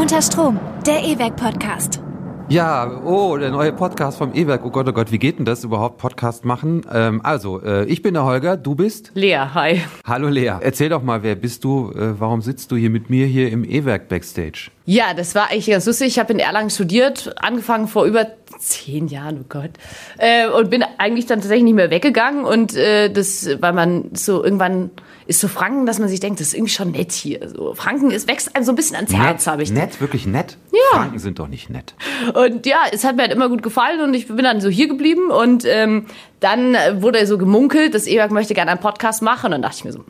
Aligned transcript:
Unter 0.00 0.22
Strom, 0.22 0.58
der 0.86 1.04
E-Werk 1.04 1.36
Podcast. 1.36 2.00
Ja, 2.48 3.02
oh, 3.04 3.36
der 3.36 3.50
neue 3.50 3.70
Podcast 3.70 4.16
vom 4.16 4.34
E-Werk. 4.34 4.64
Oh 4.64 4.70
Gott, 4.70 4.88
oh 4.88 4.92
Gott, 4.94 5.12
wie 5.12 5.18
geht 5.18 5.38
denn 5.38 5.44
das 5.44 5.62
überhaupt, 5.62 5.98
Podcast 5.98 6.46
machen? 6.46 6.86
Ähm, 6.90 7.20
also, 7.22 7.60
äh, 7.62 7.84
ich 7.84 8.00
bin 8.00 8.14
der 8.14 8.24
Holger, 8.24 8.56
du 8.56 8.74
bist? 8.74 9.10
Lea, 9.12 9.36
hi. 9.52 9.82
Hallo 10.06 10.28
Lea. 10.28 10.54
Erzähl 10.62 10.88
doch 10.88 11.02
mal, 11.02 11.22
wer 11.22 11.34
bist 11.34 11.64
du? 11.64 11.92
Äh, 11.92 12.18
warum 12.18 12.40
sitzt 12.40 12.72
du 12.72 12.76
hier 12.76 12.88
mit 12.88 13.10
mir 13.10 13.26
hier 13.26 13.52
im 13.52 13.62
E-Werk 13.62 14.08
Backstage? 14.08 14.70
Ja, 14.86 15.12
das 15.12 15.34
war 15.34 15.50
eigentlich 15.50 15.66
ganz 15.66 15.84
lustig. 15.84 16.06
Ich 16.08 16.18
habe 16.18 16.32
in 16.32 16.38
Erlangen 16.38 16.70
studiert, 16.70 17.34
angefangen 17.36 17.86
vor 17.86 18.06
über 18.06 18.26
zehn 18.58 19.06
Jahren, 19.06 19.40
oh 19.42 19.46
Gott. 19.50 19.72
Äh, 20.16 20.48
und 20.48 20.70
bin 20.70 20.82
eigentlich 20.96 21.26
dann 21.26 21.40
tatsächlich 21.40 21.64
nicht 21.64 21.74
mehr 21.74 21.90
weggegangen. 21.90 22.46
Und 22.46 22.74
äh, 22.74 23.10
das, 23.10 23.50
weil 23.60 23.74
man 23.74 24.12
so 24.14 24.42
irgendwann 24.42 24.92
ist 25.30 25.38
so 25.38 25.46
Franken, 25.46 25.86
dass 25.86 26.00
man 26.00 26.08
sich 26.08 26.18
denkt, 26.18 26.40
das 26.40 26.48
ist 26.48 26.54
irgendwie 26.54 26.72
schon 26.72 26.90
nett 26.90 27.12
hier. 27.12 27.48
So, 27.48 27.72
Franken 27.74 28.10
ist, 28.10 28.26
wächst 28.26 28.56
einem 28.56 28.64
so 28.64 28.72
ein 28.72 28.74
bisschen 28.74 28.96
ans 28.96 29.12
Herz, 29.12 29.46
habe 29.46 29.62
ich. 29.62 29.70
Nett, 29.70 30.00
wirklich 30.00 30.26
nett? 30.26 30.58
Ja. 30.72 30.98
Franken 30.98 31.20
sind 31.20 31.38
doch 31.38 31.46
nicht 31.46 31.70
nett. 31.70 31.94
Und 32.34 32.66
ja, 32.66 32.78
es 32.90 33.04
hat 33.04 33.14
mir 33.14 33.22
halt 33.22 33.32
immer 33.32 33.48
gut 33.48 33.62
gefallen 33.62 34.00
und 34.00 34.12
ich 34.12 34.26
bin 34.26 34.38
dann 34.38 34.60
so 34.60 34.68
hier 34.68 34.88
geblieben. 34.88 35.30
Und 35.30 35.64
ähm, 35.64 36.06
dann 36.40 36.74
wurde 37.00 37.24
so 37.26 37.38
gemunkelt, 37.38 37.94
dass 37.94 38.08
Ewag 38.08 38.30
möchte 38.32 38.54
gerne 38.54 38.72
einen 38.72 38.80
Podcast 38.80 39.22
machen. 39.22 39.46
Und 39.46 39.52
dann 39.52 39.62
dachte 39.62 39.76
ich 39.78 39.84
mir 39.84 39.92
so, 39.92 40.04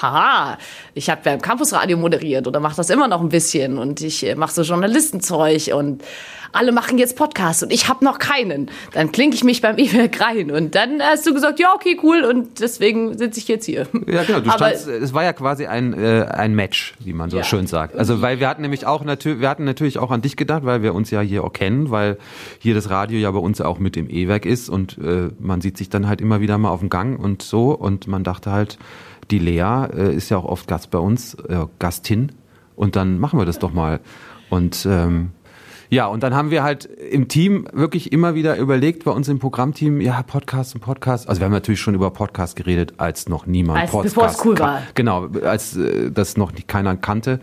haha, 0.00 0.58
ich 0.94 1.10
habe 1.10 1.20
ja 1.24 1.34
im 1.34 1.40
Campusradio 1.40 1.96
moderiert 1.96 2.46
oder 2.46 2.60
mache 2.60 2.76
das 2.76 2.90
immer 2.90 3.08
noch 3.08 3.20
ein 3.20 3.28
bisschen 3.28 3.78
und 3.78 4.00
ich 4.00 4.26
äh, 4.26 4.34
mache 4.34 4.52
so 4.52 4.62
Journalistenzeug 4.62 5.74
und 5.74 6.02
alle 6.52 6.72
machen 6.72 6.98
jetzt 6.98 7.16
Podcasts 7.16 7.62
und 7.62 7.72
ich 7.72 7.88
habe 7.88 8.04
noch 8.04 8.18
keinen. 8.18 8.70
Dann 8.92 9.10
klinke 9.10 9.34
ich 9.34 9.42
mich 9.42 9.62
beim 9.62 9.78
E-Werk 9.78 10.20
rein 10.20 10.50
und 10.50 10.74
dann 10.74 11.02
hast 11.02 11.26
du 11.26 11.34
gesagt, 11.34 11.58
ja, 11.58 11.74
okay, 11.74 11.98
cool 12.02 12.24
und 12.24 12.60
deswegen 12.60 13.16
sitze 13.18 13.40
ich 13.40 13.48
jetzt 13.48 13.64
hier. 13.64 13.86
Ja, 14.06 14.22
genau, 14.24 14.40
du 14.40 14.50
Aber, 14.50 14.68
standst, 14.68 14.86
es 14.88 15.14
war 15.14 15.24
ja 15.24 15.32
quasi 15.32 15.66
ein, 15.66 15.94
äh, 15.94 16.26
ein 16.30 16.54
Match, 16.54 16.94
wie 17.00 17.12
man 17.12 17.30
so 17.30 17.38
ja. 17.38 17.44
schön 17.44 17.66
sagt. 17.66 17.96
Also, 17.96 18.20
weil 18.20 18.40
wir 18.40 18.48
hatten 18.48 18.62
nämlich 18.62 18.86
auch 18.86 19.04
natürlich, 19.04 19.40
wir 19.40 19.48
hatten 19.48 19.64
natürlich 19.64 19.98
auch 19.98 20.10
an 20.10 20.20
dich 20.20 20.36
gedacht, 20.36 20.64
weil 20.64 20.82
wir 20.82 20.94
uns 20.94 21.10
ja 21.10 21.20
hier 21.20 21.44
auch 21.44 21.52
kennen, 21.52 21.90
weil 21.90 22.18
hier 22.58 22.74
das 22.74 22.90
Radio 22.90 23.18
ja 23.18 23.30
bei 23.30 23.38
uns 23.38 23.60
auch 23.60 23.78
mit 23.78 23.96
dem 23.96 24.10
E-Werk 24.10 24.44
ist 24.44 24.68
und 24.68 24.98
äh, 24.98 25.30
man 25.38 25.60
sieht 25.60 25.78
sich 25.78 25.88
dann 25.88 26.06
halt 26.06 26.20
immer 26.20 26.40
wieder 26.40 26.58
mal 26.58 26.70
auf 26.70 26.80
dem 26.80 26.90
Gang 26.90 27.18
und 27.18 27.42
so 27.42 27.70
und 27.72 28.06
man 28.06 28.24
dachte 28.24 28.52
halt, 28.52 28.78
die 29.30 29.38
Lea 29.38 29.86
äh, 29.94 30.14
ist 30.14 30.30
ja 30.30 30.36
auch 30.38 30.44
oft 30.44 30.68
Gast 30.68 30.90
bei 30.90 30.98
uns, 30.98 31.34
äh, 31.34 31.66
Gastin. 31.78 32.32
Und 32.76 32.96
dann 32.96 33.18
machen 33.18 33.38
wir 33.38 33.46
das 33.46 33.58
doch 33.58 33.72
mal. 33.72 34.00
Und 34.50 34.86
ähm, 34.88 35.30
ja, 35.92 36.06
und 36.06 36.22
dann 36.22 36.34
haben 36.34 36.50
wir 36.50 36.62
halt 36.62 36.86
im 36.86 37.28
Team 37.28 37.66
wirklich 37.70 38.12
immer 38.12 38.34
wieder 38.34 38.56
überlegt, 38.56 39.04
bei 39.04 39.10
uns 39.10 39.28
im 39.28 39.38
Programmteam, 39.38 40.00
ja, 40.00 40.22
Podcast 40.22 40.74
und 40.74 40.80
Podcast. 40.80 41.28
Also 41.28 41.42
wir 41.42 41.44
haben 41.44 41.52
natürlich 41.52 41.80
schon 41.82 41.94
über 41.94 42.10
Podcast 42.10 42.56
geredet, 42.56 42.94
als 42.96 43.28
noch 43.28 43.44
niemand 43.44 43.78
als, 43.78 43.90
Podcast 43.90 44.14
bevor 44.14 44.30
es 44.30 44.44
cool 44.46 44.58
war. 44.58 44.80
Genau, 44.94 45.26
als 45.44 45.76
äh, 45.76 46.10
das 46.10 46.38
noch 46.38 46.50
keiner 46.66 46.96
kannte. 46.96 47.40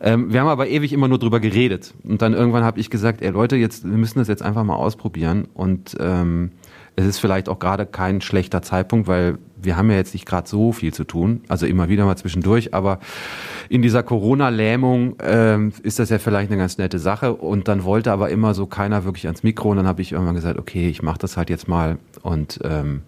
Ähm, 0.00 0.32
wir 0.32 0.40
haben 0.40 0.48
aber 0.48 0.66
ewig 0.66 0.92
immer 0.92 1.06
nur 1.06 1.20
drüber 1.20 1.38
geredet. 1.38 1.94
Und 2.02 2.20
dann 2.20 2.34
irgendwann 2.34 2.64
habe 2.64 2.80
ich 2.80 2.90
gesagt, 2.90 3.22
ey 3.22 3.30
Leute, 3.30 3.54
jetzt, 3.54 3.84
wir 3.84 3.96
müssen 3.96 4.18
das 4.18 4.26
jetzt 4.26 4.42
einfach 4.42 4.64
mal 4.64 4.74
ausprobieren. 4.74 5.46
Und 5.54 5.96
ähm, 6.00 6.50
es 6.96 7.06
ist 7.06 7.18
vielleicht 7.20 7.48
auch 7.48 7.60
gerade 7.60 7.86
kein 7.86 8.20
schlechter 8.20 8.60
Zeitpunkt, 8.60 9.06
weil 9.06 9.38
wir 9.64 9.76
haben 9.76 9.90
ja 9.90 9.96
jetzt 9.96 10.14
nicht 10.14 10.26
gerade 10.26 10.48
so 10.48 10.72
viel 10.72 10.92
zu 10.92 11.04
tun, 11.04 11.42
also 11.48 11.66
immer 11.66 11.88
wieder 11.88 12.04
mal 12.04 12.16
zwischendurch, 12.16 12.74
aber 12.74 13.00
in 13.68 13.82
dieser 13.82 14.02
Corona-Lähmung 14.02 15.16
ähm, 15.22 15.72
ist 15.82 15.98
das 15.98 16.10
ja 16.10 16.18
vielleicht 16.18 16.50
eine 16.50 16.60
ganz 16.60 16.78
nette 16.78 16.98
Sache. 16.98 17.34
Und 17.34 17.68
dann 17.68 17.84
wollte 17.84 18.12
aber 18.12 18.30
immer 18.30 18.54
so 18.54 18.66
keiner 18.66 19.04
wirklich 19.04 19.26
ans 19.26 19.42
Mikro. 19.42 19.70
Und 19.70 19.78
dann 19.78 19.86
habe 19.86 20.02
ich 20.02 20.12
irgendwann 20.12 20.34
gesagt, 20.34 20.58
okay, 20.58 20.88
ich 20.88 21.02
mache 21.02 21.18
das 21.18 21.36
halt 21.36 21.50
jetzt 21.50 21.68
mal 21.68 21.98
und 22.22 22.60
ähm, 22.64 23.02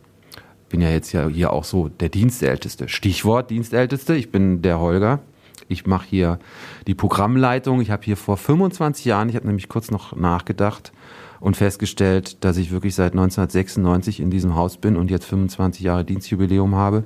bin 0.69 0.81
ja 0.81 0.91
jetzt 0.91 1.13
ja 1.13 1.29
hier 1.29 1.53
auch 1.53 1.65
so 1.65 1.89
der 1.89 2.09
Dienstälteste. 2.09 2.89
Stichwort 2.89 3.51
Dienstälteste, 3.51 4.15
ich 4.15 4.31
bin 4.31 4.63
der 4.63 4.81
Holger. 4.81 5.21
Ich 5.69 5.87
mache 5.87 6.07
hier 6.09 6.39
die 6.87 6.95
Programmleitung. 6.95 7.81
Ich 7.81 7.91
habe 7.91 8.05
hier 8.05 8.17
vor 8.17 8.37
25 8.37 9.05
Jahren, 9.05 9.29
ich 9.29 9.37
habe 9.37 9.47
nämlich 9.47 9.69
kurz 9.69 9.91
noch 9.91 10.15
nachgedacht, 10.15 10.93
und 11.41 11.57
festgestellt, 11.57 12.45
dass 12.45 12.57
ich 12.57 12.71
wirklich 12.71 12.95
seit 12.95 13.13
1996 13.13 14.21
in 14.21 14.31
diesem 14.31 14.55
Haus 14.55 14.79
bin 14.79 14.97
und 14.97 15.11
jetzt 15.11 15.27
25 15.27 15.83
Jahre 15.83 16.05
Dienstjubiläum 16.05 16.75
habe. 16.75 17.05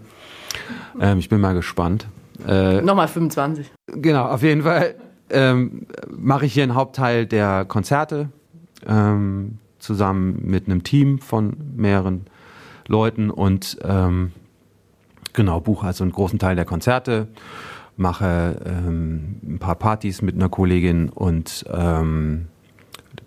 Ähm, 1.00 1.18
ich 1.18 1.28
bin 1.28 1.41
mal 1.41 1.54
gespannt. 1.54 2.06
Äh, 2.46 2.80
Nochmal 2.82 3.08
25. 3.08 3.70
Genau, 3.86 4.26
auf 4.26 4.42
jeden 4.42 4.62
Fall 4.62 4.94
ähm, 5.30 5.86
mache 6.08 6.46
ich 6.46 6.54
hier 6.54 6.62
einen 6.62 6.74
Hauptteil 6.74 7.26
der 7.26 7.64
Konzerte 7.64 8.28
ähm, 8.86 9.58
zusammen 9.78 10.40
mit 10.44 10.66
einem 10.66 10.82
Team 10.82 11.19
von 11.19 11.56
mehreren 11.76 12.26
Leuten 12.86 13.30
und 13.30 13.78
ähm, 13.82 14.32
genau 15.32 15.60
buche 15.60 15.86
also 15.86 16.04
einen 16.04 16.12
großen 16.12 16.38
Teil 16.38 16.56
der 16.56 16.64
Konzerte, 16.64 17.28
mache 17.96 18.60
ähm, 18.64 19.36
ein 19.42 19.58
paar 19.58 19.76
Partys 19.76 20.22
mit 20.22 20.34
einer 20.34 20.48
Kollegin 20.48 21.08
und 21.08 21.64
ähm, 21.72 22.48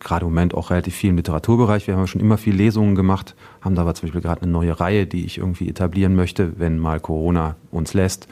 gerade 0.04 0.26
im 0.26 0.32
Moment 0.32 0.54
auch 0.54 0.70
relativ 0.70 0.96
viel 0.96 1.10
im 1.10 1.18
Literaturbereich. 1.18 1.88
Wir 1.88 1.96
haben 1.96 2.08
schon 2.08 2.22
immer 2.22 2.38
viel 2.38 2.56
Lesungen 2.56 2.96
gemacht, 2.96 3.36
haben 3.62 3.76
da 3.76 3.84
aber 3.84 3.96
zum 3.96 4.08
Beispiel 4.08 4.22
gerade 4.22 4.42
eine 4.42 4.52
neue 4.52 4.80
Reihe, 4.80 5.08
die 5.08 5.26
ich 5.26 5.38
irgendwie 5.38 5.70
etablieren 5.70 6.16
möchte, 6.16 6.60
wenn 6.60 6.78
mal 6.78 7.00
Corona 7.00 7.56
uns 7.72 7.94
lässt. 7.94 8.28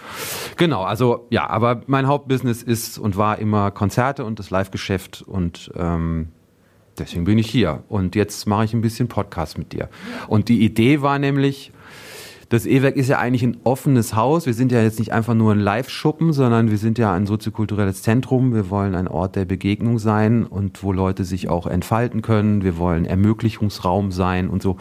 Genau, 0.57 0.83
also 0.83 1.27
ja, 1.29 1.49
aber 1.49 1.81
mein 1.87 2.07
Hauptbusiness 2.07 2.63
ist 2.63 2.97
und 2.97 3.17
war 3.17 3.39
immer 3.39 3.71
Konzerte 3.71 4.25
und 4.25 4.39
das 4.39 4.49
Live-Geschäft 4.49 5.23
und 5.25 5.71
ähm, 5.75 6.29
deswegen 6.97 7.25
bin 7.25 7.37
ich 7.37 7.49
hier. 7.49 7.83
Und 7.89 8.15
jetzt 8.15 8.47
mache 8.47 8.65
ich 8.65 8.73
ein 8.73 8.81
bisschen 8.81 9.07
Podcast 9.07 9.57
mit 9.57 9.73
dir. 9.73 9.89
Und 10.27 10.49
die 10.49 10.63
Idee 10.63 11.01
war 11.01 11.19
nämlich, 11.19 11.71
das 12.51 12.65
E-Werk 12.65 12.97
ist 12.97 13.07
ja 13.07 13.17
eigentlich 13.17 13.43
ein 13.43 13.55
offenes 13.63 14.13
Haus. 14.13 14.45
Wir 14.45 14.53
sind 14.53 14.73
ja 14.73 14.81
jetzt 14.81 14.99
nicht 14.99 15.13
einfach 15.13 15.33
nur 15.33 15.53
ein 15.53 15.59
Live-Schuppen, 15.59 16.33
sondern 16.33 16.69
wir 16.69 16.77
sind 16.77 16.97
ja 16.97 17.13
ein 17.13 17.25
soziokulturelles 17.25 18.01
Zentrum. 18.01 18.53
Wir 18.53 18.69
wollen 18.69 18.93
ein 18.93 19.07
Ort 19.07 19.37
der 19.37 19.45
Begegnung 19.45 19.99
sein 19.99 20.45
und 20.45 20.83
wo 20.83 20.91
Leute 20.91 21.23
sich 21.23 21.47
auch 21.47 21.65
entfalten 21.65 22.21
können. 22.21 22.61
Wir 22.61 22.77
wollen 22.77 23.05
Ermöglichungsraum 23.05 24.11
sein 24.11 24.49
und 24.49 24.61
so. 24.61 24.75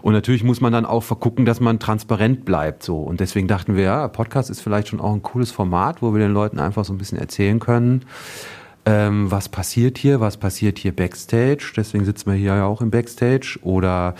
Und 0.00 0.12
natürlich 0.12 0.44
muss 0.44 0.60
man 0.60 0.72
dann 0.72 0.86
auch 0.86 1.02
vergucken, 1.02 1.44
dass 1.44 1.58
man 1.58 1.80
transparent 1.80 2.44
bleibt, 2.44 2.84
so. 2.84 2.98
Und 2.98 3.18
deswegen 3.18 3.48
dachten 3.48 3.74
wir, 3.74 3.82
ja, 3.82 4.06
Podcast 4.06 4.48
ist 4.48 4.60
vielleicht 4.60 4.86
schon 4.86 5.00
auch 5.00 5.12
ein 5.12 5.22
cooles 5.22 5.50
Format, 5.50 6.02
wo 6.02 6.14
wir 6.14 6.20
den 6.20 6.32
Leuten 6.32 6.60
einfach 6.60 6.84
so 6.84 6.92
ein 6.92 6.98
bisschen 6.98 7.18
erzählen 7.18 7.58
können 7.58 8.04
ähm, 8.88 9.30
was 9.30 9.50
passiert 9.50 9.98
hier, 9.98 10.18
was 10.20 10.38
passiert 10.38 10.78
hier 10.78 10.96
backstage, 10.96 11.72
deswegen 11.76 12.06
sitzen 12.06 12.30
wir 12.30 12.38
hier 12.38 12.56
ja 12.56 12.64
auch 12.64 12.80
im 12.80 12.90
Backstage, 12.90 13.58
oder 13.60 14.14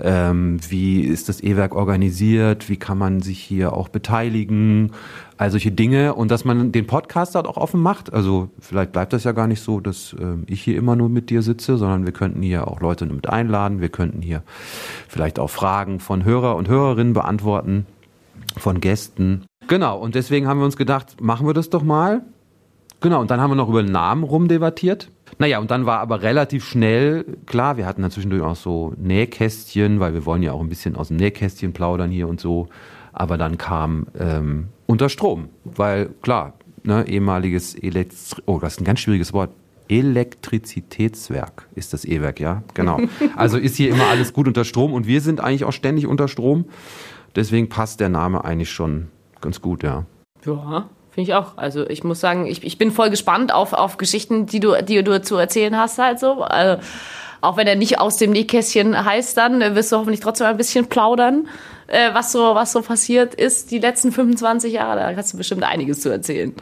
ähm, 0.00 0.60
wie 0.68 1.00
ist 1.00 1.28
das 1.28 1.42
E-Werk 1.42 1.74
organisiert, 1.74 2.68
wie 2.68 2.76
kann 2.76 2.98
man 2.98 3.20
sich 3.20 3.40
hier 3.40 3.72
auch 3.72 3.88
beteiligen, 3.88 4.92
all 5.38 5.50
solche 5.50 5.72
Dinge. 5.72 6.14
Und 6.14 6.30
dass 6.30 6.44
man 6.44 6.70
den 6.70 6.86
Podcast 6.86 7.34
dort 7.34 7.48
auch 7.48 7.56
offen 7.56 7.80
macht. 7.80 8.12
Also 8.12 8.50
vielleicht 8.60 8.92
bleibt 8.92 9.12
das 9.12 9.24
ja 9.24 9.32
gar 9.32 9.48
nicht 9.48 9.60
so, 9.60 9.80
dass 9.80 10.12
äh, 10.12 10.36
ich 10.46 10.62
hier 10.62 10.76
immer 10.76 10.94
nur 10.94 11.08
mit 11.08 11.28
dir 11.28 11.42
sitze, 11.42 11.76
sondern 11.76 12.04
wir 12.04 12.12
könnten 12.12 12.42
hier 12.42 12.68
auch 12.68 12.80
Leute 12.80 13.06
mit 13.06 13.28
einladen, 13.28 13.80
wir 13.80 13.88
könnten 13.88 14.22
hier 14.22 14.44
vielleicht 15.08 15.40
auch 15.40 15.50
Fragen 15.50 15.98
von 15.98 16.24
Hörer 16.24 16.54
und 16.54 16.68
Hörerinnen 16.68 17.12
beantworten, 17.12 17.86
von 18.56 18.80
Gästen. 18.80 19.46
Genau, 19.66 19.98
und 19.98 20.14
deswegen 20.14 20.46
haben 20.46 20.60
wir 20.60 20.64
uns 20.64 20.76
gedacht, 20.76 21.20
machen 21.20 21.44
wir 21.46 21.54
das 21.54 21.70
doch 21.70 21.82
mal. 21.82 22.22
Genau, 23.02 23.20
und 23.20 23.30
dann 23.30 23.40
haben 23.40 23.50
wir 23.50 23.56
noch 23.56 23.68
über 23.68 23.82
den 23.82 23.92
Namen 23.92 24.22
rumdebattiert. 24.22 25.10
Naja, 25.38 25.58
und 25.58 25.70
dann 25.70 25.86
war 25.86 25.98
aber 25.98 26.22
relativ 26.22 26.64
schnell 26.64 27.24
klar, 27.46 27.76
wir 27.76 27.84
hatten 27.84 28.02
dann 28.02 28.10
zwischendurch 28.10 28.42
auch 28.42 28.56
so 28.56 28.94
Nähkästchen, 28.96 29.98
weil 29.98 30.14
wir 30.14 30.24
wollen 30.24 30.42
ja 30.42 30.52
auch 30.52 30.60
ein 30.60 30.68
bisschen 30.68 30.94
aus 30.94 31.08
dem 31.08 31.16
Nähkästchen 31.16 31.72
plaudern 31.72 32.10
hier 32.10 32.28
und 32.28 32.40
so. 32.40 32.68
Aber 33.12 33.36
dann 33.36 33.58
kam 33.58 34.06
ähm, 34.18 34.68
unter 34.86 35.08
Strom, 35.08 35.48
weil 35.64 36.10
klar, 36.22 36.54
ne, 36.84 37.06
ehemaliges 37.08 37.74
Elektri 37.74 38.42
oh, 38.46 38.58
das 38.60 38.74
ist 38.74 38.80
ein 38.80 38.84
ganz 38.84 39.00
schwieriges 39.00 39.32
Wort. 39.32 39.50
Elektrizitätswerk 39.88 41.68
ist 41.74 41.92
das 41.92 42.04
E-Werk, 42.04 42.40
ja, 42.40 42.62
genau. 42.72 43.00
Also 43.36 43.58
ist 43.58 43.76
hier 43.76 43.90
immer 43.90 44.06
alles 44.06 44.32
gut 44.32 44.46
unter 44.46 44.64
Strom 44.64 44.92
und 44.92 45.06
wir 45.06 45.20
sind 45.20 45.40
eigentlich 45.40 45.64
auch 45.64 45.72
ständig 45.72 46.06
unter 46.06 46.28
Strom. 46.28 46.66
Deswegen 47.34 47.68
passt 47.68 48.00
der 48.00 48.08
Name 48.08 48.44
eigentlich 48.44 48.70
schon 48.70 49.08
ganz 49.40 49.60
gut, 49.60 49.82
ja. 49.82 50.06
Ja, 50.46 50.88
Finde 51.12 51.30
ich 51.30 51.34
auch. 51.34 51.58
Also 51.58 51.88
ich 51.88 52.04
muss 52.04 52.20
sagen, 52.20 52.46
ich, 52.46 52.64
ich 52.64 52.78
bin 52.78 52.90
voll 52.90 53.10
gespannt 53.10 53.52
auf, 53.52 53.74
auf 53.74 53.98
Geschichten, 53.98 54.46
die 54.46 54.60
du, 54.60 54.82
die 54.82 55.04
du 55.04 55.20
zu 55.20 55.36
erzählen 55.36 55.76
hast 55.76 55.98
halt 55.98 56.18
so. 56.18 56.42
Also, 56.42 56.82
auch 57.42 57.56
wenn 57.56 57.66
er 57.66 57.76
nicht 57.76 58.00
aus 58.00 58.16
dem 58.16 58.30
Nähkästchen 58.30 59.04
heißt, 59.04 59.36
dann 59.36 59.60
wirst 59.74 59.92
du 59.92 59.96
hoffentlich 59.96 60.20
trotzdem 60.20 60.46
ein 60.46 60.56
bisschen 60.56 60.86
plaudern, 60.86 61.48
äh, 61.88 62.14
was, 62.14 62.32
so, 62.32 62.54
was 62.54 62.72
so 62.72 62.80
passiert 62.80 63.34
ist 63.34 63.72
die 63.72 63.78
letzten 63.78 64.12
25 64.12 64.72
Jahre. 64.72 65.00
Da 65.00 65.16
hast 65.16 65.34
du 65.34 65.36
bestimmt 65.36 65.64
einiges 65.64 66.00
zu 66.00 66.08
erzählen. 66.08 66.54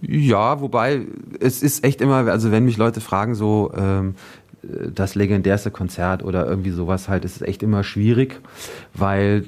Ja, 0.00 0.60
wobei 0.60 1.06
es 1.40 1.62
ist 1.62 1.84
echt 1.84 2.00
immer, 2.00 2.26
also 2.26 2.50
wenn 2.50 2.64
mich 2.64 2.78
Leute 2.78 3.00
fragen, 3.00 3.34
so 3.34 3.70
ähm, 3.76 4.16
das 4.62 5.14
legendärste 5.14 5.70
Konzert 5.70 6.24
oder 6.24 6.46
irgendwie 6.46 6.70
sowas 6.70 7.08
halt, 7.08 7.24
ist 7.24 7.36
es 7.36 7.42
echt 7.42 7.62
immer 7.62 7.84
schwierig, 7.84 8.40
weil 8.94 9.44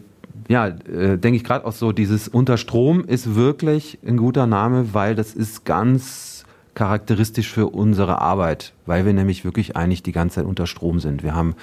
ja, 0.50 0.66
äh, 0.66 1.16
denke 1.16 1.36
ich 1.36 1.44
gerade 1.44 1.64
auch 1.64 1.72
so, 1.72 1.92
dieses 1.92 2.26
Unterstrom 2.26 3.04
ist 3.04 3.36
wirklich 3.36 4.00
ein 4.04 4.16
guter 4.16 4.48
Name, 4.48 4.92
weil 4.94 5.14
das 5.14 5.32
ist 5.32 5.64
ganz 5.64 6.44
charakteristisch 6.74 7.52
für 7.52 7.68
unsere 7.68 8.20
Arbeit, 8.20 8.72
weil 8.84 9.06
wir 9.06 9.12
nämlich 9.12 9.44
wirklich 9.44 9.76
eigentlich 9.76 10.02
die 10.02 10.10
ganze 10.10 10.36
Zeit 10.36 10.46
unter 10.46 10.66
Strom 10.66 10.98
sind. 10.98 11.22
Wir 11.22 11.36
haben 11.36 11.54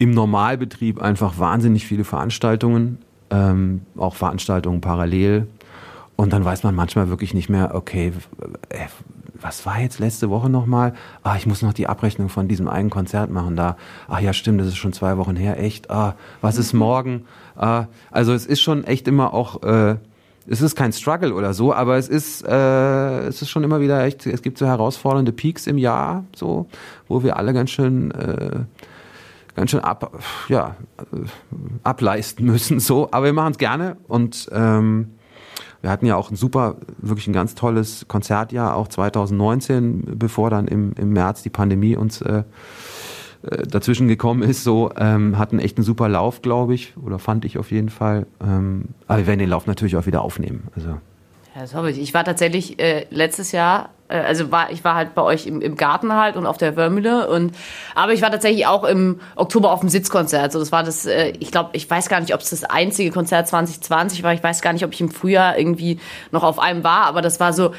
im 0.00 0.10
Normalbetrieb 0.10 1.00
einfach 1.00 1.38
wahnsinnig 1.38 1.86
viele 1.86 2.02
Veranstaltungen, 2.02 2.98
ähm, 3.30 3.82
auch 3.96 4.16
Veranstaltungen 4.16 4.80
parallel. 4.80 5.46
Und 6.16 6.32
dann 6.32 6.44
weiß 6.44 6.64
man 6.64 6.74
manchmal 6.74 7.08
wirklich 7.08 7.32
nicht 7.32 7.48
mehr, 7.48 7.76
okay, 7.76 8.12
äh, 8.70 8.86
was 9.40 9.66
war 9.66 9.80
jetzt 9.80 9.98
letzte 9.98 10.30
Woche 10.30 10.48
nochmal? 10.48 10.94
Ah, 11.22 11.36
ich 11.36 11.46
muss 11.46 11.62
noch 11.62 11.72
die 11.72 11.86
Abrechnung 11.86 12.28
von 12.28 12.48
diesem 12.48 12.68
einen 12.68 12.90
Konzert 12.90 13.30
machen 13.30 13.56
da. 13.56 13.76
Ach 14.08 14.20
ja, 14.20 14.32
stimmt, 14.32 14.60
das 14.60 14.68
ist 14.68 14.76
schon 14.76 14.92
zwei 14.92 15.16
Wochen 15.16 15.36
her, 15.36 15.62
echt. 15.62 15.90
Ah, 15.90 16.14
was 16.40 16.56
ist 16.56 16.72
morgen? 16.72 17.24
Ah, 17.56 17.86
also 18.10 18.32
es 18.32 18.46
ist 18.46 18.60
schon 18.60 18.84
echt 18.84 19.08
immer 19.08 19.34
auch, 19.34 19.62
äh, 19.62 19.96
es 20.48 20.60
ist 20.60 20.76
kein 20.76 20.92
Struggle 20.92 21.34
oder 21.34 21.54
so, 21.54 21.74
aber 21.74 21.96
es 21.96 22.08
ist, 22.08 22.46
äh, 22.46 23.26
es 23.26 23.42
ist 23.42 23.50
schon 23.50 23.64
immer 23.64 23.80
wieder 23.80 24.04
echt, 24.04 24.26
es 24.26 24.42
gibt 24.42 24.58
so 24.58 24.66
herausfordernde 24.66 25.32
Peaks 25.32 25.66
im 25.66 25.78
Jahr, 25.78 26.24
so, 26.34 26.68
wo 27.08 27.22
wir 27.22 27.36
alle 27.36 27.52
ganz 27.52 27.70
schön, 27.70 28.10
äh, 28.12 28.60
ganz 29.54 29.70
schön 29.70 29.80
ab, 29.80 30.22
ja, 30.48 30.76
äh, 30.98 31.16
ableisten 31.82 32.46
müssen, 32.46 32.78
so. 32.78 33.08
Aber 33.10 33.26
wir 33.26 33.32
machen 33.32 33.52
es 33.52 33.58
gerne 33.58 33.96
und 34.06 34.48
ähm, 34.52 35.15
wir 35.82 35.90
hatten 35.90 36.06
ja 36.06 36.16
auch 36.16 36.30
ein 36.30 36.36
super, 36.36 36.76
wirklich 36.98 37.26
ein 37.26 37.32
ganz 37.32 37.54
tolles 37.54 38.06
Konzertjahr, 38.08 38.76
auch 38.76 38.88
2019, 38.88 40.18
bevor 40.18 40.50
dann 40.50 40.66
im, 40.68 40.92
im 40.98 41.10
März 41.12 41.42
die 41.42 41.50
Pandemie 41.50 41.96
uns 41.96 42.20
äh, 42.22 42.44
äh, 43.42 43.66
dazwischen 43.66 44.08
gekommen 44.08 44.42
ist, 44.42 44.64
so 44.64 44.90
ähm, 44.96 45.38
hatten 45.38 45.58
echt 45.58 45.76
einen 45.76 45.84
super 45.84 46.08
Lauf, 46.08 46.42
glaube 46.42 46.74
ich, 46.74 46.94
oder 46.96 47.18
fand 47.18 47.44
ich 47.44 47.58
auf 47.58 47.70
jeden 47.70 47.90
Fall. 47.90 48.26
Ähm, 48.40 48.86
aber 49.06 49.18
wir 49.18 49.26
werden 49.26 49.40
den 49.40 49.50
Lauf 49.50 49.66
natürlich 49.66 49.96
auch 49.96 50.06
wieder 50.06 50.22
aufnehmen. 50.22 50.68
Also. 50.74 50.98
Ja, 51.56 51.62
das 51.62 51.72
ich. 51.90 51.98
Ich 51.98 52.12
war 52.12 52.22
tatsächlich 52.22 52.78
äh, 52.78 53.06
letztes 53.08 53.50
Jahr, 53.50 53.88
äh, 54.08 54.18
also 54.18 54.52
war 54.52 54.70
ich 54.70 54.84
war 54.84 54.94
halt 54.94 55.14
bei 55.14 55.22
euch 55.22 55.46
im, 55.46 55.62
im 55.62 55.74
Garten 55.76 56.12
halt 56.12 56.36
und 56.36 56.44
auf 56.44 56.58
der 56.58 56.76
Wörmühle 56.76 57.30
und 57.30 57.56
aber 57.94 58.12
ich 58.12 58.20
war 58.20 58.30
tatsächlich 58.30 58.66
auch 58.66 58.84
im 58.84 59.20
Oktober 59.36 59.72
auf 59.72 59.80
dem 59.80 59.88
Sitzkonzert. 59.88 60.52
So, 60.52 60.58
das 60.58 60.70
war 60.70 60.82
das, 60.82 61.06
äh, 61.06 61.32
ich 61.40 61.50
glaube, 61.50 61.70
ich 61.72 61.88
weiß 61.88 62.10
gar 62.10 62.20
nicht, 62.20 62.34
ob 62.34 62.42
es 62.42 62.50
das 62.50 62.64
einzige 62.64 63.10
Konzert 63.10 63.48
2020 63.48 64.22
war. 64.22 64.34
Ich 64.34 64.42
weiß 64.42 64.60
gar 64.60 64.74
nicht, 64.74 64.84
ob 64.84 64.92
ich 64.92 65.00
im 65.00 65.10
Frühjahr 65.10 65.56
irgendwie 65.56 65.98
noch 66.30 66.42
auf 66.42 66.58
einem 66.58 66.84
war, 66.84 67.06
aber 67.06 67.22
das 67.22 67.40
war 67.40 67.54
so 67.54 67.72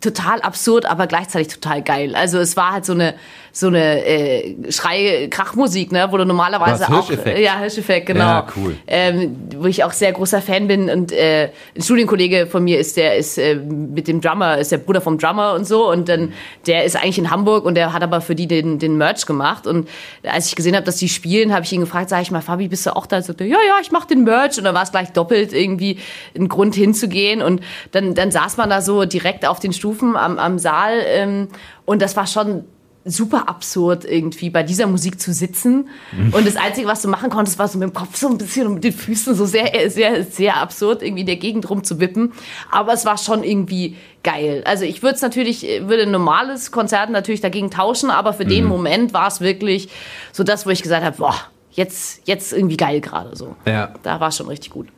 total 0.00 0.40
absurd, 0.40 0.86
aber 0.86 1.06
gleichzeitig 1.06 1.54
total 1.54 1.82
geil. 1.82 2.16
Also 2.16 2.38
es 2.38 2.56
war 2.56 2.72
halt 2.72 2.84
so 2.84 2.94
eine 2.94 3.14
so 3.52 3.66
eine 3.68 4.04
äh, 4.04 4.70
Schrei-Krachmusik, 4.70 5.92
ne, 5.92 6.06
wo 6.10 6.16
du 6.16 6.24
normalerweise 6.24 6.82
Was, 6.82 6.90
auch 6.90 7.08
Hirscheffekt? 7.08 7.38
ja 7.38 7.58
Hirscheffekt 7.58 8.06
genau, 8.06 8.20
Ja, 8.20 8.46
cool. 8.56 8.76
ähm, 8.86 9.36
wo 9.56 9.66
ich 9.66 9.82
auch 9.84 9.92
sehr 9.92 10.12
großer 10.12 10.40
Fan 10.42 10.68
bin 10.68 10.88
und 10.90 11.12
äh, 11.12 11.50
ein 11.76 11.82
Studienkollege 11.82 12.46
von 12.46 12.62
mir 12.64 12.78
ist 12.78 12.96
der 12.96 13.16
ist 13.16 13.38
äh, 13.38 13.56
mit 13.56 14.08
dem 14.08 14.20
Drummer 14.20 14.58
ist 14.58 14.72
der 14.72 14.78
Bruder 14.78 15.00
vom 15.00 15.18
Drummer 15.18 15.54
und 15.54 15.66
so 15.66 15.90
und 15.90 16.08
dann 16.08 16.32
der 16.66 16.84
ist 16.84 16.96
eigentlich 16.96 17.18
in 17.18 17.30
Hamburg 17.30 17.64
und 17.64 17.74
der 17.74 17.92
hat 17.92 18.02
aber 18.02 18.20
für 18.20 18.34
die 18.34 18.46
den 18.46 18.78
den 18.78 18.96
Merch 18.96 19.26
gemacht 19.26 19.66
und 19.66 19.88
als 20.24 20.46
ich 20.46 20.56
gesehen 20.56 20.74
habe, 20.74 20.84
dass 20.84 20.96
die 20.96 21.08
spielen, 21.08 21.52
habe 21.52 21.64
ich 21.64 21.72
ihn 21.72 21.80
gefragt, 21.80 22.08
sag 22.10 22.22
ich 22.22 22.30
mal, 22.30 22.42
Fabi, 22.42 22.68
bist 22.68 22.86
du 22.86 22.94
auch 22.96 23.06
da? 23.06 23.16
Er 23.16 23.22
sagte, 23.22 23.44
ja 23.44 23.56
ja, 23.66 23.74
ich 23.82 23.90
mache 23.90 24.06
den 24.08 24.24
Merch 24.24 24.58
und 24.58 24.64
dann 24.64 24.74
war 24.74 24.82
es 24.82 24.90
gleich 24.92 25.10
doppelt 25.12 25.52
irgendwie 25.52 25.98
ein 26.36 26.48
Grund 26.48 26.74
hinzugehen 26.74 27.42
und 27.42 27.60
dann 27.92 28.14
dann 28.14 28.30
saß 28.30 28.56
man 28.56 28.70
da 28.70 28.80
so 28.80 29.04
direkt 29.04 29.46
auf 29.46 29.60
den 29.60 29.72
Stufen 29.72 30.16
am 30.16 30.38
am 30.38 30.58
Saal 30.58 31.00
ähm, 31.06 31.48
und 31.84 32.00
das 32.02 32.16
war 32.16 32.26
schon 32.26 32.64
super 33.04 33.48
absurd 33.48 34.04
irgendwie 34.04 34.50
bei 34.50 34.62
dieser 34.62 34.86
Musik 34.86 35.20
zu 35.20 35.32
sitzen. 35.32 35.88
Und 36.32 36.46
das 36.46 36.56
einzige 36.56 36.86
was 36.86 37.00
du 37.00 37.08
machen 37.08 37.30
konntest 37.30 37.58
war 37.58 37.66
so 37.66 37.78
mit 37.78 37.88
dem 37.88 37.94
Kopf 37.94 38.16
so 38.16 38.28
ein 38.28 38.36
bisschen 38.36 38.66
und 38.66 38.74
mit 38.74 38.84
den 38.84 38.92
Füßen 38.92 39.34
so 39.34 39.46
sehr 39.46 39.90
sehr 39.90 40.24
sehr 40.24 40.58
absurd 40.58 41.02
irgendwie 41.02 41.22
in 41.22 41.26
der 41.26 41.36
Gegend 41.36 41.68
rumzuwippen. 41.70 42.32
Aber 42.70 42.92
es 42.92 43.06
war 43.06 43.16
schon 43.16 43.42
irgendwie 43.42 43.96
geil. 44.22 44.62
Also 44.66 44.84
ich 44.84 45.02
würde 45.02 45.14
es 45.14 45.22
natürlich 45.22 45.62
würde 45.82 46.02
ein 46.02 46.10
normales 46.10 46.72
Konzert 46.72 47.10
natürlich 47.10 47.40
dagegen 47.40 47.70
tauschen 47.70 48.10
aber 48.10 48.34
für 48.34 48.44
den 48.44 48.64
Moment 48.64 49.14
war 49.14 49.28
es 49.28 49.40
wirklich 49.40 49.88
so 50.32 50.44
das 50.44 50.66
wo 50.66 50.70
ich 50.70 50.82
gesagt 50.82 51.04
habe 51.04 51.16
boah 51.16 51.36
jetzt 51.70 52.26
jetzt 52.26 52.52
irgendwie 52.52 52.76
geil 52.76 53.00
gerade 53.00 53.34
so. 53.34 53.56
Ja. 53.64 53.94
da 54.02 54.20
war 54.20 54.28
es 54.28 54.36
schon 54.36 54.48
richtig 54.48 54.70
gut 54.70 54.88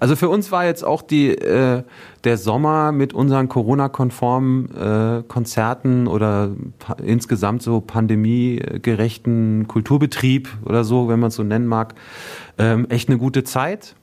Also 0.00 0.16
für 0.16 0.28
uns 0.28 0.50
war 0.50 0.64
jetzt 0.64 0.84
auch 0.84 1.02
die, 1.02 1.28
äh, 1.28 1.82
der 2.24 2.36
Sommer 2.38 2.92
mit 2.92 3.12
unseren 3.12 3.48
Corona-konformen 3.48 4.74
äh, 4.74 5.22
Konzerten 5.28 6.06
oder 6.06 6.50
insgesamt 7.04 7.62
so 7.62 7.80
pandemiegerechten 7.80 9.68
Kulturbetrieb 9.68 10.48
oder 10.64 10.84
so, 10.84 11.08
wenn 11.08 11.20
man 11.20 11.28
es 11.28 11.36
so 11.36 11.42
nennen 11.42 11.66
mag, 11.66 11.94
ähm, 12.58 12.86
echt 12.88 13.10
eine 13.10 13.18
gute 13.18 13.44
Zeit, 13.44 13.94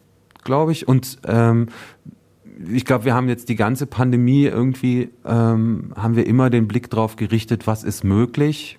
glaube 0.44 0.72
ich. 0.72 0.88
Und 0.88 1.20
ähm, 1.26 1.68
ich 2.72 2.86
glaube, 2.86 3.06
wir 3.06 3.16
haben 3.16 3.28
jetzt 3.28 3.50
die 3.50 3.56
ganze 3.56 3.88
Pandemie 3.88 4.46
irgendwie, 4.46 5.10
ähm, 5.26 5.94
haben 5.96 6.16
wir 6.16 6.28
immer 6.28 6.50
den 6.50 6.68
Blick 6.68 6.90
drauf 6.90 7.16
gerichtet, 7.16 7.68
was 7.68 7.84
ist 7.84 8.04
möglich 8.04 8.78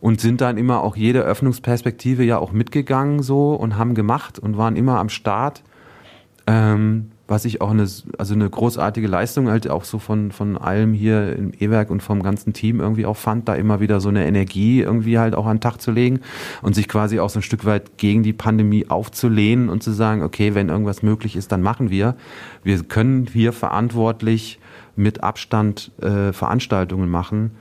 und 0.00 0.20
sind 0.20 0.40
dann 0.40 0.58
immer 0.58 0.82
auch 0.82 0.96
jede 0.96 1.20
Öffnungsperspektive 1.20 2.24
ja 2.24 2.38
auch 2.38 2.52
mitgegangen 2.52 3.22
so 3.22 3.54
und 3.54 3.76
haben 3.76 3.94
gemacht 3.94 4.38
und 4.38 4.56
waren 4.56 4.76
immer 4.76 4.98
am 4.98 5.08
Start. 5.08 5.62
Ähm, 6.46 7.10
was 7.28 7.44
ich 7.44 7.60
auch 7.60 7.70
eine, 7.70 7.88
also 8.18 8.34
eine 8.34 8.48
großartige 8.48 9.08
Leistung 9.08 9.48
halt 9.48 9.68
auch 9.68 9.84
so 9.84 9.98
von, 9.98 10.30
von 10.30 10.56
allem 10.56 10.92
hier 10.92 11.34
im 11.34 11.52
E-Werk 11.58 11.90
und 11.90 12.00
vom 12.00 12.22
ganzen 12.22 12.52
Team 12.52 12.78
irgendwie 12.78 13.04
auch 13.04 13.16
fand, 13.16 13.48
da 13.48 13.54
immer 13.54 13.80
wieder 13.80 14.00
so 14.00 14.08
eine 14.08 14.26
Energie 14.26 14.80
irgendwie 14.80 15.18
halt 15.18 15.34
auch 15.34 15.46
an 15.46 15.56
den 15.56 15.60
Tag 15.60 15.80
zu 15.80 15.90
legen 15.90 16.20
und 16.62 16.74
sich 16.74 16.86
quasi 16.86 17.18
auch 17.18 17.30
so 17.30 17.40
ein 17.40 17.42
Stück 17.42 17.64
weit 17.64 17.98
gegen 17.98 18.22
die 18.22 18.32
Pandemie 18.32 18.88
aufzulehnen 18.88 19.68
und 19.68 19.82
zu 19.82 19.90
sagen, 19.90 20.22
okay, 20.22 20.54
wenn 20.54 20.68
irgendwas 20.68 21.02
möglich 21.02 21.34
ist, 21.34 21.50
dann 21.50 21.62
machen 21.62 21.90
wir. 21.90 22.14
Wir 22.62 22.82
können 22.84 23.26
hier 23.32 23.52
verantwortlich 23.52 24.60
mit 24.94 25.24
Abstand 25.24 25.90
äh, 26.00 26.32
Veranstaltungen 26.32 27.10
machen. 27.10 27.52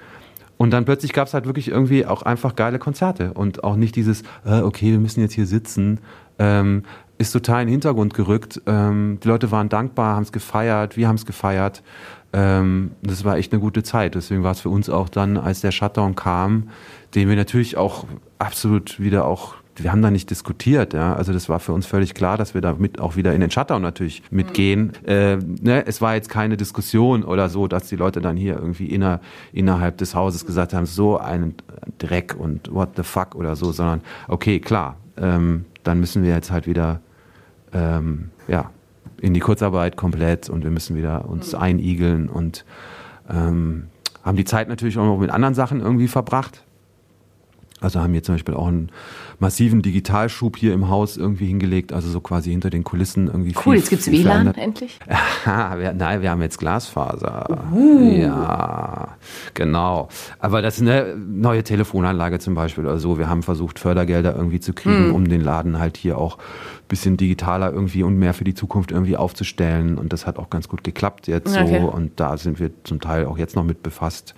Und 0.57 0.71
dann 0.71 0.85
plötzlich 0.85 1.11
gab 1.11 1.27
es 1.27 1.33
halt 1.33 1.45
wirklich 1.45 1.67
irgendwie 1.67 2.05
auch 2.05 2.21
einfach 2.21 2.55
geile 2.55 2.79
Konzerte 2.79 3.33
und 3.33 3.63
auch 3.63 3.75
nicht 3.75 3.95
dieses, 3.95 4.21
äh, 4.45 4.61
okay, 4.61 4.91
wir 4.91 4.99
müssen 4.99 5.19
jetzt 5.19 5.33
hier 5.33 5.47
sitzen, 5.47 5.99
ähm, 6.39 6.83
ist 7.17 7.31
total 7.31 7.61
in 7.61 7.67
den 7.67 7.73
Hintergrund 7.73 8.13
gerückt. 8.13 8.61
Ähm, 8.65 9.19
die 9.23 9.27
Leute 9.27 9.51
waren 9.51 9.69
dankbar, 9.69 10.15
haben 10.15 10.23
es 10.23 10.31
gefeiert, 10.31 10.97
wir 10.97 11.07
haben 11.07 11.15
es 11.15 11.25
gefeiert. 11.25 11.83
Ähm, 12.33 12.91
das 13.01 13.23
war 13.23 13.37
echt 13.37 13.53
eine 13.53 13.61
gute 13.61 13.83
Zeit. 13.83 14.15
Deswegen 14.15 14.43
war 14.43 14.51
es 14.51 14.59
für 14.59 14.69
uns 14.69 14.89
auch 14.89 15.09
dann, 15.09 15.37
als 15.37 15.61
der 15.61 15.71
Shutdown 15.71 16.15
kam, 16.15 16.69
den 17.13 17.29
wir 17.29 17.35
natürlich 17.35 17.77
auch 17.77 18.05
absolut 18.39 18.99
wieder 18.99 19.25
auch 19.25 19.55
wir 19.77 19.91
haben 19.91 20.01
da 20.01 20.11
nicht 20.11 20.29
diskutiert, 20.29 20.93
ja. 20.93 21.15
Also 21.15 21.33
das 21.33 21.49
war 21.49 21.59
für 21.59 21.73
uns 21.73 21.85
völlig 21.85 22.13
klar, 22.13 22.37
dass 22.37 22.53
wir 22.53 22.61
da 22.61 22.75
mit 22.77 22.99
auch 22.99 23.15
wieder 23.15 23.33
in 23.33 23.41
den 23.41 23.51
Shutdown 23.51 23.81
natürlich 23.81 24.23
mitgehen. 24.31 24.93
Äh, 25.05 25.37
ne? 25.37 25.85
Es 25.85 26.01
war 26.01 26.15
jetzt 26.15 26.29
keine 26.29 26.57
Diskussion 26.57 27.23
oder 27.23 27.49
so, 27.49 27.67
dass 27.67 27.87
die 27.87 27.95
Leute 27.95 28.21
dann 28.21 28.37
hier 28.37 28.55
irgendwie 28.55 28.87
inner, 28.87 29.19
innerhalb 29.51 29.97
des 29.97 30.15
Hauses 30.15 30.45
gesagt 30.45 30.73
haben, 30.73 30.85
so 30.85 31.17
ein 31.17 31.55
Dreck 31.97 32.35
und 32.37 32.73
what 32.73 32.89
the 32.95 33.03
fuck 33.03 33.35
oder 33.35 33.55
so, 33.55 33.71
sondern 33.71 34.01
okay, 34.27 34.59
klar, 34.59 34.95
ähm, 35.17 35.65
dann 35.87 35.99
müssen 35.99 36.23
wir 36.23 36.31
jetzt 36.31 36.51
halt 36.51 36.67
wieder 36.67 36.99
ähm, 37.73 38.31
ja, 38.47 38.71
in 39.21 39.33
die 39.33 39.39
Kurzarbeit 39.39 39.95
komplett 39.95 40.49
und 40.49 40.63
wir 40.63 40.71
müssen 40.71 40.95
wieder 40.95 41.29
uns 41.29 41.55
einigeln 41.55 42.29
und 42.29 42.65
ähm, 43.29 43.87
haben 44.23 44.37
die 44.37 44.45
Zeit 44.45 44.67
natürlich 44.67 44.97
auch 44.97 45.05
noch 45.05 45.19
mit 45.19 45.29
anderen 45.29 45.53
Sachen 45.53 45.79
irgendwie 45.81 46.07
verbracht. 46.07 46.64
Also 47.81 47.99
haben 47.99 48.13
hier 48.13 48.23
zum 48.23 48.35
Beispiel 48.35 48.55
auch 48.55 48.67
einen 48.67 48.89
massiven 49.37 49.81
Digitalschub 49.81 50.55
hier 50.57 50.73
im 50.73 50.87
Haus 50.87 51.17
irgendwie 51.17 51.45
hingelegt, 51.45 51.91
also 51.91 52.09
so 52.09 52.21
quasi 52.21 52.49
hinter 52.49 52.69
den 52.69 52.85
Kulissen 52.85 53.27
irgendwie 53.27 53.53
cool 53.57 53.73
viel, 53.73 53.75
jetzt 53.75 53.89
gibt's 53.89 54.09
WLAN 54.09 54.23
verändert. 54.23 54.57
endlich 54.57 54.97
Aha, 55.45 55.77
wir, 55.77 55.93
nein, 55.93 56.21
wir 56.21 56.31
haben 56.31 56.41
jetzt 56.41 56.57
Glasfaser. 56.57 57.65
Uh. 57.73 58.15
Ja, 58.17 59.09
genau. 59.53 60.07
Aber 60.39 60.61
das 60.61 60.75
ist 60.77 60.81
eine 60.83 61.15
neue 61.17 61.63
Telefonanlage 61.63 62.39
zum 62.39 62.55
Beispiel 62.55 62.85
oder 62.85 62.97
so. 62.97 63.17
Wir 63.19 63.27
haben 63.29 63.43
versucht, 63.43 63.77
Fördergelder 63.77 64.35
irgendwie 64.35 64.61
zu 64.61 64.73
kriegen, 64.73 65.07
Hm. 65.09 65.15
um 65.15 65.27
den 65.27 65.41
Laden 65.41 65.77
halt 65.77 65.97
hier 65.97 66.17
auch 66.17 66.37
ein 66.37 66.87
bisschen 66.87 67.17
digitaler 67.17 67.73
irgendwie 67.73 68.03
und 68.03 68.17
mehr 68.17 68.33
für 68.33 68.45
die 68.45 68.53
Zukunft 68.53 68.91
irgendwie 68.91 69.17
aufzustellen. 69.17 69.97
Und 69.97 70.13
das 70.13 70.25
hat 70.25 70.37
auch 70.39 70.49
ganz 70.49 70.69
gut 70.69 70.83
geklappt 70.85 71.27
jetzt 71.27 71.55
Okay. 71.57 71.81
so. 71.81 71.87
Und 71.89 72.19
da 72.19 72.37
sind 72.37 72.57
wir 72.59 72.71
zum 72.85 73.01
Teil 73.01 73.25
auch 73.25 73.37
jetzt 73.37 73.55
noch 73.57 73.63
mit 73.65 73.83
befasst. 73.83 74.33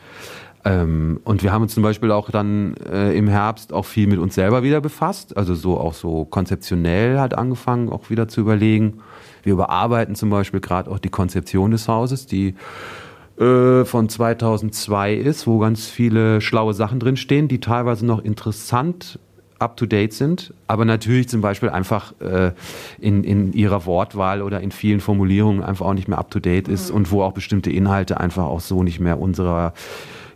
Ähm, 0.67 1.21
und 1.24 1.43
wir 1.43 1.53
haben 1.53 1.62
uns 1.62 1.74
zum 1.74 1.83
Beispiel 1.83 2.12
auch 2.12 2.29
dann 2.29 2.75
äh, 2.91 3.15
im 3.17 3.29
Herbst 3.29 3.71
auch 3.71 3.86
viel 3.86 4.07
mit 4.07 4.19
uns 4.19 4.36
selber 4.36 4.63
wieder 4.63 4.81
befasst, 4.81 5.38
also 5.38 5.55
so 5.55 5.79
auch 5.79 5.93
so 5.93 6.25
konzeptionell 6.25 7.19
hat 7.19 7.38
angefangen, 7.38 7.89
auch 7.89 8.09
wieder 8.09 8.27
zu 8.27 8.41
überlegen. 8.41 9.00
Wir 9.43 9.53
überarbeiten 9.53 10.15
zum 10.15 10.29
Beispiel 10.29 10.59
gerade 10.59 10.91
auch 10.91 11.00
die 11.00 11.09
Konzeption 11.09 11.71
des 11.71 11.88
Hauses, 11.88 12.25
die 12.25 12.55
äh, 13.39 13.86
von 13.86 14.09
2002 14.09 15.13
ist, 15.13 15.47
wo 15.47 15.59
ganz 15.59 15.86
viele 15.88 16.41
schlaue 16.41 16.74
Sachen 16.74 17.00
drinstehen, 17.00 17.47
die 17.47 17.62
teilweise 17.62 18.05
noch 18.05 18.21
interessant 18.21 19.19
up-to-date 19.59 20.13
sind, 20.13 20.53
aber 20.67 20.86
natürlich 20.86 21.29
zum 21.29 21.41
Beispiel 21.41 21.69
einfach 21.69 22.13
äh, 22.19 22.51
in, 23.00 23.24
in 23.24 23.53
ihrer 23.53 23.86
Wortwahl 23.86 24.41
oder 24.41 24.59
in 24.59 24.71
vielen 24.71 25.00
Formulierungen 25.00 25.63
einfach 25.63 25.86
auch 25.86 25.93
nicht 25.93 26.09
mehr 26.09 26.17
up-to-date 26.17 26.67
ist 26.67 26.91
und 26.91 27.09
wo 27.09 27.24
auch 27.24 27.31
bestimmte 27.31 27.71
Inhalte 27.71 28.19
einfach 28.19 28.43
auch 28.43 28.59
so 28.59 28.83
nicht 28.83 29.00
mehr 29.00 29.19
unserer 29.19 29.74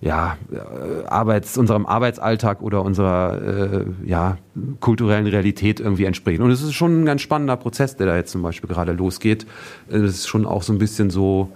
ja, 0.02 0.38
äh, 0.52 1.06
Arbeits, 1.06 1.58
unserem 1.58 1.86
Arbeitsalltag 1.86 2.62
oder 2.64 2.84
unserer 2.84 3.42
äh, 3.42 3.86
ja, 4.04 4.38
kulturellen 4.80 5.28
Realität 5.28 5.80
irgendwie 5.80 6.06
entsprechen. 6.06 6.42
Und 6.42 6.50
es 6.50 6.64
ist 6.64 6.74
schon 6.74 7.02
ein 7.02 7.06
ganz 7.06 7.22
spannender 7.22 7.56
Prozess, 7.56 7.96
der 7.96 8.08
da 8.08 8.16
jetzt 8.16 8.32
zum 8.32 8.42
Beispiel 8.42 8.68
gerade 8.68 8.94
losgeht. 8.94 9.46
Es 9.88 10.02
ist 10.02 10.28
schon 10.28 10.48
auch 10.48 10.64
so 10.64 10.74
ein 10.74 10.80
bisschen 10.80 11.12
so, 11.12 11.52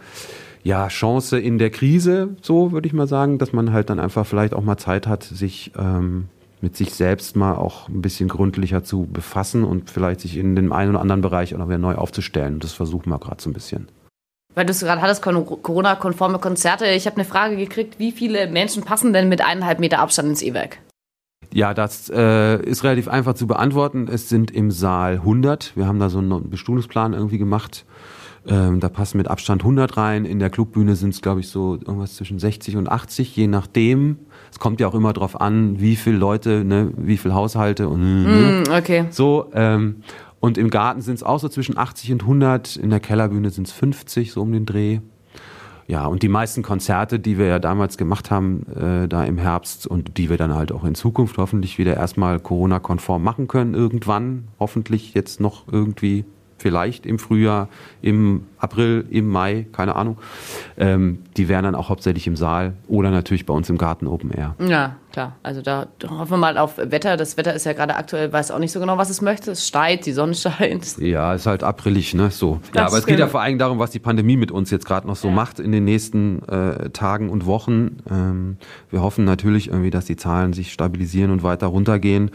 ja, 0.64 0.88
Chance 0.88 1.40
in 1.40 1.58
der 1.58 1.72
Krise, 1.72 2.36
so 2.42 2.72
würde 2.72 2.88
ich 2.88 2.94
mal 2.94 3.08
sagen, 3.08 3.40
dass 3.40 3.52
man 3.52 3.74
halt 3.74 3.90
dann 3.90 4.00
einfach 4.00 4.26
vielleicht 4.28 4.54
auch 4.54 4.64
mal 4.64 4.78
Zeit 4.78 5.08
hat, 5.08 5.24
sich 5.24 5.72
ähm, 5.78 6.26
mit 6.62 6.76
sich 6.76 6.94
selbst 6.94 7.36
mal 7.36 7.56
auch 7.56 7.90
ein 7.90 8.02
bisschen 8.02 8.30
gründlicher 8.30 8.84
zu 8.84 9.08
befassen 9.12 9.64
und 9.64 9.90
vielleicht 9.90 10.22
sich 10.22 10.38
in 10.38 10.56
dem 10.56 10.72
einen 10.72 10.92
oder 10.92 11.02
anderen 11.02 11.22
Bereich 11.22 11.54
auch 11.54 11.60
noch 11.60 11.68
wieder 11.68 11.78
neu 11.80 11.96
aufzustellen. 11.96 12.60
Das 12.60 12.74
versuchen 12.74 13.10
wir 13.10 13.20
gerade 13.20 13.42
so 13.42 13.50
ein 13.50 13.54
bisschen. 13.54 13.88
Weil 14.56 14.66
du 14.66 14.72
es 14.72 14.80
gerade 14.80 15.02
hattest, 15.02 15.22
Corona-konforme 15.22 16.40
Konzerte. 16.40 16.88
Ich 16.88 17.06
habe 17.06 17.18
eine 17.18 17.26
Frage 17.26 17.58
gekriegt, 17.58 18.00
wie 18.00 18.12
viele 18.12 18.48
Menschen 18.48 18.84
passen 18.84 19.14
denn 19.14 19.30
mit 19.30 19.42
eineinhalb 19.46 19.80
Meter 19.80 20.00
Abstand 20.00 20.30
ins 20.30 20.42
E-Werk? 20.42 20.80
Ja, 21.54 21.74
das 21.74 22.10
äh, 22.10 22.62
ist 22.64 22.84
relativ 22.84 23.08
einfach 23.08 23.34
zu 23.34 23.48
beantworten. 23.48 24.08
Es 24.12 24.30
sind 24.30 24.52
im 24.52 24.72
Saal 24.72 25.14
100. 25.16 25.74
Wir 25.76 25.88
haben 25.88 26.00
da 26.00 26.10
so 26.10 26.20
einen 26.20 26.50
Bestuhlungsplan 26.50 27.14
irgendwie 27.14 27.38
gemacht. 27.38 27.86
Ähm, 28.48 28.80
da 28.80 28.90
passen 28.90 29.18
mit 29.18 29.28
Abstand 29.28 29.64
100 29.64 29.98
rein. 29.98 30.26
In 30.26 30.40
der 30.40 30.50
Clubbühne 30.50 30.96
sind 30.96 31.14
es, 31.14 31.22
glaube 31.22 31.40
ich, 31.40 31.50
so 31.50 31.76
irgendwas 31.76 32.16
zwischen 32.16 32.38
60 32.38 32.78
und 32.78 32.90
80, 32.90 33.36
je 33.36 33.48
nachdem. 33.48 34.20
Es 34.52 34.60
kommt 34.60 34.80
ja 34.80 34.88
auch 34.88 34.94
immer 34.94 35.14
darauf 35.14 35.40
an, 35.42 35.80
wie 35.80 35.96
viele 35.96 36.18
Leute, 36.18 36.64
ne, 36.64 36.92
wie 36.96 37.18
viele 37.18 37.34
Haushalte 37.34 37.90
und 37.90 38.24
mm, 38.24 38.64
okay. 38.72 39.06
so. 39.10 39.50
Ähm, 39.54 40.04
und 40.40 40.58
im 40.58 40.70
Garten 40.70 41.02
sind 41.02 41.16
es 41.16 41.24
auch 41.24 41.40
so 41.40 41.50
zwischen 41.50 41.78
80 41.78 42.14
und 42.14 42.22
100. 42.22 42.76
In 42.76 42.90
der 42.90 43.00
Kellerbühne 43.00 43.50
sind 43.50 43.68
es 43.68 43.74
50, 43.74 44.32
so 44.32 44.42
um 44.42 44.52
den 44.52 44.66
Dreh. 44.66 45.00
Ja, 45.88 46.08
und 46.08 46.24
die 46.24 46.30
meisten 46.30 46.64
Konzerte, 46.64 47.20
die 47.20 47.38
wir 47.38 47.46
ja 47.46 47.60
damals 47.60 47.98
gemacht 47.98 48.32
haben, 48.32 48.66
äh, 48.76 49.08
da 49.08 49.24
im 49.24 49.38
Herbst 49.38 49.86
und 49.86 50.18
die 50.18 50.30
wir 50.30 50.38
dann 50.38 50.54
halt 50.54 50.72
auch 50.72 50.84
in 50.84 50.96
Zukunft 50.96 51.38
hoffentlich 51.38 51.78
wieder 51.78 51.96
erstmal 51.96 52.40
Corona-konform 52.40 53.24
machen 53.24 53.48
können, 53.48 53.76
irgendwann, 53.76 54.48
hoffentlich 54.60 55.14
jetzt 55.14 55.40
noch 55.40 55.68
irgendwie 55.72 56.26
vielleicht 56.58 57.06
im 57.06 57.20
Frühjahr, 57.20 57.70
im 58.02 58.46
April, 58.58 59.06
im 59.12 59.30
Mai, 59.30 59.68
keine 59.72 59.96
Ahnung. 59.96 60.18
Ähm, 60.78 61.20
die 61.38 61.48
wären 61.48 61.64
dann 61.64 61.76
auch 61.76 61.90
hauptsächlich 61.90 62.26
im 62.26 62.36
Saal 62.36 62.74
oder 62.88 63.12
natürlich 63.12 63.46
bei 63.46 63.54
uns 63.54 63.70
im 63.70 63.78
Garten 63.78 64.08
Open 64.08 64.32
Air. 64.32 64.56
Ja, 64.60 64.96
klar. 65.16 65.38
Also 65.44 65.62
da 65.62 65.88
hoffen 66.10 66.32
wir 66.32 66.38
mal 66.38 66.58
auf 66.58 66.78
Wetter. 66.78 67.16
Das 67.16 67.38
Wetter 67.38 67.54
ist 67.54 67.66
ja 67.66 67.72
gerade 67.72 67.96
aktuell, 67.96 68.34
weiß 68.34 68.52
auch 68.52 68.60
nicht 68.60 68.74
so 68.74 68.82
genau, 68.82 68.98
was 68.98 69.10
es 69.10 69.22
möchte. 69.22 69.52
Es 69.52 69.66
steigt, 69.66 70.06
die 70.06 70.12
Sonne 70.12 70.36
scheint. 70.36 70.98
Ja, 70.98 71.34
ist 71.34 71.46
halt 71.46 71.64
aprilig, 71.64 72.14
ne? 72.14 72.32
So. 72.32 72.60
Das 72.74 72.82
ja, 72.82 72.88
aber 72.88 72.98
es 72.98 73.06
geht 73.06 73.18
ja 73.18 73.28
vor 73.28 73.42
allem 73.42 73.58
darum, 73.58 73.80
was 73.80 73.92
die 73.92 74.00
Pandemie 74.00 74.36
mit 74.36 74.52
uns 74.52 74.72
jetzt 74.72 74.86
gerade 74.86 75.08
noch 75.08 75.16
so 75.16 75.30
ja. 75.30 75.34
macht 75.34 75.60
in 75.60 75.72
den 75.72 75.86
nächsten 75.86 76.44
äh, 76.50 76.90
Tagen 76.90 77.30
und 77.30 77.46
Wochen. 77.46 77.98
Ähm, 78.10 78.58
wir 78.92 79.02
hoffen 79.02 79.24
natürlich 79.24 79.70
irgendwie, 79.70 79.90
dass 79.90 80.04
die 80.04 80.18
Zahlen 80.18 80.52
sich 80.52 80.74
stabilisieren 80.74 81.32
und 81.32 81.44
weiter 81.44 81.68
runtergehen. 81.68 82.32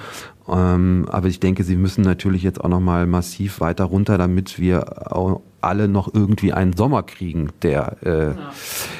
Ähm, 0.49 1.07
aber 1.11 1.29
ich 1.29 1.39
denke, 1.39 1.65
sie 1.65 1.77
müssen 1.77 2.01
natürlich 2.01 2.43
jetzt 2.43 2.63
auch 2.65 2.69
noch 2.69 2.81
mal 2.81 3.07
massiv 3.07 3.61
weiter 3.61 3.85
runter, 3.85 4.17
damit 4.17 4.59
wir 4.59 5.13
auch 5.15 5.43
alle 5.63 5.89
noch 5.89 6.13
irgendwie 6.13 6.53
einen 6.53 6.73
Sommer 6.73 7.03
kriegen, 7.03 7.51
der 7.63 7.97
äh, 8.03 8.27
ja. 8.29 8.53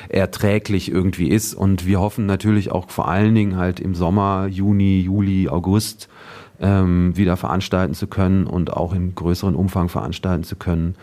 erträglich 0.09 0.91
irgendwie 0.91 1.29
ist. 1.29 1.55
Und 1.55 1.87
wir 1.87 2.01
hoffen 2.01 2.27
natürlich 2.27 2.71
auch 2.71 2.91
vor 2.91 3.09
allen 3.09 3.35
Dingen 3.35 3.57
halt 3.57 3.81
im 3.81 3.95
Sommer, 3.95 4.47
Juni, 4.47 5.01
Juli, 5.01 5.49
August 5.49 6.09
ähm, 6.61 7.17
wieder 7.17 7.37
veranstalten 7.37 7.95
zu 7.95 8.07
können 8.07 8.47
und 8.47 8.73
auch 8.73 8.93
in 8.93 9.15
größeren 9.15 9.55
Umfang 9.55 9.89
veranstalten 9.89 10.45
zu 10.45 10.57
können. 10.57 10.95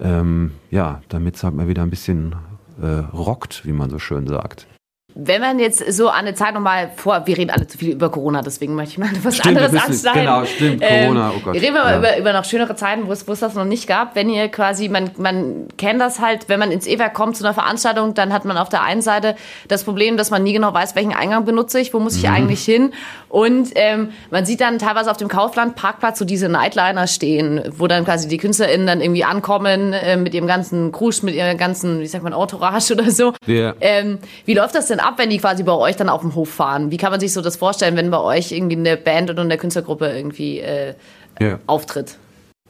Ähm, 0.00 0.52
ja, 0.70 1.02
damit 1.08 1.36
es 1.36 1.44
halt 1.44 1.54
mal 1.54 1.68
wieder 1.68 1.82
ein 1.82 1.90
bisschen 1.90 2.34
äh, 2.80 2.86
rockt, 2.86 3.66
wie 3.66 3.72
man 3.72 3.90
so 3.90 3.98
schön 3.98 4.26
sagt. 4.26 4.66
Wenn 5.14 5.40
man 5.40 5.58
jetzt 5.58 5.92
so 5.92 6.08
an 6.08 6.20
eine 6.20 6.34
Zeit 6.34 6.54
nochmal 6.54 6.90
vor, 6.96 7.26
wir 7.26 7.36
reden 7.36 7.50
alle 7.50 7.66
zu 7.66 7.76
viel 7.76 7.92
über 7.92 8.10
Corona, 8.10 8.42
deswegen 8.42 8.74
möchte 8.74 8.92
ich 8.92 8.98
mal 8.98 9.10
was 9.22 9.36
stimmt, 9.36 9.58
anderes 9.58 9.82
anschneiden. 9.82 10.20
Genau, 10.20 10.44
stimmt, 10.44 10.82
Corona, 10.82 11.32
oh 11.36 11.40
Gott. 11.40 11.54
Reden 11.54 11.74
wir 11.74 11.82
mal 11.82 11.92
ja. 11.92 11.98
über, 11.98 12.18
über 12.18 12.32
noch 12.32 12.44
schönere 12.44 12.74
Zeiten, 12.76 13.06
wo 13.06 13.12
es, 13.12 13.26
wo 13.28 13.32
es 13.32 13.40
das 13.40 13.54
noch 13.54 13.64
nicht 13.64 13.86
gab. 13.86 14.14
Wenn 14.14 14.30
ihr 14.30 14.48
quasi, 14.48 14.88
man, 14.88 15.10
man 15.18 15.68
kennt 15.76 16.00
das 16.00 16.20
halt, 16.20 16.48
wenn 16.48 16.58
man 16.58 16.70
ins 16.70 16.86
E-Werk 16.86 17.14
kommt 17.14 17.36
zu 17.36 17.44
einer 17.44 17.54
Veranstaltung, 17.54 18.14
dann 18.14 18.32
hat 18.32 18.44
man 18.44 18.56
auf 18.56 18.68
der 18.68 18.82
einen 18.82 19.02
Seite 19.02 19.36
das 19.68 19.84
Problem, 19.84 20.16
dass 20.16 20.30
man 20.30 20.42
nie 20.42 20.52
genau 20.52 20.72
weiß, 20.72 20.96
welchen 20.96 21.12
Eingang 21.12 21.44
benutze 21.44 21.78
ich, 21.78 21.92
wo 21.92 21.98
muss 21.98 22.16
ich 22.16 22.24
mhm. 22.24 22.34
eigentlich 22.34 22.64
hin. 22.64 22.92
Und 23.28 23.70
ähm, 23.74 24.10
man 24.30 24.46
sieht 24.46 24.60
dann 24.60 24.78
teilweise 24.78 25.10
auf 25.10 25.16
dem 25.16 25.28
Kaufland 25.28 25.74
Parkplatz 25.74 26.18
so 26.18 26.24
diese 26.24 26.48
Nightliner 26.48 27.06
stehen, 27.06 27.62
wo 27.76 27.86
dann 27.86 28.04
quasi 28.04 28.28
die 28.28 28.38
KünstlerInnen 28.38 28.86
dann 28.86 29.00
irgendwie 29.00 29.24
ankommen 29.24 29.92
äh, 29.92 30.16
mit 30.16 30.34
ihrem 30.34 30.46
ganzen 30.46 30.92
Krusch, 30.92 31.22
mit 31.22 31.34
ihrem 31.34 31.56
ganzen, 31.56 32.00
wie 32.00 32.06
sagt 32.06 32.24
man, 32.24 32.32
Entourage 32.32 32.92
oder 32.92 33.10
so. 33.10 33.32
Ja. 33.46 33.74
Ähm, 33.80 34.18
wie 34.44 34.54
läuft 34.54 34.74
das 34.74 34.86
denn 34.86 35.00
ab, 35.02 35.14
wenn 35.18 35.30
die 35.30 35.38
quasi 35.38 35.62
bei 35.62 35.72
euch 35.72 35.96
dann 35.96 36.08
auf 36.08 36.20
dem 36.20 36.34
Hof 36.34 36.48
fahren? 36.48 36.90
Wie 36.90 36.96
kann 36.96 37.10
man 37.10 37.20
sich 37.20 37.32
so 37.32 37.42
das 37.42 37.56
vorstellen, 37.56 37.96
wenn 37.96 38.10
bei 38.10 38.20
euch 38.20 38.52
irgendwie 38.52 38.76
eine 38.76 38.96
Band 38.96 39.30
oder 39.30 39.42
eine 39.42 39.56
Künstlergruppe 39.56 40.08
irgendwie 40.08 40.60
äh, 40.60 40.94
ja. 41.40 41.58
auftritt? 41.66 42.16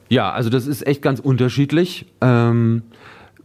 Ja, 0.09 0.31
also 0.33 0.51
das 0.51 0.67
ist 0.67 0.87
echt 0.87 1.03
ganz 1.03 1.21
unterschiedlich. 1.21 2.07
Ähm, 2.21 2.83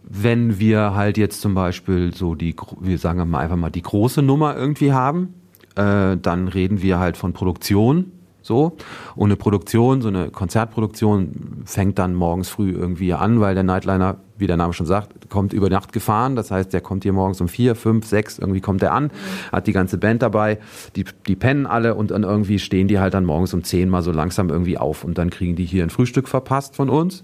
wenn 0.03 0.59
wir 0.59 0.95
halt 0.95 1.17
jetzt 1.17 1.41
zum 1.41 1.53
Beispiel 1.53 2.13
so 2.13 2.35
die, 2.35 2.55
wir 2.79 2.97
sagen 2.97 3.29
mal 3.29 3.39
einfach 3.39 3.55
mal 3.57 3.69
die 3.69 3.81
große 3.81 4.21
Nummer 4.21 4.55
irgendwie 4.55 4.93
haben, 4.93 5.33
äh, 5.75 6.17
dann 6.17 6.47
reden 6.47 6.81
wir 6.81 6.99
halt 6.99 7.17
von 7.17 7.33
Produktion. 7.33 8.11
So. 8.41 8.77
Und 9.15 9.27
eine 9.29 9.35
Produktion, 9.35 10.01
so 10.01 10.07
eine 10.07 10.29
Konzertproduktion 10.29 11.63
fängt 11.65 11.99
dann 11.99 12.15
morgens 12.15 12.49
früh 12.49 12.71
irgendwie 12.71 13.13
an, 13.13 13.41
weil 13.41 13.55
der 13.55 13.63
Nightliner 13.63 14.17
wie 14.37 14.47
der 14.47 14.57
Name 14.57 14.73
schon 14.73 14.85
sagt, 14.85 15.29
kommt 15.29 15.53
über 15.53 15.69
Nacht 15.69 15.93
gefahren. 15.93 16.35
Das 16.35 16.51
heißt, 16.51 16.73
der 16.73 16.81
kommt 16.81 17.03
hier 17.03 17.13
morgens 17.13 17.41
um 17.41 17.47
vier, 17.47 17.75
fünf, 17.75 18.05
sechs, 18.05 18.39
irgendwie 18.39 18.61
kommt 18.61 18.83
er 18.83 18.93
an, 18.93 19.11
hat 19.51 19.67
die 19.67 19.73
ganze 19.73 19.97
Band 19.97 20.21
dabei, 20.21 20.59
die, 20.95 21.05
die 21.27 21.35
pennen 21.35 21.65
alle 21.65 21.95
und 21.95 22.11
dann 22.11 22.23
irgendwie 22.23 22.59
stehen 22.59 22.87
die 22.87 22.99
halt 22.99 23.13
dann 23.13 23.25
morgens 23.25 23.53
um 23.53 23.63
zehn 23.63 23.89
mal 23.89 24.01
so 24.01 24.11
langsam 24.11 24.49
irgendwie 24.49 24.77
auf 24.77 25.03
und 25.03 25.17
dann 25.17 25.29
kriegen 25.29 25.55
die 25.55 25.65
hier 25.65 25.83
ein 25.83 25.89
Frühstück 25.89 26.27
verpasst 26.27 26.75
von 26.75 26.89
uns. 26.89 27.23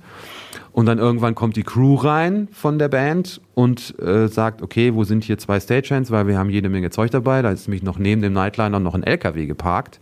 Und 0.73 0.87
dann 0.87 0.97
irgendwann 0.97 1.35
kommt 1.35 1.55
die 1.55 1.61
Crew 1.61 1.93
rein 1.95 2.47
von 2.51 2.79
der 2.79 2.89
Band 2.89 3.39
und 3.53 3.97
äh, 3.99 4.27
sagt, 4.27 4.63
okay, 4.63 4.95
wo 4.95 5.03
sind 5.03 5.23
hier 5.23 5.37
zwei 5.37 5.59
Stagehands, 5.59 6.09
weil 6.09 6.25
wir 6.25 6.39
haben 6.39 6.49
jede 6.49 6.67
Menge 6.67 6.89
Zeug 6.89 7.11
dabei. 7.11 7.43
Da 7.43 7.51
ist 7.51 7.67
nämlich 7.67 7.83
noch 7.83 7.99
neben 7.99 8.23
dem 8.23 8.33
Nightliner 8.33 8.79
noch 8.79 8.95
ein 8.95 9.03
LKW 9.03 9.45
geparkt, 9.45 9.99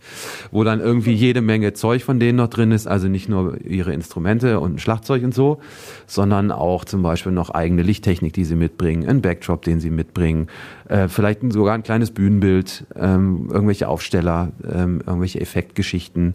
wo 0.50 0.64
dann 0.64 0.80
irgendwie 0.80 1.12
jede 1.12 1.42
Menge 1.42 1.74
Zeug 1.74 2.04
von 2.04 2.18
denen 2.18 2.36
noch 2.36 2.48
drin 2.48 2.72
ist. 2.72 2.86
Also 2.86 3.08
nicht 3.08 3.28
nur 3.28 3.60
ihre 3.60 3.92
Instrumente 3.92 4.60
und 4.60 4.76
ein 4.76 4.78
Schlagzeug 4.78 5.22
und 5.24 5.34
so, 5.34 5.60
sondern 6.06 6.50
auch 6.50 6.86
zum 6.86 7.02
Beispiel 7.02 7.32
noch 7.32 7.50
eigene 7.50 7.82
Lichttechnik, 7.82 8.32
die 8.32 8.46
sie 8.46 8.56
mitbringen, 8.56 9.06
ein 9.06 9.20
Backdrop, 9.20 9.60
den 9.60 9.78
sie 9.78 9.90
mitbringen, 9.90 10.46
äh, 10.88 11.08
vielleicht 11.08 11.40
sogar 11.52 11.74
ein 11.74 11.82
kleines 11.82 12.12
Bühnenbild, 12.12 12.86
ähm, 12.96 13.50
irgendwelche 13.52 13.88
Aufsteller, 13.88 14.52
ähm, 14.64 15.02
irgendwelche 15.06 15.38
Effektgeschichten. 15.38 16.32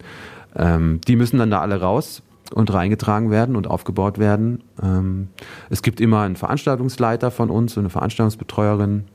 Ähm, 0.56 1.02
die 1.08 1.16
müssen 1.16 1.40
dann 1.40 1.50
da 1.50 1.62
alle 1.62 1.82
raus 1.82 2.22
und 2.54 2.74
reingetragen 2.74 3.32
werden 3.32 3.56
und 3.56 3.68
aufgebaut 3.68 4.20
werden. 4.20 4.64
Ähm, 4.82 5.30
es 5.70 5.82
gibt 5.82 6.02
immer 6.02 6.22
einen 6.22 6.36
Veranstaltungsleiter 6.36 7.32
von 7.32 7.50
uns, 7.50 7.78
eine 7.78 7.90
Veranstaltungsbetreuerin, 7.90 9.06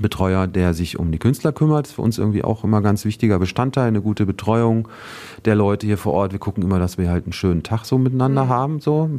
Betreuer, 0.00 0.46
der 0.46 0.74
sich 0.74 0.98
um 0.98 1.10
die 1.10 1.18
Künstler 1.18 1.52
kümmert. 1.52 1.86
Für 1.86 2.02
uns 2.02 2.18
irgendwie 2.18 2.44
auch 2.44 2.64
immer 2.64 2.82
ganz 2.82 3.04
wichtiger 3.04 3.38
Bestandteil, 3.38 3.88
eine 3.88 4.02
gute 4.02 4.26
Betreuung 4.26 4.88
der 5.44 5.54
Leute 5.54 5.86
hier 5.86 5.98
vor 5.98 6.12
Ort. 6.12 6.32
Wir 6.32 6.38
gucken 6.38 6.62
immer, 6.62 6.78
dass 6.78 6.98
wir 6.98 7.10
halt 7.10 7.24
einen 7.24 7.32
schönen 7.32 7.62
Tag 7.62 7.84
so 7.84 7.98
miteinander 7.98 8.44
mhm. 8.44 8.48
haben, 8.48 8.80
so. 8.80 9.10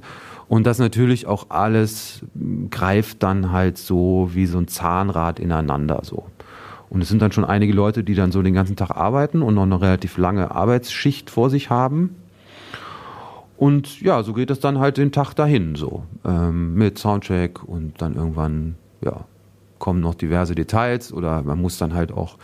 Und 0.47 0.65
das 0.65 0.79
natürlich 0.79 1.27
auch 1.27 1.47
alles 1.49 2.21
greift 2.69 3.23
dann 3.23 3.51
halt 3.51 3.77
so 3.77 4.29
wie 4.33 4.45
so 4.45 4.57
ein 4.57 4.67
Zahnrad 4.67 5.39
ineinander, 5.39 6.01
so. 6.03 6.25
Und 6.89 7.01
es 7.01 7.09
sind 7.09 7.21
dann 7.21 7.33
schon 7.33 7.43
einige 7.43 7.73
Leute, 7.73 8.03
die 8.03 8.15
dann 8.15 8.31
so 8.31 8.41
den 8.41 8.53
ganzen 8.53 8.77
Tag 8.77 8.91
arbeiten 8.91 9.41
und 9.41 9.55
noch 9.55 9.63
eine 9.63 9.81
relativ 9.81 10.17
lange 10.17 10.51
Arbeitsschicht 10.51 11.29
vor 11.29 11.49
sich 11.49 11.69
haben. 11.69 12.15
Und 13.57 14.01
ja, 14.01 14.21
so 14.23 14.33
geht 14.33 14.51
es 14.51 14.59
dann 14.59 14.79
halt 14.79 14.97
den 14.97 15.11
Tag 15.11 15.33
dahin 15.33 15.75
so. 15.75 16.03
Ähm, 16.23 16.75
mit 16.75 16.99
Soundcheck 16.99 17.63
und 17.63 18.01
dann 18.01 18.15
irgendwann, 18.15 18.75
ja, 19.01 19.25
kommen 19.79 19.99
noch 19.99 20.15
diverse 20.15 20.55
Details 20.55 21.13
oder 21.13 21.43
man 21.43 21.59
muss 21.61 21.77
dann 21.77 21.93
halt 21.93 22.11
auch 22.11 22.37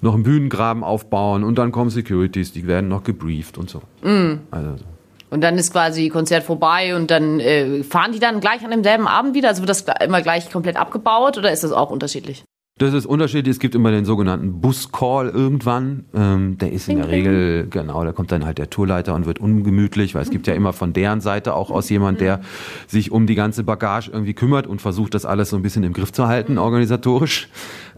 noch 0.00 0.14
einen 0.14 0.22
Bühnengraben 0.22 0.84
aufbauen 0.84 1.44
und 1.44 1.56
dann 1.58 1.72
kommen 1.72 1.90
Securities, 1.90 2.52
die 2.52 2.66
werden 2.66 2.88
noch 2.88 3.04
gebrieft 3.04 3.58
und 3.58 3.68
so. 3.68 3.82
Mm. 4.02 4.40
Also 4.50 4.76
so. 4.76 4.84
Und 5.30 5.42
dann 5.42 5.58
ist 5.58 5.72
quasi 5.72 6.08
Konzert 6.08 6.44
vorbei 6.44 6.96
und 6.96 7.10
dann 7.10 7.38
äh, 7.40 7.82
fahren 7.82 8.12
die 8.12 8.18
dann 8.18 8.40
gleich 8.40 8.64
an 8.64 8.70
demselben 8.70 9.06
Abend 9.06 9.34
wieder? 9.34 9.48
Also 9.48 9.60
wird 9.60 9.68
das 9.68 9.84
immer 10.02 10.22
gleich 10.22 10.50
komplett 10.50 10.76
abgebaut 10.76 11.36
oder 11.36 11.52
ist 11.52 11.64
das 11.64 11.72
auch 11.72 11.90
unterschiedlich? 11.90 12.44
Das 12.78 12.94
ist 12.94 13.06
unterschiedlich. 13.06 13.56
Es 13.56 13.58
gibt 13.58 13.74
immer 13.74 13.90
den 13.90 14.04
sogenannten 14.04 14.60
Bus-Call 14.60 15.30
irgendwann. 15.30 16.04
Ähm, 16.14 16.58
der 16.58 16.72
ist 16.72 16.88
in 16.88 16.98
der 16.98 17.08
Regel, 17.08 17.66
genau, 17.68 18.04
da 18.04 18.12
kommt 18.12 18.30
dann 18.30 18.46
halt 18.46 18.58
der 18.58 18.70
Tourleiter 18.70 19.16
und 19.16 19.26
wird 19.26 19.40
ungemütlich, 19.40 20.14
weil 20.14 20.22
es 20.22 20.30
gibt 20.30 20.46
ja 20.46 20.54
immer 20.54 20.72
von 20.72 20.92
deren 20.92 21.20
Seite 21.20 21.54
auch 21.54 21.72
aus 21.72 21.88
jemand, 21.88 22.20
der 22.20 22.40
sich 22.86 23.10
um 23.10 23.26
die 23.26 23.34
ganze 23.34 23.64
Bagage 23.64 24.10
irgendwie 24.12 24.32
kümmert 24.32 24.68
und 24.68 24.80
versucht, 24.80 25.14
das 25.14 25.24
alles 25.24 25.50
so 25.50 25.56
ein 25.56 25.62
bisschen 25.62 25.82
im 25.82 25.92
Griff 25.92 26.12
zu 26.12 26.28
halten, 26.28 26.56
organisatorisch. 26.56 27.48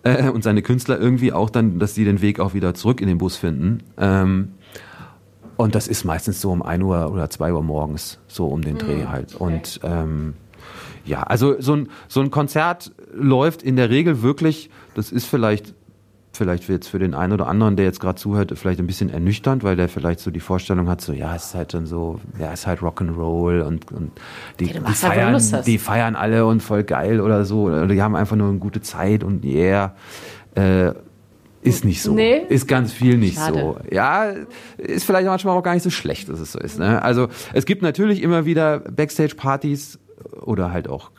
Äh, 0.02 0.30
und 0.30 0.42
seine 0.42 0.62
Künstler 0.62 0.98
irgendwie 0.98 1.30
auch 1.30 1.50
dann, 1.50 1.78
dass 1.78 1.94
sie 1.94 2.06
den 2.06 2.22
Weg 2.22 2.40
auch 2.40 2.54
wieder 2.54 2.72
zurück 2.72 3.02
in 3.02 3.06
den 3.06 3.18
Bus 3.18 3.36
finden. 3.36 3.82
Ähm, 3.98 4.52
und 5.58 5.74
das 5.74 5.88
ist 5.88 6.04
meistens 6.04 6.40
so 6.40 6.50
um 6.52 6.62
ein 6.62 6.80
Uhr 6.80 7.12
oder 7.12 7.28
zwei 7.28 7.52
Uhr 7.52 7.62
morgens, 7.62 8.18
so 8.28 8.46
um 8.46 8.62
den 8.62 8.78
Dreh 8.78 9.02
mhm. 9.02 9.10
halt. 9.10 9.34
Und 9.34 9.78
ähm, 9.82 10.32
ja, 11.04 11.22
also 11.22 11.60
so 11.60 11.74
ein, 11.74 11.88
so 12.08 12.20
ein 12.20 12.30
Konzert 12.30 12.92
läuft 13.12 13.62
in 13.62 13.76
der 13.76 13.90
Regel 13.90 14.22
wirklich, 14.22 14.70
das 14.94 15.12
ist 15.12 15.26
vielleicht 15.26 15.74
vielleicht 16.32 16.68
jetzt 16.68 16.88
für 16.88 16.98
den 16.98 17.14
einen 17.14 17.32
oder 17.32 17.48
anderen, 17.48 17.76
der 17.76 17.84
jetzt 17.84 18.00
gerade 18.00 18.14
zuhört, 18.14 18.52
vielleicht 18.56 18.78
ein 18.80 18.86
bisschen 18.86 19.10
ernüchternd, 19.10 19.64
weil 19.64 19.76
der 19.76 19.88
vielleicht 19.88 20.20
so 20.20 20.30
die 20.30 20.40
Vorstellung 20.40 20.88
hat, 20.88 21.00
so 21.00 21.12
ja, 21.12 21.34
es 21.34 21.46
ist 21.46 21.54
halt 21.54 21.74
dann 21.74 21.86
so, 21.86 22.20
ja, 22.38 22.52
es 22.52 22.60
ist 22.60 22.66
halt 22.66 22.80
Rock'n'Roll 22.80 23.62
und, 23.62 23.90
und 23.92 24.12
die, 24.58 24.66
die, 24.66 24.74
halt, 24.74 24.96
feiern, 24.96 25.34
halt 25.34 25.66
die 25.66 25.78
feiern 25.78 26.16
alle 26.16 26.46
und 26.46 26.62
voll 26.62 26.84
geil 26.84 27.20
oder 27.20 27.44
so, 27.44 27.64
oder 27.64 27.88
die 27.88 28.00
haben 28.00 28.14
einfach 28.14 28.36
nur 28.36 28.48
eine 28.48 28.58
gute 28.58 28.80
Zeit 28.80 29.24
und 29.24 29.44
yeah. 29.44 29.94
Äh, 30.54 30.92
ist 31.62 31.84
nicht 31.84 32.00
so. 32.00 32.14
Nee. 32.14 32.38
Ist 32.48 32.66
ganz 32.66 32.90
viel 32.90 33.18
nicht 33.18 33.36
Schade. 33.36 33.60
so. 33.60 33.76
Ja, 33.90 34.32
ist 34.78 35.04
vielleicht 35.04 35.26
manchmal 35.26 35.58
auch 35.58 35.62
gar 35.62 35.74
nicht 35.74 35.82
so 35.82 35.90
schlecht, 35.90 36.30
dass 36.30 36.40
es 36.40 36.52
so 36.52 36.58
ist. 36.58 36.78
Ne? 36.78 37.02
Also 37.02 37.28
es 37.52 37.66
gibt 37.66 37.82
natürlich 37.82 38.22
immer 38.22 38.46
wieder 38.46 38.78
Backstage-Partys, 38.78 39.98
oder 40.40 40.72
halt 40.72 40.88
auch 40.88 41.10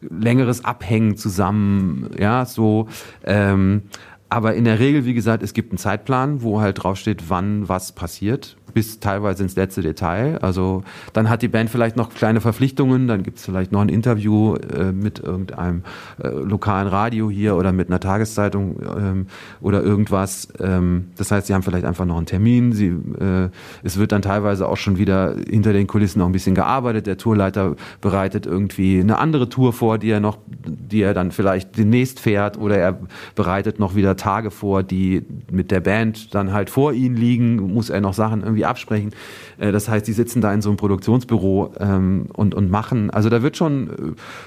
längeres 0.00 0.64
Abhängen 0.64 1.16
zusammen, 1.16 2.10
ja, 2.18 2.44
so. 2.44 2.88
Ähm, 3.24 3.82
aber 4.28 4.54
in 4.54 4.64
der 4.64 4.78
Regel, 4.78 5.04
wie 5.04 5.14
gesagt, 5.14 5.42
es 5.42 5.52
gibt 5.52 5.72
einen 5.72 5.78
Zeitplan, 5.78 6.42
wo 6.42 6.60
halt 6.60 6.82
draufsteht, 6.82 7.28
wann 7.28 7.68
was 7.68 7.92
passiert 7.92 8.56
bis 8.74 9.00
teilweise 9.00 9.42
ins 9.42 9.56
letzte 9.56 9.82
Detail. 9.82 10.38
Also 10.38 10.82
dann 11.12 11.28
hat 11.28 11.42
die 11.42 11.48
Band 11.48 11.70
vielleicht 11.70 11.96
noch 11.96 12.10
kleine 12.10 12.40
Verpflichtungen, 12.40 13.08
dann 13.08 13.22
gibt 13.22 13.38
es 13.38 13.44
vielleicht 13.44 13.72
noch 13.72 13.80
ein 13.80 13.88
Interview 13.88 14.54
äh, 14.56 14.92
mit 14.92 15.20
irgendeinem 15.20 15.82
äh, 16.22 16.28
lokalen 16.28 16.88
Radio 16.88 17.30
hier 17.30 17.56
oder 17.56 17.72
mit 17.72 17.88
einer 17.88 18.00
Tageszeitung 18.00 18.76
ähm, 18.96 19.26
oder 19.60 19.82
irgendwas. 19.82 20.48
Ähm, 20.60 21.08
das 21.16 21.30
heißt, 21.30 21.46
sie 21.46 21.54
haben 21.54 21.62
vielleicht 21.62 21.84
einfach 21.84 22.04
noch 22.04 22.16
einen 22.16 22.26
Termin. 22.26 22.72
Sie, 22.72 22.88
äh, 22.88 23.48
es 23.82 23.98
wird 23.98 24.12
dann 24.12 24.22
teilweise 24.22 24.68
auch 24.68 24.76
schon 24.76 24.98
wieder 24.98 25.36
hinter 25.48 25.72
den 25.72 25.86
Kulissen 25.86 26.18
noch 26.18 26.26
ein 26.26 26.32
bisschen 26.32 26.54
gearbeitet. 26.54 27.06
Der 27.06 27.18
Tourleiter 27.18 27.76
bereitet 28.00 28.46
irgendwie 28.46 29.00
eine 29.00 29.18
andere 29.18 29.48
Tour 29.48 29.72
vor, 29.72 29.98
die 29.98 30.10
er 30.10 30.20
noch, 30.20 30.38
die 30.66 31.02
er 31.02 31.14
dann 31.14 31.30
vielleicht 31.32 31.76
demnächst 31.76 32.20
fährt 32.20 32.58
oder 32.58 32.76
er 32.76 32.98
bereitet 33.34 33.78
noch 33.78 33.94
wieder 33.94 34.16
Tage 34.16 34.50
vor, 34.50 34.82
die 34.82 35.24
mit 35.50 35.70
der 35.70 35.80
Band 35.80 36.34
dann 36.34 36.52
halt 36.52 36.70
vor 36.70 36.92
ihnen 36.92 37.16
liegen, 37.16 37.56
muss 37.74 37.90
er 37.90 38.00
noch 38.00 38.14
Sachen 38.14 38.42
irgendwie 38.42 38.61
irgendwie 38.62 38.66
absprechen. 38.66 39.10
Äh, 39.58 39.72
das 39.72 39.88
heißt, 39.88 40.06
die 40.06 40.12
sitzen 40.12 40.40
da 40.40 40.52
in 40.52 40.62
so 40.62 40.70
einem 40.70 40.76
Produktionsbüro 40.76 41.74
ähm, 41.78 42.26
und, 42.32 42.54
und 42.54 42.70
machen, 42.70 43.10
also 43.10 43.28
da 43.28 43.42
wird 43.42 43.56
schon 43.56 43.90
äh, 43.90 43.94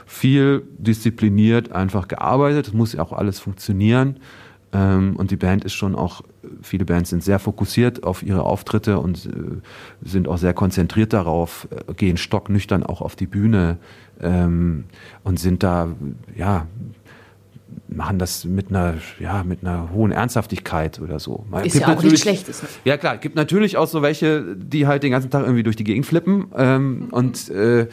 viel 0.06 0.64
diszipliniert 0.78 1.72
einfach 1.72 2.08
gearbeitet. 2.08 2.68
Es 2.68 2.74
muss 2.74 2.94
ja 2.94 3.04
auch 3.04 3.14
alles 3.14 3.40
funktionieren. 3.40 4.20
Ähm, 4.74 5.16
und 5.16 5.32
die 5.32 5.38
Band 5.38 5.64
ist 5.64 5.74
schon 5.74 5.96
auch, 5.96 6.22
viele 6.62 6.86
Bands 6.86 7.10
sind 7.10 7.24
sehr 7.24 7.40
fokussiert 7.40 8.04
auf 8.04 8.24
ihre 8.24 8.44
Auftritte 8.44 9.00
und 9.00 9.26
äh, 9.26 9.30
sind 10.02 10.28
auch 10.28 10.38
sehr 10.38 10.54
konzentriert 10.54 11.14
darauf, 11.14 11.68
gehen 11.96 12.18
stocknüchtern 12.18 12.84
auch 12.84 13.02
auf 13.02 13.16
die 13.16 13.28
Bühne 13.28 13.78
ähm, 14.22 14.86
und 15.24 15.40
sind 15.40 15.64
da, 15.64 15.90
ja, 16.36 16.68
machen 17.88 18.20
das 18.20 18.46
mit 18.46 18.70
einer, 18.70 18.96
ja, 19.20 19.44
mit 19.44 19.62
einer 19.62 19.92
hohen 19.92 20.12
Ernsthaftigkeit 20.12 21.00
oder 21.00 21.20
so. 21.20 21.46
Man, 21.50 21.66
ist 21.66 21.76
ja 21.76 21.88
auch 21.88 22.02
nichts 22.02 22.22
Schlechtes. 22.22 22.64
Ne? 22.64 22.70
Ja 22.84 22.98
klar, 22.98 23.18
gibt 23.18 23.36
natürlich 23.36 23.78
auch 23.78 23.88
so 23.88 24.02
welche, 24.02 24.56
die 24.56 24.88
halt 24.88 25.04
den 25.04 25.12
ganzen 25.12 25.30
Tag 25.30 25.44
irgendwie 25.44 25.64
durch 25.64 25.76
die 25.76 25.84
Gegend 25.84 26.06
flippen. 26.06 26.48
Ähm, 26.56 27.00
mhm. 27.00 27.06
Und 27.12 27.50
äh, 27.50 27.82
äh, 27.82 27.88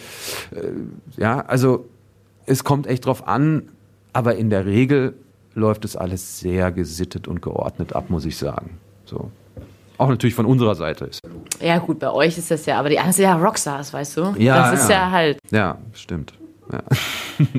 ja, 1.16 1.40
also 1.40 1.86
es 2.46 2.64
kommt 2.64 2.86
echt 2.86 3.06
drauf 3.06 3.28
an, 3.28 3.68
aber 4.12 4.36
in 4.36 4.50
der 4.50 4.66
Regel 4.66 5.14
läuft 5.54 5.84
es 5.84 5.96
alles 5.96 6.40
sehr 6.40 6.72
gesittet 6.72 7.28
und 7.28 7.42
geordnet 7.42 7.94
ab, 7.94 8.08
muss 8.08 8.24
ich 8.24 8.36
sagen. 8.36 8.78
So. 9.04 9.30
Auch 9.98 10.08
natürlich 10.08 10.34
von 10.34 10.46
unserer 10.46 10.74
Seite 10.74 11.04
ist. 11.04 11.20
Ja, 11.60 11.78
gut, 11.78 11.98
bei 11.98 12.10
euch 12.10 12.38
ist 12.38 12.50
das 12.50 12.66
ja, 12.66 12.78
aber 12.78 12.88
die 12.88 12.98
anderen 12.98 13.12
sind 13.12 13.24
ja 13.24 13.36
Rockstars, 13.36 13.92
weißt 13.92 14.16
du? 14.16 14.34
Ja. 14.38 14.70
Das 14.70 14.82
ist 14.82 14.90
ja, 14.90 14.96
ja 14.96 15.10
halt. 15.10 15.38
Ja, 15.50 15.78
stimmt. 15.92 16.32
Ja. 16.70 16.80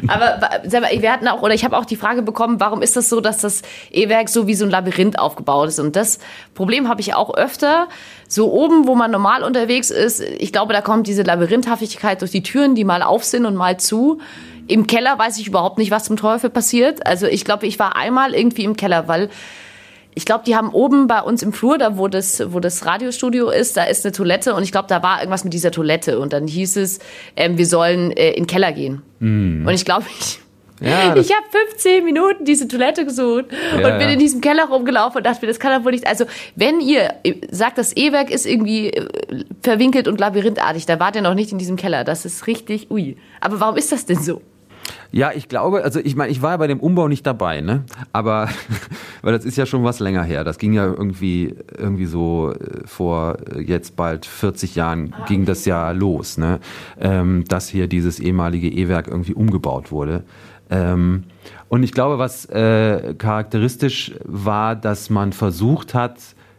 Aber 0.07 0.39
wir 0.63 1.12
hatten 1.12 1.27
auch, 1.27 1.41
oder 1.41 1.53
ich 1.53 1.65
habe 1.65 1.77
auch 1.77 1.86
die 1.86 1.95
Frage 1.95 2.22
bekommen, 2.22 2.60
warum 2.60 2.81
ist 2.81 2.95
das 2.95 3.10
so, 3.10 3.19
dass 3.19 3.39
das 3.39 3.62
E-Werk 3.91 4.29
so 4.29 4.48
wie 4.48 4.55
so 4.55 4.65
ein 4.65 4.72
Labyrinth 4.72 5.19
aufgebaut 5.19 5.67
ist? 5.67 5.79
Und 5.79 5.95
das 5.95 6.19
Problem 6.53 6.88
habe 6.88 7.01
ich 7.01 7.13
auch 7.13 7.33
öfter. 7.36 7.88
So 8.27 8.51
oben, 8.51 8.88
wo 8.88 8.95
man 8.95 9.12
normal 9.12 9.43
unterwegs 9.43 9.91
ist, 9.91 10.22
ich 10.22 10.51
glaube, 10.51 10.74
da 10.74 10.81
kommt 10.81 11.07
diese 11.07 11.24
Labyrinthhaftigkeit 11.24 12.22
durch 12.22 12.31
die 12.31 12.43
Türen, 12.43 12.75
die 12.75 12.86
mal 12.86 13.03
auf 13.03 13.24
sind 13.24 13.45
und 13.45 13.55
mal 13.55 13.77
zu. 13.77 14.19
Im 14.67 14.88
Keller 14.88 15.19
weiß 15.19 15.38
ich 15.39 15.48
überhaupt 15.48 15.77
nicht, 15.77 15.91
was 15.91 16.05
zum 16.05 16.15
Teufel 16.15 16.50
passiert. 16.50 17.05
Also 17.05 17.27
ich 17.27 17.43
glaube, 17.43 17.67
ich 17.67 17.77
war 17.79 17.98
einmal 17.98 18.33
irgendwie 18.33 18.63
im 18.63 18.77
Keller, 18.77 19.10
weil 19.10 19.29
ich 20.15 20.25
glaube, 20.25 20.43
die 20.46 20.55
haben 20.55 20.70
oben 20.70 21.08
bei 21.08 21.22
uns 21.22 21.43
im 21.43 21.53
Flur, 21.53 21.77
da 21.77 21.98
wo 21.98 22.08
das, 22.08 22.53
wo 22.53 22.60
das 22.60 22.86
Radiostudio 22.86 23.50
ist, 23.50 23.77
da 23.77 23.84
ist 23.84 24.05
eine 24.05 24.12
Toilette 24.12 24.53
und 24.53 24.63
ich 24.63 24.72
glaube, 24.72 24.88
da 24.88 25.01
war 25.03 25.20
irgendwas 25.20 25.43
mit 25.43 25.53
dieser 25.53 25.72
Toilette 25.72 26.20
und 26.20 26.34
dann 26.34 26.48
hieß 26.48 26.77
es, 26.77 27.00
ähm, 27.36 27.58
wir 27.58 27.65
sollen 27.65 28.12
äh, 28.12 28.32
in 28.32 28.43
den 28.43 28.48
Keller 28.48 28.72
gehen. 28.72 29.01
Mm. 29.20 29.67
Und 29.67 29.74
ich 29.74 29.86
glaube, 29.86 30.05
ich, 30.20 30.39
ja, 30.82 31.15
ich 31.15 31.32
habe 31.32 31.46
15 31.70 32.03
Minuten 32.03 32.46
diese 32.46 32.67
Toilette 32.67 33.05
gesucht 33.05 33.46
ja, 33.51 33.77
und 33.77 33.98
bin 33.98 34.08
ja. 34.08 34.10
in 34.10 34.20
diesem 34.20 34.41
Keller 34.41 34.65
rumgelaufen 34.65 35.18
und 35.18 35.25
dachte 35.25 35.46
mir, 35.46 35.48
das 35.48 35.59
kann 35.59 35.77
doch 35.77 35.85
wohl 35.85 35.92
nicht. 35.92 36.07
Also, 36.07 36.25
wenn 36.55 36.79
ihr 36.81 37.16
sagt, 37.51 37.77
das 37.77 37.96
E-Werk 37.96 38.29
ist 38.29 38.46
irgendwie 38.46 38.90
äh, 38.90 39.07
verwinkelt 39.61 40.07
und 40.07 40.20
labyrinthartig, 40.20 40.85
da 40.85 41.00
wart 41.00 41.16
ihr 41.16 41.22
noch 41.22 41.35
nicht 41.35 41.51
in 41.51 41.57
diesem 41.57 41.75
Keller. 41.75 42.03
Das 42.03 42.25
ist 42.25 42.48
richtig 42.48 42.92
ui. 42.92 43.18
Aber 43.40 43.59
warum 43.59 43.77
ist 43.77 43.92
das 43.92 44.05
denn 44.05 44.22
so? 44.22 44.42
Ja, 45.11 45.31
ich 45.33 45.48
glaube, 45.48 45.83
also 45.83 46.00
ich 46.00 46.16
meine, 46.16 46.31
ich 46.31 46.42
war 46.42 46.51
ja 46.51 46.57
bei 46.57 46.68
dem 46.68 46.79
Umbau 46.79 47.07
nicht 47.07 47.25
dabei, 47.25 47.61
ne? 47.61 47.85
Aber 48.11 48.50
weil 49.24 49.33
das 49.33 49.46
ist 49.46 49.57
ja 49.57 49.66
schon 49.66 49.83
was 49.83 50.00
länger 50.00 50.24
her. 50.24 50.44
Das 50.44 50.59
ging 50.59 50.74
ja 50.74 50.86
irgendwie 50.86 51.55
irgendwie 51.75 52.05
so 52.05 52.51
äh, 52.51 52.86
vor 52.86 53.38
äh, 53.55 53.62
jetzt 53.62 53.96
bald 53.96 54.27
40 54.27 54.75
Jahren 54.75 55.16
ah, 55.18 55.25
ging 55.25 55.46
das 55.46 55.66
ja 55.66 55.92
los, 55.92 56.38
ne? 56.38 56.59
Ähm, 57.00 57.46
dass 57.48 57.70
hier 57.70 57.88
dieses 57.88 58.20
ehemalige 58.20 58.70
E-Werk 58.70 59.07
irgendwie 59.07 59.33
umgebaut 59.33 59.92
wurde. 59.92 60.24
Ähm, 60.70 61.24
und 61.70 61.83
ich 61.83 61.94
glaube, 61.94 62.20
was 62.20 62.46
äh, 62.46 63.16
charakteristisch 63.18 64.12
war, 64.25 64.75
dass 64.75 65.09
man 65.09 65.31
versucht 65.31 65.94
hat, 65.94 66.18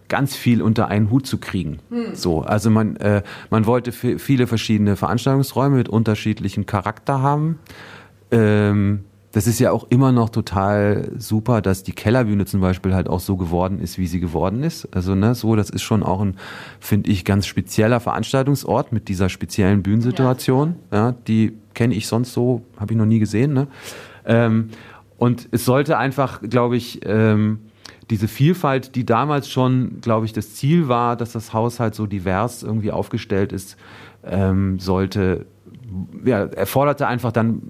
ganz 0.09 0.35
viel 0.35 0.63
unter 0.63 0.89
einen 0.89 1.11
Hut 1.11 1.27
zu 1.27 1.39
kriegen. 1.39 1.81
Hm. 1.91 2.15
So, 2.15 2.41
also 2.43 2.71
man 2.71 2.97
äh, 2.97 3.23
man 3.51 3.67
wollte 3.67 3.93
viele 3.93 4.47
verschiedene 4.47 4.97
Veranstaltungsräume 4.97 5.77
mit 5.77 5.91
unterschiedlichem 5.91 6.65
Charakter 6.65 7.21
haben. 7.21 7.59
Ähm, 8.31 9.05
das 9.35 9.49
ist 9.49 9.59
ja 9.59 9.73
auch 9.73 9.89
immer 9.91 10.13
noch 10.13 10.31
total 10.31 11.11
super, 11.19 11.61
dass 11.61 11.83
die 11.83 11.91
Kellerbühne 11.91 12.47
zum 12.47 12.61
Beispiel 12.61 12.95
halt 12.95 13.09
auch 13.09 13.19
so 13.19 13.37
geworden 13.37 13.81
ist, 13.81 13.99
wie 13.99 14.07
sie 14.07 14.21
geworden 14.21 14.63
ist. 14.63 14.87
Also 14.95 15.17
ne, 15.17 15.35
so, 15.35 15.57
das 15.57 15.71
ist 15.71 15.83
schon 15.83 16.05
auch 16.05 16.21
ein, 16.21 16.37
finde 16.79 17.11
ich, 17.11 17.25
ganz 17.25 17.49
spezieller 17.49 17.99
Veranstaltungsort 17.99 18.93
mit 18.93 19.09
dieser 19.09 19.29
speziellen 19.29 19.83
Bühnensituation. 19.83 20.77
Ja, 20.93 21.09
ja 21.09 21.15
die 21.27 21.59
kenne 21.75 21.97
ich 21.97 22.07
sonst 22.07 22.33
so, 22.33 22.63
habe 22.79 22.93
ich 22.93 22.97
noch 22.97 23.07
nie 23.07 23.19
gesehen. 23.19 23.55
Ne? 23.55 23.67
Ähm, 24.25 24.71
und 25.19 25.49
es 25.51 25.65
sollte 25.65 25.99
einfach, 25.99 26.41
glaube 26.41 26.77
ich, 26.77 27.01
ähm, 27.05 27.59
diese 28.11 28.29
Vielfalt, 28.29 28.95
die 28.95 29.05
damals 29.05 29.51
schon, 29.51 30.01
glaube 30.01 30.27
ich, 30.27 30.33
das 30.33 30.55
Ziel 30.55 30.87
war, 30.87 31.17
dass 31.17 31.33
das 31.33 31.53
Haus 31.53 31.81
halt 31.81 31.97
so 31.97 32.07
divers 32.07 32.63
irgendwie 32.63 32.93
aufgestellt 32.93 33.53
ist, 33.53 33.77
ähm, 34.23 34.79
sollte 34.79 35.47
ja, 36.25 36.45
erforderte 36.45 37.07
einfach 37.07 37.33
dann 37.33 37.63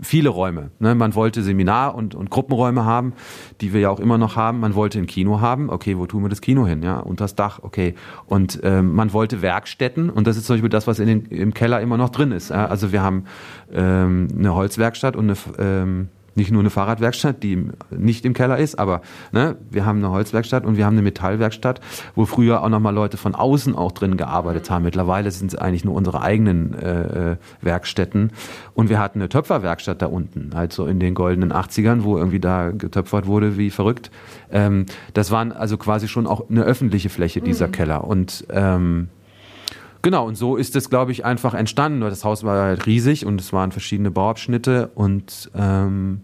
viele 0.00 0.30
Räume. 0.30 0.70
Ne? 0.78 0.94
Man 0.94 1.14
wollte 1.14 1.42
Seminar- 1.42 1.94
und, 1.94 2.14
und 2.14 2.30
Gruppenräume 2.30 2.84
haben, 2.84 3.12
die 3.60 3.72
wir 3.72 3.80
ja 3.80 3.90
auch 3.90 4.00
immer 4.00 4.18
noch 4.18 4.36
haben. 4.36 4.60
Man 4.60 4.74
wollte 4.74 4.98
ein 4.98 5.06
Kino 5.06 5.40
haben. 5.40 5.70
Okay, 5.70 5.98
wo 5.98 6.06
tun 6.06 6.22
wir 6.22 6.28
das 6.28 6.40
Kino 6.40 6.66
hin? 6.66 6.82
Ja, 6.82 6.98
unter 6.98 7.24
das 7.24 7.34
Dach. 7.34 7.60
Okay. 7.62 7.94
Und 8.26 8.60
ähm, 8.62 8.94
man 8.94 9.12
wollte 9.12 9.42
Werkstätten. 9.42 10.10
Und 10.10 10.26
das 10.26 10.36
ist 10.36 10.46
zum 10.46 10.54
Beispiel 10.54 10.70
das, 10.70 10.86
was 10.86 10.98
in 10.98 11.06
den, 11.06 11.26
im 11.26 11.54
Keller 11.54 11.80
immer 11.80 11.96
noch 11.96 12.10
drin 12.10 12.32
ist. 12.32 12.50
Also 12.52 12.92
wir 12.92 13.02
haben 13.02 13.24
ähm, 13.72 14.28
eine 14.36 14.54
Holzwerkstatt 14.54 15.16
und 15.16 15.30
eine 15.30 15.36
ähm, 15.58 16.08
nicht 16.34 16.50
nur 16.50 16.60
eine 16.60 16.70
Fahrradwerkstatt, 16.70 17.42
die 17.42 17.68
nicht 17.90 18.24
im 18.24 18.34
Keller 18.34 18.58
ist, 18.58 18.78
aber 18.78 19.02
ne, 19.32 19.56
wir 19.70 19.84
haben 19.84 19.98
eine 19.98 20.10
Holzwerkstatt 20.10 20.64
und 20.64 20.76
wir 20.76 20.86
haben 20.86 20.94
eine 20.94 21.02
Metallwerkstatt, 21.02 21.80
wo 22.14 22.24
früher 22.24 22.62
auch 22.62 22.68
nochmal 22.68 22.94
Leute 22.94 23.16
von 23.16 23.34
außen 23.34 23.74
auch 23.74 23.92
drin 23.92 24.16
gearbeitet 24.16 24.70
haben. 24.70 24.84
Mittlerweile 24.84 25.30
sind 25.30 25.52
es 25.52 25.58
eigentlich 25.58 25.84
nur 25.84 25.94
unsere 25.94 26.22
eigenen 26.22 26.74
äh, 26.74 27.36
Werkstätten. 27.60 28.32
Und 28.74 28.88
wir 28.88 28.98
hatten 28.98 29.20
eine 29.20 29.28
Töpferwerkstatt 29.28 30.02
da 30.02 30.06
unten, 30.06 30.50
halt 30.54 30.72
so 30.72 30.86
in 30.86 31.00
den 31.00 31.14
goldenen 31.14 31.52
80ern, 31.52 32.02
wo 32.04 32.16
irgendwie 32.16 32.40
da 32.40 32.70
getöpfert 32.70 33.26
wurde 33.26 33.56
wie 33.56 33.70
verrückt. 33.70 34.10
Ähm, 34.50 34.86
das 35.14 35.30
waren 35.30 35.52
also 35.52 35.76
quasi 35.76 36.08
schon 36.08 36.26
auch 36.26 36.48
eine 36.48 36.62
öffentliche 36.62 37.08
Fläche, 37.08 37.40
dieser 37.40 37.68
mhm. 37.68 37.72
Keller. 37.72 38.04
Und 38.04 38.46
ähm, 38.50 39.08
Genau, 40.02 40.26
und 40.26 40.36
so 40.36 40.56
ist 40.56 40.76
es, 40.76 40.88
glaube 40.88 41.12
ich, 41.12 41.24
einfach 41.24 41.54
entstanden. 41.54 42.00
Das 42.00 42.24
Haus 42.24 42.42
war 42.42 42.62
halt 42.62 42.86
riesig 42.86 43.26
und 43.26 43.40
es 43.40 43.52
waren 43.52 43.70
verschiedene 43.70 44.10
Bauabschnitte 44.10 44.90
und 44.94 45.50
ähm, 45.54 46.22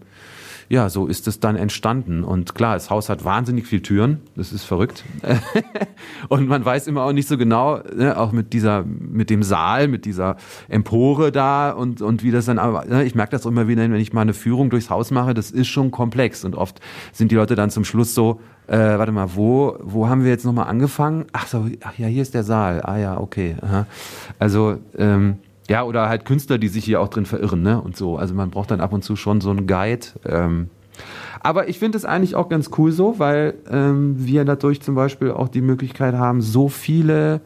ja, 0.69 0.89
so 0.89 1.07
ist 1.07 1.27
es 1.27 1.39
dann 1.39 1.55
entstanden. 1.55 2.23
Und 2.23 2.53
klar, 2.53 2.73
das 2.73 2.89
Haus 2.89 3.09
hat 3.09 3.23
wahnsinnig 3.23 3.67
viele 3.67 3.81
Türen. 3.81 4.19
Das 4.35 4.51
ist 4.51 4.63
verrückt. 4.63 5.03
und 6.27 6.47
man 6.47 6.65
weiß 6.65 6.87
immer 6.87 7.03
auch 7.03 7.13
nicht 7.13 7.27
so 7.27 7.37
genau, 7.37 7.79
ne, 7.95 8.17
auch 8.17 8.31
mit 8.31 8.53
dieser, 8.53 8.83
mit 8.83 9.29
dem 9.29 9.43
Saal, 9.43 9.87
mit 9.87 10.05
dieser 10.05 10.35
Empore 10.67 11.31
da 11.31 11.71
und, 11.71 12.01
und 12.01 12.23
wie 12.23 12.31
das 12.31 12.45
dann, 12.45 12.59
aber 12.59 12.85
ne, 12.85 13.05
ich 13.05 13.15
merke 13.15 13.31
das 13.31 13.45
auch 13.45 13.49
immer 13.49 13.67
wieder, 13.67 13.83
wenn 13.83 13.95
ich 13.95 14.11
mal 14.11 14.21
eine 14.21 14.33
Führung 14.33 14.69
durchs 14.69 14.89
Haus 14.89 15.11
mache, 15.11 15.33
das 15.33 15.51
ist 15.51 15.67
schon 15.67 15.91
komplex. 15.91 16.43
Und 16.43 16.55
oft 16.55 16.81
sind 17.13 17.31
die 17.31 17.35
Leute 17.35 17.55
dann 17.55 17.69
zum 17.69 17.85
Schluss 17.85 18.13
so, 18.13 18.41
äh, 18.67 18.77
warte 18.77 19.13
mal, 19.13 19.35
wo, 19.35 19.77
wo 19.81 20.09
haben 20.09 20.23
wir 20.23 20.31
jetzt 20.31 20.43
nochmal 20.43 20.67
angefangen? 20.67 21.25
Ach 21.31 21.47
so, 21.47 21.65
ach 21.81 21.97
ja, 21.97 22.07
hier 22.07 22.21
ist 22.21 22.33
der 22.33 22.43
Saal. 22.43 22.81
Ah 22.81 22.97
ja, 22.97 23.19
okay. 23.19 23.55
Aha. 23.61 23.85
Also, 24.39 24.77
ähm, 24.97 25.37
ja, 25.69 25.83
oder 25.83 26.07
halt 26.07 26.25
Künstler, 26.25 26.57
die 26.57 26.69
sich 26.69 26.85
hier 26.85 27.01
auch 27.01 27.09
drin 27.09 27.25
verirren, 27.25 27.61
ne? 27.61 27.81
Und 27.81 27.97
so. 27.97 28.17
Also 28.17 28.33
man 28.33 28.49
braucht 28.49 28.71
dann 28.71 28.79
ab 28.79 28.93
und 28.93 29.03
zu 29.03 29.15
schon 29.15 29.41
so 29.41 29.49
einen 29.49 29.67
Guide. 29.67 30.07
Ähm. 30.25 30.69
Aber 31.41 31.67
ich 31.67 31.79
finde 31.79 31.97
es 31.97 32.05
eigentlich 32.05 32.35
auch 32.35 32.49
ganz 32.49 32.71
cool 32.77 32.91
so, 32.91 33.19
weil 33.19 33.55
ähm, 33.69 34.15
wir 34.17 34.45
dadurch 34.45 34.81
zum 34.81 34.95
Beispiel 34.95 35.31
auch 35.31 35.49
die 35.49 35.61
Möglichkeit 35.61 36.15
haben, 36.15 36.41
so 36.41 36.69
viele 36.69 37.41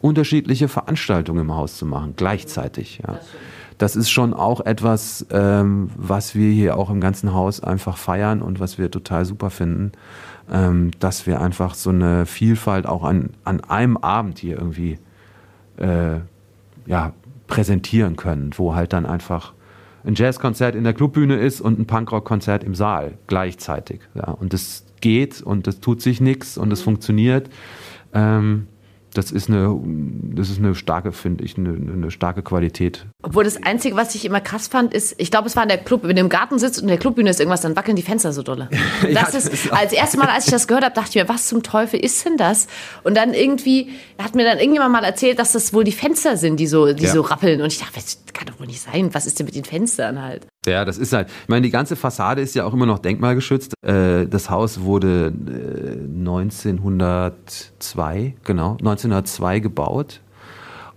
unterschiedliche 0.00 0.68
Veranstaltungen 0.68 1.40
im 1.40 1.54
Haus 1.54 1.76
zu 1.76 1.86
machen, 1.86 2.14
gleichzeitig. 2.16 3.00
Ja. 3.06 3.18
Das 3.78 3.96
ist 3.96 4.10
schon 4.10 4.34
auch 4.34 4.60
etwas, 4.60 5.26
ähm, 5.30 5.90
was 5.96 6.34
wir 6.34 6.52
hier 6.52 6.76
auch 6.76 6.90
im 6.90 7.00
ganzen 7.00 7.34
Haus 7.34 7.62
einfach 7.62 7.96
feiern 7.96 8.40
und 8.40 8.60
was 8.60 8.78
wir 8.78 8.90
total 8.90 9.24
super 9.24 9.50
finden, 9.50 9.92
ähm, 10.50 10.92
dass 11.00 11.26
wir 11.26 11.40
einfach 11.40 11.74
so 11.74 11.90
eine 11.90 12.24
Vielfalt 12.26 12.86
auch 12.86 13.02
an, 13.02 13.30
an 13.42 13.60
einem 13.62 13.96
Abend 13.96 14.38
hier 14.38 14.58
irgendwie 14.58 14.98
äh, 15.76 16.20
ja, 16.86 17.12
präsentieren 17.54 18.16
können, 18.16 18.50
wo 18.56 18.74
halt 18.74 18.92
dann 18.92 19.06
einfach 19.06 19.52
ein 20.04 20.16
Jazzkonzert 20.16 20.74
in 20.74 20.82
der 20.82 20.92
Clubbühne 20.92 21.36
ist 21.36 21.60
und 21.60 21.78
ein 21.78 21.86
Punkrock-Konzert 21.86 22.64
im 22.64 22.74
Saal 22.74 23.16
gleichzeitig. 23.28 24.00
Ja, 24.16 24.32
und 24.32 24.52
das 24.52 24.84
geht 25.00 25.40
und 25.40 25.68
das 25.68 25.78
tut 25.78 26.02
sich 26.02 26.20
nichts 26.20 26.58
und 26.58 26.72
es 26.72 26.82
funktioniert. 26.82 27.48
Ähm, 28.12 28.66
das 29.14 29.30
ist 29.30 29.48
eine, 29.48 29.80
das 30.34 30.50
ist 30.50 30.58
eine 30.58 30.74
starke, 30.74 31.12
finde 31.12 31.44
ich, 31.44 31.56
eine, 31.56 31.70
eine 31.70 32.10
starke 32.10 32.42
Qualität. 32.42 33.06
Obwohl 33.22 33.44
das 33.44 33.62
Einzige, 33.62 33.96
was 33.96 34.14
ich 34.14 34.24
immer 34.24 34.40
krass 34.40 34.68
fand, 34.68 34.92
ist, 34.92 35.14
ich 35.18 35.30
glaube, 35.30 35.46
es 35.46 35.56
war 35.56 35.62
in 35.62 35.68
der 35.68 35.78
Club, 35.78 36.02
wenn 36.02 36.16
du 36.16 36.20
im 36.20 36.28
Garten 36.28 36.58
sitzt 36.58 36.78
und 36.78 36.84
in 36.84 36.88
der 36.88 36.98
Clubbühne 36.98 37.30
ist 37.30 37.40
irgendwas, 37.40 37.62
dann 37.62 37.76
wackeln 37.76 37.96
die 37.96 38.02
Fenster 38.02 38.32
so 38.32 38.42
dolle. 38.42 38.68
Das, 39.04 39.12
ja, 39.12 39.28
das 39.32 39.46
ist, 39.46 39.72
als 39.72 39.92
erstes 39.92 40.18
Mal, 40.18 40.28
als 40.28 40.46
ich 40.46 40.50
das 40.50 40.66
gehört 40.66 40.84
habe, 40.84 40.94
dachte 40.94 41.10
ich 41.10 41.14
mir, 41.16 41.28
was 41.28 41.46
zum 41.46 41.62
Teufel 41.62 42.00
ist 42.00 42.24
denn 42.24 42.36
das? 42.36 42.66
Und 43.02 43.16
dann 43.16 43.34
irgendwie 43.34 43.90
hat 44.18 44.34
mir 44.34 44.44
dann 44.44 44.58
irgendjemand 44.58 44.92
mal 44.92 45.04
erzählt, 45.04 45.38
dass 45.38 45.52
das 45.52 45.72
wohl 45.72 45.84
die 45.84 45.92
Fenster 45.92 46.36
sind, 46.36 46.58
die 46.58 46.66
so, 46.66 46.92
die 46.92 47.04
ja. 47.04 47.12
so 47.12 47.20
rappeln. 47.20 47.60
Und 47.60 47.66
ich 47.68 47.78
dachte, 47.78 47.94
das 47.94 48.22
kann 48.32 48.46
doch 48.46 48.58
wohl 48.58 48.66
nicht 48.66 48.80
sein. 48.80 49.12
Was 49.12 49.26
ist 49.26 49.38
denn 49.38 49.46
mit 49.46 49.54
den 49.54 49.64
Fenstern 49.64 50.22
halt? 50.22 50.46
Ja, 50.66 50.84
das 50.84 50.98
ist 50.98 51.12
halt, 51.12 51.28
ich 51.28 51.48
meine, 51.48 51.62
die 51.62 51.70
ganze 51.70 51.94
Fassade 51.96 52.40
ist 52.40 52.54
ja 52.54 52.64
auch 52.64 52.72
immer 52.72 52.86
noch 52.86 52.98
denkmalgeschützt. 52.98 53.74
Äh, 53.82 54.26
das 54.26 54.50
Haus 54.50 54.80
wurde 54.80 55.32
1902, 56.18 58.18
äh, 58.18 58.34
genau, 58.44 58.72
1902 58.72 59.60
gebaut. 59.60 60.20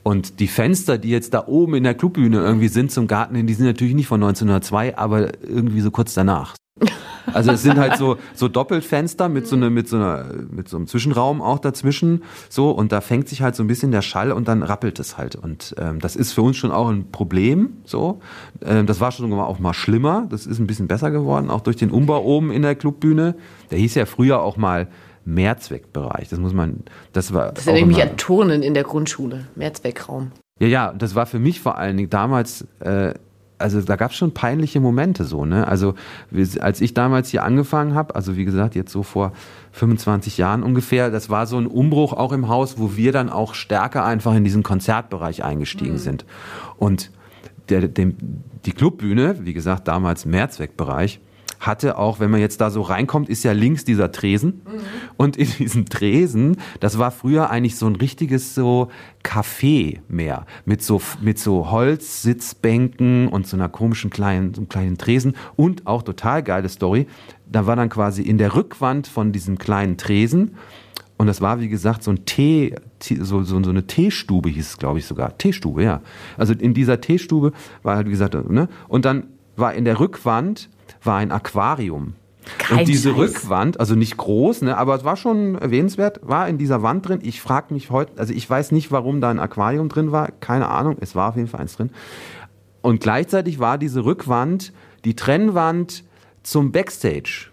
Und 0.03 0.39
die 0.39 0.47
Fenster, 0.47 0.97
die 0.97 1.09
jetzt 1.09 1.33
da 1.33 1.47
oben 1.47 1.75
in 1.75 1.83
der 1.83 1.93
Clubbühne 1.93 2.37
irgendwie 2.37 2.69
sind 2.69 2.93
zum 2.93 3.07
Garten 3.07 3.35
hin, 3.35 3.45
die 3.45 3.53
sind 3.53 3.65
natürlich 3.65 3.93
nicht 3.93 4.07
von 4.07 4.23
1902, 4.23 4.97
aber 4.97 5.33
irgendwie 5.43 5.81
so 5.81 5.91
kurz 5.91 6.13
danach. 6.13 6.55
Also 7.33 7.51
es 7.51 7.61
sind 7.61 7.77
halt 7.77 7.97
so, 7.97 8.17
so 8.33 8.47
Doppelfenster 8.47 9.29
mit 9.29 9.47
so, 9.47 9.55
eine, 9.55 9.69
mit, 9.69 9.87
so 9.87 9.97
einer, 9.97 10.25
mit 10.49 10.69
so 10.69 10.77
einem 10.77 10.87
Zwischenraum 10.87 11.41
auch 11.41 11.59
dazwischen. 11.59 12.23
So, 12.49 12.71
und 12.71 12.91
da 12.91 13.01
fängt 13.01 13.27
sich 13.27 13.41
halt 13.41 13.55
so 13.55 13.63
ein 13.63 13.67
bisschen 13.67 13.91
der 13.91 14.01
Schall 14.01 14.31
und 14.31 14.47
dann 14.47 14.63
rappelt 14.63 14.99
es 14.99 15.17
halt. 15.17 15.35
Und 15.35 15.75
ähm, 15.77 15.99
das 15.99 16.15
ist 16.15 16.33
für 16.33 16.41
uns 16.41 16.57
schon 16.57 16.71
auch 16.71 16.89
ein 16.89 17.11
Problem. 17.11 17.73
So. 17.83 18.19
Ähm, 18.65 18.85
das 18.85 18.99
war 18.99 19.11
schon 19.11 19.31
auch 19.33 19.59
mal 19.59 19.73
schlimmer. 19.73 20.27
Das 20.29 20.45
ist 20.45 20.59
ein 20.59 20.67
bisschen 20.67 20.87
besser 20.87 21.11
geworden, 21.11 21.49
auch 21.49 21.61
durch 21.61 21.75
den 21.75 21.91
Umbau 21.91 22.23
oben 22.23 22.51
in 22.51 22.61
der 22.61 22.75
Clubbühne. 22.75 23.35
Der 23.71 23.77
hieß 23.77 23.95
ja 23.95 24.05
früher 24.05 24.41
auch 24.41 24.57
mal 24.57 24.87
Mehrzweckbereich. 25.25 26.29
Das 26.29 26.39
muss 26.39 26.53
man, 26.53 26.83
das 27.11 27.33
war. 27.33 27.51
Das 27.51 27.65
sind 27.65 27.73
nämlich 27.73 27.97
ja 27.97 28.05
Turnen 28.05 28.63
in 28.63 28.73
der 28.73 28.83
Grundschule. 28.83 29.47
Mehrzweckraum. 29.55 30.31
Ja, 30.59 30.67
ja, 30.67 30.93
das 30.93 31.13
war 31.13 31.25
für 31.25 31.39
mich 31.39 31.59
vor 31.59 31.77
allen 31.77 31.97
Dingen 31.97 32.09
damals 32.09 32.65
äh, 32.79 33.13
also 33.59 33.81
da 33.81 33.95
gab 33.95 34.11
es 34.11 34.17
schon 34.17 34.33
peinliche 34.33 34.79
Momente 34.79 35.23
so, 35.23 35.45
ne? 35.45 35.67
Also 35.67 35.95
als 36.59 36.81
ich 36.81 36.93
damals 36.93 37.29
hier 37.29 37.43
angefangen 37.43 37.95
habe, 37.95 38.15
also 38.15 38.37
wie 38.37 38.45
gesagt, 38.45 38.75
jetzt 38.75 38.91
so 38.91 39.03
vor 39.03 39.31
25 39.71 40.37
Jahren 40.37 40.63
ungefähr, 40.63 41.09
das 41.09 41.29
war 41.29 41.47
so 41.47 41.57
ein 41.57 41.67
Umbruch 41.67 42.13
auch 42.13 42.31
im 42.31 42.47
Haus, 42.47 42.77
wo 42.77 42.95
wir 42.95 43.11
dann 43.11 43.29
auch 43.29 43.53
stärker 43.53 44.05
einfach 44.05 44.35
in 44.35 44.43
diesen 44.43 44.63
Konzertbereich 44.63 45.43
eingestiegen 45.43 45.93
mhm. 45.93 45.99
sind. 45.99 46.25
Und 46.77 47.11
der, 47.69 47.87
dem, 47.87 48.15
die 48.65 48.71
Clubbühne, 48.71 49.45
wie 49.45 49.53
gesagt, 49.53 49.87
damals 49.87 50.25
Mehrzweckbereich, 50.25 51.19
hatte 51.59 51.97
auch, 51.97 52.19
wenn 52.19 52.31
man 52.31 52.39
jetzt 52.39 52.61
da 52.61 52.69
so 52.69 52.81
reinkommt, 52.81 53.29
ist 53.29 53.43
ja 53.43 53.51
links 53.51 53.85
dieser 53.85 54.11
Tresen. 54.11 54.61
Mhm. 54.65 54.81
Und 55.17 55.37
in 55.37 55.49
diesem 55.57 55.85
Tresen, 55.85 56.57
das 56.79 56.97
war 56.97 57.11
früher 57.11 57.49
eigentlich 57.49 57.75
so 57.75 57.87
ein 57.87 57.95
richtiges 57.95 58.55
so 58.55 58.89
Café 59.23 59.99
mehr. 60.07 60.45
Mit 60.65 60.83
so, 60.83 61.01
mit 61.21 61.39
so 61.39 61.71
Holzsitzbänken 61.71 63.27
und 63.27 63.47
so 63.47 63.57
einer 63.57 63.69
komischen 63.69 64.09
kleinen, 64.09 64.53
so 64.53 64.61
einem 64.61 64.69
kleinen 64.69 64.97
Tresen. 64.97 65.35
Und 65.55 65.87
auch 65.87 66.03
total 66.03 66.43
geile 66.43 66.69
Story. 66.69 67.07
Da 67.49 67.65
war 67.65 67.75
dann 67.75 67.89
quasi 67.89 68.21
in 68.21 68.37
der 68.37 68.55
Rückwand 68.55 69.07
von 69.07 69.31
diesem 69.31 69.57
kleinen 69.57 69.97
Tresen 69.97 70.55
und 71.17 71.25
das 71.25 71.41
war, 71.41 71.59
wie 71.59 71.67
gesagt, 71.67 72.03
so 72.03 72.11
ein 72.11 72.25
Tee, 72.25 72.75
so, 73.01 73.43
so, 73.43 73.63
so 73.63 73.69
eine 73.69 73.87
Teestube 73.87 74.49
hieß 74.49 74.69
es, 74.69 74.77
glaube 74.77 74.99
ich, 74.99 75.05
sogar. 75.05 75.37
Teestube, 75.37 75.83
ja. 75.83 76.01
Also 76.37 76.53
in 76.53 76.75
dieser 76.75 77.01
Teestube 77.01 77.53
war 77.81 77.95
halt, 77.95 78.07
wie 78.07 78.11
gesagt, 78.11 78.35
ne? 78.49 78.69
Und 78.87 79.05
dann 79.05 79.23
war 79.55 79.73
in 79.73 79.83
der 79.83 79.99
Rückwand 79.99 80.69
war 81.07 81.17
ein 81.17 81.31
Aquarium. 81.31 82.13
Kein 82.57 82.79
und 82.79 82.87
diese 82.87 83.09
Scheiß. 83.09 83.17
Rückwand, 83.17 83.79
also 83.79 83.95
nicht 83.95 84.15
groß, 84.15 84.61
ne, 84.61 84.77
aber 84.77 84.95
es 84.95 85.03
war 85.03 85.17
schon 85.17 85.55
erwähnenswert, 85.55 86.21
war 86.23 86.47
in 86.47 86.57
dieser 86.57 86.81
Wand 86.81 87.07
drin. 87.07 87.19
Ich 87.23 87.41
frage 87.41 87.73
mich 87.73 87.89
heute, 87.89 88.13
also 88.17 88.33
ich 88.33 88.49
weiß 88.49 88.71
nicht, 88.71 88.91
warum 88.91 89.19
da 89.19 89.29
ein 89.29 89.39
Aquarium 89.39 89.89
drin 89.89 90.11
war, 90.11 90.31
keine 90.39 90.69
Ahnung, 90.69 90.97
es 91.01 91.15
war 91.15 91.29
auf 91.29 91.35
jeden 91.35 91.47
Fall 91.47 91.61
eins 91.61 91.75
drin. 91.75 91.89
Und 92.81 93.01
gleichzeitig 93.01 93.59
war 93.59 93.77
diese 93.77 94.05
Rückwand 94.05 94.71
die 95.03 95.15
Trennwand 95.15 96.05
zum 96.43 96.71
Backstage. 96.71 97.49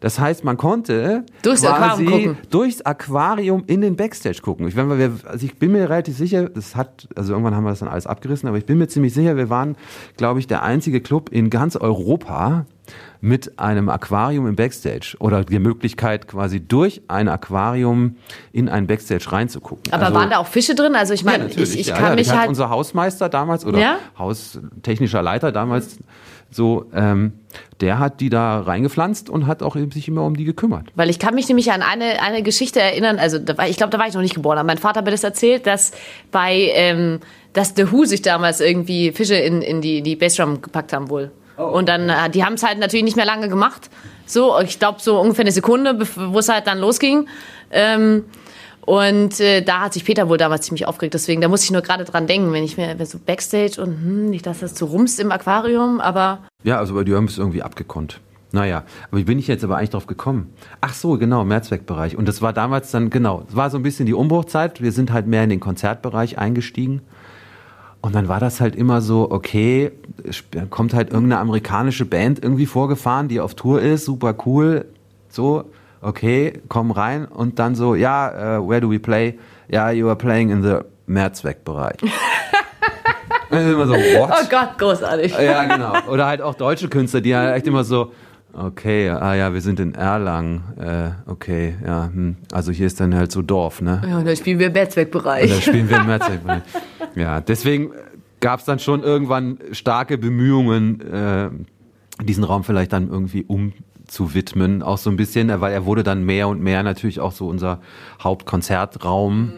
Das 0.00 0.18
heißt, 0.18 0.44
man 0.44 0.56
konnte 0.56 1.24
durchs 1.42 1.62
quasi 1.62 2.06
Aquarium 2.06 2.36
durchs 2.50 2.80
Aquarium 2.82 3.64
in 3.66 3.80
den 3.80 3.96
Backstage 3.96 4.40
gucken. 4.42 4.68
Ich, 4.68 4.76
wenn 4.76 4.88
wir, 4.96 5.12
also 5.24 5.44
ich 5.44 5.58
bin 5.58 5.72
mir 5.72 5.90
relativ 5.90 6.16
sicher, 6.16 6.48
das 6.48 6.76
hat, 6.76 7.08
also 7.16 7.32
irgendwann 7.32 7.54
haben 7.54 7.64
wir 7.64 7.70
das 7.70 7.80
dann 7.80 7.88
alles 7.88 8.06
abgerissen, 8.06 8.48
aber 8.48 8.58
ich 8.58 8.66
bin 8.66 8.78
mir 8.78 8.88
ziemlich 8.88 9.12
sicher, 9.12 9.36
wir 9.36 9.50
waren, 9.50 9.76
glaube 10.16 10.38
ich, 10.40 10.46
der 10.46 10.62
einzige 10.62 11.00
Club 11.00 11.30
in 11.30 11.50
ganz 11.50 11.76
Europa 11.76 12.66
mit 13.20 13.58
einem 13.58 13.88
Aquarium 13.88 14.46
im 14.46 14.56
Backstage 14.56 15.16
oder 15.18 15.44
die 15.44 15.58
Möglichkeit 15.58 16.28
quasi 16.28 16.60
durch 16.60 17.02
ein 17.08 17.28
Aquarium 17.28 18.16
in 18.52 18.68
ein 18.68 18.86
Backstage 18.86 19.32
reinzugucken. 19.32 19.92
Aber 19.92 20.06
also, 20.06 20.14
waren 20.16 20.30
da 20.30 20.38
auch 20.38 20.46
Fische 20.46 20.74
drin? 20.74 20.94
Also 20.94 21.14
ich 21.14 21.24
meine, 21.24 21.48
ja, 21.48 21.62
ich, 21.62 21.78
ich 21.78 21.88
kann 21.88 22.10
ja, 22.10 22.14
mich 22.14 22.30
halt 22.30 22.48
unser 22.48 22.70
Hausmeister 22.70 23.28
damals 23.28 23.64
oder 23.64 23.78
ja? 23.78 23.98
haustechnischer 24.16 25.22
Leiter 25.22 25.50
damals 25.52 25.98
so, 26.50 26.86
ähm, 26.94 27.32
der 27.80 27.98
hat 27.98 28.20
die 28.20 28.30
da 28.30 28.60
reingepflanzt 28.60 29.28
und 29.28 29.46
hat 29.46 29.62
auch 29.62 29.76
sich 29.76 30.08
immer 30.08 30.24
um 30.24 30.34
die 30.34 30.44
gekümmert. 30.44 30.86
Weil 30.94 31.10
ich 31.10 31.18
kann 31.18 31.34
mich 31.34 31.48
nämlich 31.48 31.72
an 31.72 31.82
eine, 31.82 32.22
eine 32.22 32.42
Geschichte 32.42 32.80
erinnern, 32.80 33.18
also 33.18 33.38
da 33.38 33.58
war, 33.58 33.68
ich 33.68 33.76
glaube, 33.76 33.90
da 33.90 33.98
war 33.98 34.08
ich 34.08 34.14
noch 34.14 34.22
nicht 34.22 34.34
geboren, 34.34 34.58
aber 34.58 34.66
mein 34.66 34.78
Vater 34.78 34.98
hat 34.98 35.04
mir 35.04 35.10
das 35.10 35.24
erzählt, 35.24 35.66
dass 35.66 35.92
bei, 36.30 36.70
ähm, 36.74 37.20
dass 37.52 37.74
The 37.76 37.92
Who 37.92 38.04
sich 38.06 38.22
damals 38.22 38.60
irgendwie 38.60 39.12
Fische 39.12 39.34
in, 39.34 39.60
in 39.60 39.82
die, 39.82 40.02
die 40.02 40.16
Bassdrum 40.16 40.62
gepackt 40.62 40.92
haben 40.92 41.10
wohl. 41.10 41.30
Und 41.58 41.88
dann, 41.88 42.08
äh, 42.08 42.30
die 42.30 42.44
haben 42.44 42.54
es 42.54 42.62
halt 42.62 42.78
natürlich 42.78 43.04
nicht 43.04 43.16
mehr 43.16 43.26
lange 43.26 43.48
gemacht. 43.48 43.90
So, 44.26 44.58
ich 44.60 44.78
glaube 44.78 45.00
so 45.00 45.20
ungefähr 45.20 45.44
eine 45.44 45.52
Sekunde, 45.52 45.98
wo 46.14 46.38
es 46.38 46.48
halt 46.48 46.66
dann 46.66 46.78
losging. 46.78 47.26
Ähm, 47.70 48.24
und 48.82 49.38
äh, 49.40 49.60
da 49.60 49.80
hat 49.80 49.92
sich 49.92 50.04
Peter 50.04 50.28
wohl 50.30 50.38
damals 50.38 50.64
ziemlich 50.64 50.86
aufgeregt. 50.86 51.12
Deswegen, 51.12 51.42
da 51.42 51.48
muss 51.48 51.62
ich 51.62 51.70
nur 51.70 51.82
gerade 51.82 52.04
dran 52.04 52.26
denken, 52.26 52.52
wenn 52.52 52.64
ich 52.64 52.78
mir 52.78 52.96
so 53.04 53.18
Backstage 53.18 53.82
und 53.82 53.88
hm, 53.88 54.30
nicht, 54.30 54.46
dass 54.46 54.60
das 54.60 54.78
so 54.78 54.86
rumst 54.86 55.20
im 55.20 55.30
Aquarium, 55.30 56.00
aber. 56.00 56.38
Ja, 56.64 56.78
also 56.78 56.94
bei 56.94 57.04
dir 57.04 57.16
haben 57.16 57.26
es 57.26 57.36
irgendwie 57.36 57.62
abgekonnt. 57.62 58.20
Naja, 58.50 58.84
aber 59.10 59.18
wie 59.18 59.24
bin 59.24 59.38
ich 59.38 59.46
jetzt 59.46 59.62
aber 59.62 59.76
eigentlich 59.76 59.90
drauf 59.90 60.06
gekommen? 60.06 60.54
Ach 60.80 60.94
so, 60.94 61.18
genau, 61.18 61.44
Mehrzweckbereich. 61.44 62.16
Und 62.16 62.26
das 62.26 62.40
war 62.40 62.54
damals 62.54 62.90
dann, 62.90 63.10
genau, 63.10 63.44
es 63.46 63.54
war 63.54 63.68
so 63.68 63.76
ein 63.76 63.82
bisschen 63.82 64.06
die 64.06 64.14
Umbruchzeit. 64.14 64.80
Wir 64.80 64.92
sind 64.92 65.12
halt 65.12 65.26
mehr 65.26 65.44
in 65.44 65.50
den 65.50 65.60
Konzertbereich 65.60 66.38
eingestiegen. 66.38 67.02
Und 68.00 68.14
dann 68.14 68.28
war 68.28 68.40
das 68.40 68.60
halt 68.60 68.74
immer 68.74 69.02
so, 69.02 69.30
okay, 69.30 69.92
kommt 70.70 70.94
halt 70.94 71.10
irgendeine 71.10 71.40
amerikanische 71.40 72.04
Band 72.04 72.42
irgendwie 72.42 72.66
vorgefahren, 72.66 73.28
die 73.28 73.40
auf 73.40 73.54
Tour 73.54 73.80
ist, 73.80 74.04
super 74.04 74.34
cool, 74.46 74.86
so, 75.28 75.64
okay, 76.00 76.60
komm 76.68 76.90
rein 76.90 77.24
und 77.26 77.58
dann 77.58 77.74
so, 77.74 77.94
ja, 77.94 78.58
uh, 78.58 78.68
where 78.68 78.80
do 78.80 78.90
we 78.90 78.98
play? 78.98 79.38
Ja, 79.68 79.90
you 79.90 80.08
are 80.08 80.16
playing 80.16 80.50
in 80.50 80.62
the 80.62 80.78
Mehrzweckbereich. 81.06 81.98
immer 83.50 83.86
so, 83.86 83.94
what? 83.94 84.30
Oh 84.30 84.46
Gott, 84.48 84.78
großartig. 84.78 85.38
Ja, 85.38 85.64
genau. 85.64 85.94
Oder 86.10 86.26
halt 86.26 86.42
auch 86.42 86.54
deutsche 86.54 86.88
Künstler, 86.88 87.20
die 87.20 87.34
halt 87.34 87.56
echt 87.56 87.66
immer 87.66 87.84
so, 87.84 88.12
okay, 88.52 89.10
ah 89.10 89.34
ja, 89.34 89.52
wir 89.52 89.60
sind 89.60 89.80
in 89.80 89.94
Erlangen, 89.94 90.62
äh, 90.78 91.30
okay, 91.30 91.76
ja, 91.84 92.10
hm. 92.12 92.36
also 92.52 92.72
hier 92.72 92.86
ist 92.86 93.00
dann 93.00 93.14
halt 93.14 93.32
so 93.32 93.42
Dorf, 93.42 93.80
ne? 93.80 94.02
Ja, 94.08 94.18
und 94.18 94.26
da 94.26 94.34
spielen 94.34 94.58
wir 94.58 94.68
im 94.68 94.72
Mehrzweckbereich. 94.72 95.50
Da 95.50 95.60
spielen 95.60 95.88
wir 95.88 95.98
im 95.98 96.06
Mehrzweckbereich. 96.06 96.62
ja, 97.14 97.40
deswegen 97.40 97.92
gab 98.40 98.60
es 98.60 98.66
dann 98.66 98.78
schon 98.78 99.02
irgendwann 99.02 99.58
starke 99.72 100.18
Bemühungen, 100.18 101.00
äh, 101.00 101.50
diesen 102.24 102.44
Raum 102.44 102.64
vielleicht 102.64 102.92
dann 102.92 103.08
irgendwie 103.08 103.44
um 103.44 103.72
zu 104.06 104.34
widmen, 104.34 104.82
auch 104.82 104.98
so 104.98 105.10
ein 105.10 105.16
bisschen, 105.16 105.48
weil 105.60 105.72
er 105.72 105.84
wurde 105.84 106.02
dann 106.02 106.24
mehr 106.24 106.48
und 106.48 106.60
mehr 106.60 106.82
natürlich 106.82 107.20
auch 107.20 107.32
so 107.32 107.46
unser 107.48 107.80
Hauptkonzertraum. 108.22 109.40
Mhm. 109.40 109.52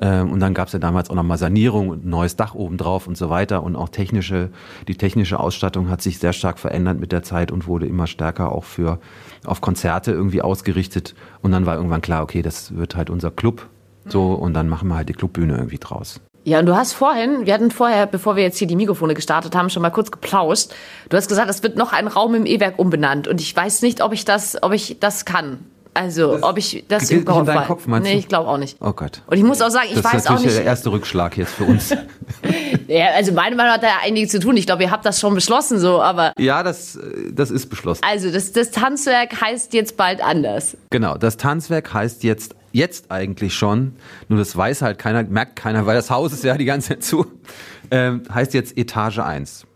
Ähm, 0.00 0.32
und 0.32 0.40
dann 0.40 0.54
gab 0.54 0.66
es 0.66 0.72
ja 0.72 0.78
damals 0.78 1.10
auch 1.10 1.14
nochmal 1.14 1.38
Sanierung 1.38 1.90
und 1.90 2.04
ein 2.04 2.10
neues 2.10 2.34
Dach 2.34 2.54
obendrauf 2.54 3.06
und 3.06 3.16
so 3.16 3.30
weiter. 3.30 3.62
Und 3.62 3.76
auch 3.76 3.88
technische, 3.88 4.50
die 4.88 4.96
technische 4.96 5.38
Ausstattung 5.38 5.88
hat 5.88 6.02
sich 6.02 6.18
sehr 6.18 6.32
stark 6.32 6.58
verändert 6.58 6.98
mit 6.98 7.12
der 7.12 7.22
Zeit 7.22 7.52
und 7.52 7.66
wurde 7.66 7.86
immer 7.86 8.06
stärker 8.06 8.50
auch 8.50 8.64
für 8.64 8.98
auf 9.44 9.60
Konzerte 9.60 10.10
irgendwie 10.10 10.42
ausgerichtet. 10.42 11.14
Und 11.40 11.52
dann 11.52 11.66
war 11.66 11.76
irgendwann 11.76 12.00
klar, 12.00 12.22
okay, 12.22 12.42
das 12.42 12.74
wird 12.74 12.96
halt 12.96 13.10
unser 13.10 13.30
Club. 13.30 13.68
So, 14.06 14.30
mhm. 14.30 14.42
und 14.42 14.54
dann 14.54 14.68
machen 14.68 14.88
wir 14.88 14.96
halt 14.96 15.08
die 15.08 15.12
Clubbühne 15.12 15.54
irgendwie 15.54 15.78
draus. 15.78 16.20
Ja, 16.44 16.58
und 16.58 16.66
du 16.66 16.74
hast 16.74 16.92
vorhin, 16.92 17.46
wir 17.46 17.54
hatten 17.54 17.70
vorher, 17.70 18.06
bevor 18.06 18.34
wir 18.34 18.42
jetzt 18.42 18.58
hier 18.58 18.66
die 18.66 18.74
Mikrofone 18.74 19.14
gestartet 19.14 19.54
haben, 19.54 19.70
schon 19.70 19.82
mal 19.82 19.90
kurz 19.90 20.10
geplauscht. 20.10 20.70
Du 21.08 21.16
hast 21.16 21.28
gesagt, 21.28 21.48
es 21.48 21.62
wird 21.62 21.76
noch 21.76 21.92
ein 21.92 22.08
Raum 22.08 22.34
im 22.34 22.46
E-Werk 22.46 22.78
umbenannt 22.78 23.28
und 23.28 23.40
ich 23.40 23.54
weiß 23.54 23.82
nicht, 23.82 24.02
ob 24.02 24.12
ich 24.12 24.24
das, 24.24 24.60
ob 24.62 24.72
ich 24.72 24.98
das 24.98 25.24
kann. 25.24 25.58
Also, 25.94 26.32
das 26.32 26.42
ob 26.42 26.56
ich 26.56 26.84
das 26.88 27.10
überhaupt 27.10 27.48
nicht 27.48 27.56
in 27.56 27.64
Kopf, 27.64 27.86
meinst 27.86 28.08
Nee, 28.08 28.18
ich 28.18 28.26
glaube 28.26 28.48
auch 28.48 28.56
nicht. 28.56 28.78
Oh 28.80 28.92
Gott. 28.92 29.20
Und 29.26 29.36
ich 29.36 29.44
muss 29.44 29.60
auch 29.60 29.68
sagen, 29.68 29.88
ich 29.90 30.00
das 30.00 30.04
weiß 30.04 30.26
auch 30.28 30.32
nicht. 30.32 30.46
Das 30.46 30.52
ist 30.52 30.58
der 30.58 30.64
erste 30.64 30.90
Rückschlag 30.90 31.36
jetzt 31.36 31.52
für 31.52 31.64
uns. 31.64 31.90
ja, 32.88 33.08
also 33.14 33.32
meine 33.32 33.56
Meinung 33.56 33.74
hat 33.74 33.82
da 33.82 33.88
einiges 34.02 34.30
zu 34.30 34.40
tun. 34.40 34.56
Ich 34.56 34.64
glaube, 34.64 34.84
ihr 34.84 34.90
habt 34.90 35.04
das 35.04 35.20
schon 35.20 35.34
beschlossen 35.34 35.78
so, 35.78 36.00
aber 36.00 36.32
Ja, 36.38 36.62
das 36.62 36.98
das 37.30 37.50
ist 37.50 37.68
beschlossen. 37.68 38.00
Also, 38.08 38.30
das 38.30 38.52
das 38.52 38.70
Tanzwerk 38.70 39.38
heißt 39.42 39.74
jetzt 39.74 39.98
bald 39.98 40.24
anders. 40.24 40.78
Genau, 40.88 41.18
das 41.18 41.36
Tanzwerk 41.36 41.92
heißt 41.92 42.24
jetzt 42.24 42.54
jetzt 42.72 43.10
eigentlich 43.10 43.54
schon, 43.54 43.96
nur 44.28 44.38
das 44.38 44.56
weiß 44.56 44.82
halt 44.82 44.98
keiner, 44.98 45.22
merkt 45.22 45.56
keiner, 45.56 45.86
weil 45.86 45.94
das 45.94 46.10
Haus 46.10 46.32
ist 46.32 46.44
ja 46.44 46.56
die 46.56 46.64
ganze 46.64 46.90
Zeit 46.90 47.04
zu, 47.04 47.26
ähm, 47.90 48.22
heißt 48.32 48.54
jetzt 48.54 48.76
Etage 48.76 49.18
1. 49.18 49.66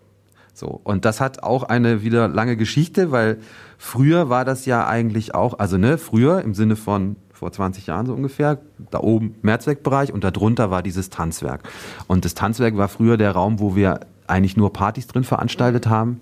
So, 0.54 0.80
und 0.84 1.04
das 1.04 1.20
hat 1.20 1.42
auch 1.42 1.64
eine 1.64 2.02
wieder 2.02 2.28
lange 2.28 2.56
Geschichte, 2.56 3.12
weil 3.12 3.38
früher 3.76 4.30
war 4.30 4.46
das 4.46 4.64
ja 4.64 4.86
eigentlich 4.86 5.34
auch, 5.34 5.58
also 5.58 5.76
ne, 5.76 5.98
früher 5.98 6.40
im 6.40 6.54
Sinne 6.54 6.76
von 6.76 7.16
vor 7.36 7.52
20 7.52 7.86
Jahren 7.86 8.06
so 8.06 8.14
ungefähr, 8.14 8.58
da 8.90 9.00
oben 9.00 9.34
Mehrzweckbereich 9.42 10.12
und 10.12 10.24
darunter 10.24 10.70
war 10.70 10.82
dieses 10.82 11.10
Tanzwerk. 11.10 11.68
Und 12.06 12.24
das 12.24 12.34
Tanzwerk 12.34 12.78
war 12.78 12.88
früher 12.88 13.18
der 13.18 13.32
Raum, 13.32 13.60
wo 13.60 13.76
wir 13.76 14.00
eigentlich 14.26 14.56
nur 14.56 14.72
Partys 14.72 15.06
drin 15.06 15.24
veranstaltet 15.24 15.86
haben. 15.86 16.20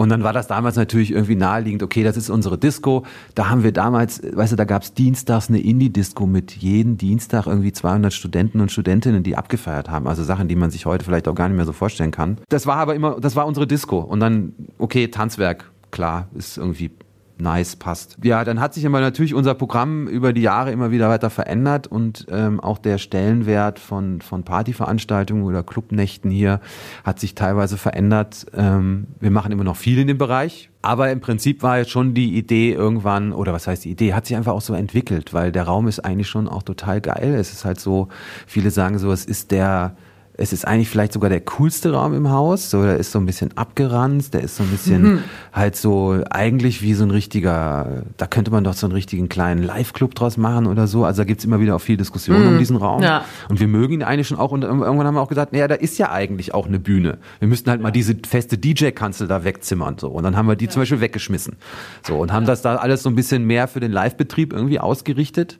Und 0.00 0.08
dann 0.08 0.22
war 0.22 0.32
das 0.32 0.46
damals 0.46 0.76
natürlich 0.76 1.10
irgendwie 1.10 1.36
naheliegend, 1.36 1.82
okay, 1.82 2.02
das 2.02 2.16
ist 2.16 2.30
unsere 2.30 2.56
Disco. 2.56 3.04
Da 3.34 3.50
haben 3.50 3.62
wir 3.62 3.70
damals, 3.70 4.22
weißt 4.22 4.52
du, 4.52 4.56
da 4.56 4.64
gab's 4.64 4.94
dienstags 4.94 5.50
eine 5.50 5.60
Indie-Disco 5.60 6.26
mit 6.26 6.52
jeden 6.52 6.96
Dienstag 6.96 7.46
irgendwie 7.46 7.70
200 7.70 8.10
Studenten 8.10 8.62
und 8.62 8.72
Studentinnen, 8.72 9.22
die 9.22 9.36
abgefeiert 9.36 9.90
haben. 9.90 10.08
Also 10.08 10.24
Sachen, 10.24 10.48
die 10.48 10.56
man 10.56 10.70
sich 10.70 10.86
heute 10.86 11.04
vielleicht 11.04 11.28
auch 11.28 11.34
gar 11.34 11.50
nicht 11.50 11.56
mehr 11.58 11.66
so 11.66 11.74
vorstellen 11.74 12.12
kann. 12.12 12.38
Das 12.48 12.66
war 12.66 12.76
aber 12.76 12.94
immer, 12.94 13.20
das 13.20 13.36
war 13.36 13.46
unsere 13.46 13.66
Disco. 13.66 13.98
Und 13.98 14.20
dann, 14.20 14.54
okay, 14.78 15.08
Tanzwerk, 15.08 15.70
klar, 15.90 16.28
ist 16.32 16.56
irgendwie 16.56 16.92
nice 17.40 17.76
passt. 17.76 18.18
Ja, 18.22 18.44
dann 18.44 18.60
hat 18.60 18.74
sich 18.74 18.86
aber 18.86 19.00
natürlich 19.00 19.34
unser 19.34 19.54
Programm 19.54 20.06
über 20.06 20.32
die 20.32 20.42
Jahre 20.42 20.70
immer 20.70 20.90
wieder 20.90 21.08
weiter 21.08 21.30
verändert 21.30 21.86
und 21.86 22.26
ähm, 22.30 22.60
auch 22.60 22.78
der 22.78 22.98
Stellenwert 22.98 23.78
von, 23.78 24.20
von 24.20 24.44
Partyveranstaltungen 24.44 25.44
oder 25.44 25.62
Clubnächten 25.62 26.30
hier 26.30 26.60
hat 27.04 27.20
sich 27.20 27.34
teilweise 27.34 27.76
verändert. 27.76 28.46
Ähm, 28.54 29.08
wir 29.20 29.30
machen 29.30 29.52
immer 29.52 29.64
noch 29.64 29.76
viel 29.76 29.98
in 29.98 30.06
dem 30.06 30.18
Bereich. 30.18 30.70
Aber 30.82 31.10
im 31.10 31.20
Prinzip 31.20 31.62
war 31.62 31.78
jetzt 31.78 31.90
schon 31.90 32.14
die 32.14 32.36
Idee 32.36 32.72
irgendwann, 32.72 33.32
oder 33.32 33.52
was 33.52 33.66
heißt 33.66 33.84
die 33.84 33.90
Idee, 33.90 34.14
hat 34.14 34.26
sich 34.26 34.36
einfach 34.36 34.54
auch 34.54 34.62
so 34.62 34.72
entwickelt, 34.72 35.34
weil 35.34 35.52
der 35.52 35.64
Raum 35.64 35.88
ist 35.88 36.00
eigentlich 36.00 36.28
schon 36.28 36.48
auch 36.48 36.62
total 36.62 37.02
geil. 37.02 37.34
Es 37.34 37.52
ist 37.52 37.66
halt 37.66 37.78
so, 37.78 38.08
viele 38.46 38.70
sagen 38.70 38.98
so, 38.98 39.12
es 39.12 39.26
ist 39.26 39.50
der, 39.50 39.94
es 40.34 40.52
ist 40.54 40.66
eigentlich 40.66 40.88
vielleicht 40.88 41.12
sogar 41.12 41.28
der 41.28 41.40
coolste 41.40 41.92
Raum 41.92 42.14
im 42.14 42.30
Haus. 42.30 42.70
So, 42.70 42.82
der 42.82 42.96
ist 42.96 43.12
so 43.12 43.18
ein 43.18 43.26
bisschen 43.26 43.56
abgeranzt, 43.56 44.32
der 44.32 44.42
ist 44.42 44.56
so 44.56 44.62
ein 44.62 44.70
bisschen 44.70 45.02
mhm. 45.02 45.22
halt 45.52 45.76
so 45.76 46.22
eigentlich 46.30 46.80
wie 46.80 46.94
so 46.94 47.04
ein 47.04 47.10
richtiger, 47.10 48.04
da 48.16 48.26
könnte 48.26 48.50
man 48.50 48.64
doch 48.64 48.72
so 48.72 48.86
einen 48.86 48.94
richtigen 48.94 49.28
kleinen 49.28 49.62
Live-Club 49.62 50.14
draus 50.14 50.38
machen 50.38 50.66
oder 50.66 50.86
so. 50.86 51.04
Also 51.04 51.22
da 51.22 51.24
gibt's 51.24 51.44
immer 51.44 51.60
wieder 51.60 51.76
auch 51.76 51.80
viel 51.80 51.98
Diskussion 51.98 52.40
mhm. 52.40 52.48
um 52.48 52.58
diesen 52.58 52.76
Raum. 52.76 53.02
Ja. 53.02 53.24
Und 53.50 53.60
wir 53.60 53.68
mögen 53.68 53.94
ihn 53.94 54.02
eigentlich 54.02 54.28
schon 54.28 54.38
auch. 54.38 54.52
Und 54.52 54.62
irgendwann 54.62 55.06
haben 55.06 55.14
wir 55.14 55.20
auch 55.20 55.28
gesagt, 55.28 55.52
naja, 55.52 55.68
da 55.68 55.74
ist 55.74 55.98
ja 55.98 56.10
eigentlich 56.10 56.54
auch 56.54 56.66
eine 56.66 56.78
Bühne. 56.78 57.18
Wir 57.38 57.48
müssten 57.48 57.68
halt 57.68 57.82
mal 57.82 57.90
diese 57.90 58.16
feste 58.26 58.56
DJ-Kanzel 58.56 59.28
da 59.28 59.44
wegzimmern. 59.44 59.98
So. 59.98 60.08
Und 60.08 60.22
dann 60.22 60.36
haben 60.36 60.48
wir 60.48 60.56
die 60.56 60.66
ja. 60.66 60.70
zum 60.70 60.82
Beispiel 60.82 61.00
weggeschmissen. 61.00 61.56
So, 62.02 62.16
und 62.16 62.32
haben 62.32 62.46
das 62.46 62.62
da 62.62 62.76
alles 62.76 63.02
so 63.02 63.10
ein 63.10 63.14
bisschen 63.14 63.44
mehr 63.44 63.68
für 63.68 63.80
den 63.80 63.92
Live-Betrieb 63.92 64.54
irgendwie 64.54 64.80
ausgerichtet. 64.80 65.58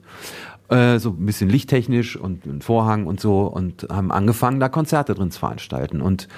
Äh, 0.71 0.99
so 0.99 1.09
ein 1.09 1.25
bisschen 1.25 1.49
lichttechnisch 1.49 2.15
und 2.15 2.45
ein 2.45 2.61
Vorhang 2.61 3.05
und 3.05 3.19
so 3.19 3.41
und 3.41 3.87
haben 3.91 4.09
angefangen, 4.09 4.61
da 4.61 4.69
Konzerte 4.69 5.13
drin 5.13 5.29
zu 5.29 5.39
veranstalten. 5.39 6.01
Und 6.01 6.29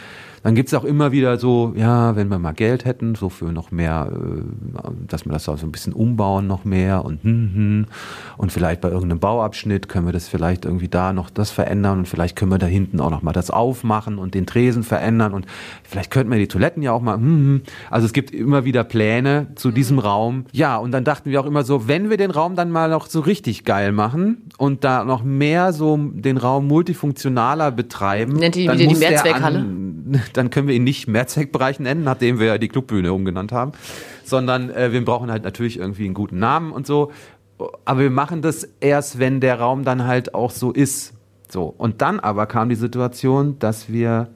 dann 0.44 0.56
gibt's 0.56 0.74
auch 0.74 0.84
immer 0.84 1.14
wieder 1.14 1.38
so, 1.38 1.74
ja, 1.76 2.16
wenn 2.18 2.28
wir 2.28 2.38
mal 2.38 2.52
Geld 2.52 2.84
hätten, 2.84 3.16
so 3.16 3.30
für 3.30 3.46
noch 3.46 3.72
mehr, 3.72 4.12
äh, 4.12 4.90
dass 5.08 5.26
wir 5.26 5.32
das 5.32 5.48
auch 5.48 5.58
so 5.58 5.66
ein 5.66 5.72
bisschen 5.72 5.94
umbauen 5.94 6.48
noch 6.48 6.66
mehr 6.66 7.06
und 7.06 7.24
hm, 7.24 7.52
hm, 7.54 7.86
und 8.38 8.52
vielleicht 8.52 8.82
bei 8.82 8.90
irgendeinem 8.90 9.20
Bauabschnitt 9.20 9.88
können 9.88 10.06
wir 10.06 10.12
das 10.12 10.28
vielleicht 10.28 10.66
irgendwie 10.66 10.90
da 10.90 11.14
noch 11.14 11.30
das 11.30 11.50
verändern 11.50 12.00
und 12.00 12.08
vielleicht 12.08 12.36
können 12.36 12.52
wir 12.52 12.58
da 12.58 12.66
hinten 12.66 13.00
auch 13.00 13.10
noch 13.10 13.22
mal 13.22 13.32
das 13.32 13.52
aufmachen 13.52 14.18
und 14.18 14.34
den 14.34 14.46
Tresen 14.46 14.84
verändern 14.84 15.34
und 15.34 15.46
vielleicht 15.84 16.12
könnten 16.12 16.32
wir 16.32 16.40
die 16.40 16.50
Toiletten 16.50 16.84
ja 16.84 16.92
auch 16.92 17.02
mal, 17.02 17.16
hm, 17.16 17.24
hm. 17.24 17.62
also 17.90 18.06
es 18.06 18.12
gibt 18.12 18.32
immer 18.32 18.66
wieder 18.66 18.84
Pläne 18.84 19.48
zu 19.56 19.70
mhm. 19.70 19.76
diesem 19.76 20.00
Raum. 20.00 20.46
Ja, 20.52 20.78
und 20.78 20.92
dann 20.92 21.06
dachten 21.06 21.32
wir 21.32 21.40
auch 21.40 21.46
immer 21.46 21.64
so, 21.64 21.88
wenn 21.88 22.10
wir 22.10 22.18
den 22.18 22.32
Raum 22.32 22.56
dann 22.56 22.70
mal 22.70 22.90
noch 22.90 23.08
so 23.08 23.22
richtig 23.22 23.64
geil 23.64 23.94
machen 23.94 24.50
und 24.58 24.84
da 24.84 25.06
noch 25.06 25.24
mehr 25.24 25.72
so 25.72 25.98
den 25.98 26.38
Raum 26.38 26.68
multifunktionaler 26.68 27.72
betreiben, 27.72 28.34
Nennt 28.34 28.56
die 28.56 28.66
dann 28.66 28.78
wieder 28.78 28.94
die 28.94 29.00
Mehrzweckhalle? 29.00 29.66
dann 30.34 30.50
können 30.50 30.68
wir 30.68 30.76
ihn 30.76 30.84
nicht 30.84 31.08
Mehrzweckbereich 31.08 31.80
nennen, 31.80 32.04
nachdem 32.04 32.40
wir 32.40 32.48
ja 32.48 32.58
die 32.58 32.68
Clubbühne 32.68 33.14
umgenannt 33.14 33.52
haben, 33.52 33.72
sondern 34.24 34.70
äh, 34.70 34.92
wir 34.92 35.04
brauchen 35.04 35.32
halt 35.32 35.44
natürlich 35.44 35.80
irgendwie 35.80 36.06
einen 36.06 36.14
guten 36.14 36.40
Namen 36.40 36.72
und 36.72 36.88
so. 36.88 37.12
Aber 37.86 38.00
wir 38.00 38.10
machen 38.10 38.42
das 38.42 38.64
erst, 38.80 39.20
wenn 39.20 39.40
der 39.40 39.60
Raum 39.60 39.84
dann 39.84 40.06
halt 40.06 40.34
auch 40.34 40.52
so 40.52 40.72
ist. 40.72 41.14
So. 41.50 41.74
Und 41.78 42.02
dann 42.02 42.20
aber 42.20 42.46
kam 42.48 42.70
die 42.70 42.76
Situation, 42.76 43.60
dass 43.60 43.90
wir 43.92 44.30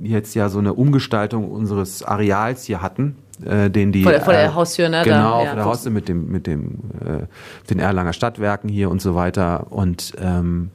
jetzt 0.00 0.34
ja 0.34 0.48
so 0.48 0.58
eine 0.58 0.74
Umgestaltung 0.74 1.50
unseres 1.50 2.02
Areals 2.02 2.64
hier 2.64 2.82
hatten, 2.82 3.16
äh, 3.44 3.70
den 3.70 3.92
die 3.92 4.02
vor 4.02 4.12
der, 4.12 4.20
vor 4.20 4.32
der 4.32 4.44
äh, 4.44 4.48
Haustür, 4.54 4.88
ne? 4.88 5.02
Genau, 5.04 5.42
da, 5.42 5.46
vor 5.46 5.56
der 5.56 5.64
Haustür 5.64 5.92
mit 5.92 6.08
dem 6.08 6.30
mit 6.30 6.46
dem 6.46 6.78
äh, 7.00 7.26
den 7.68 7.80
Erlanger 7.80 8.12
Stadtwerken 8.12 8.68
hier 8.68 8.90
und 8.90 9.02
so 9.02 9.14
weiter 9.14 9.66
und 9.70 10.12
ähm, 10.20 10.70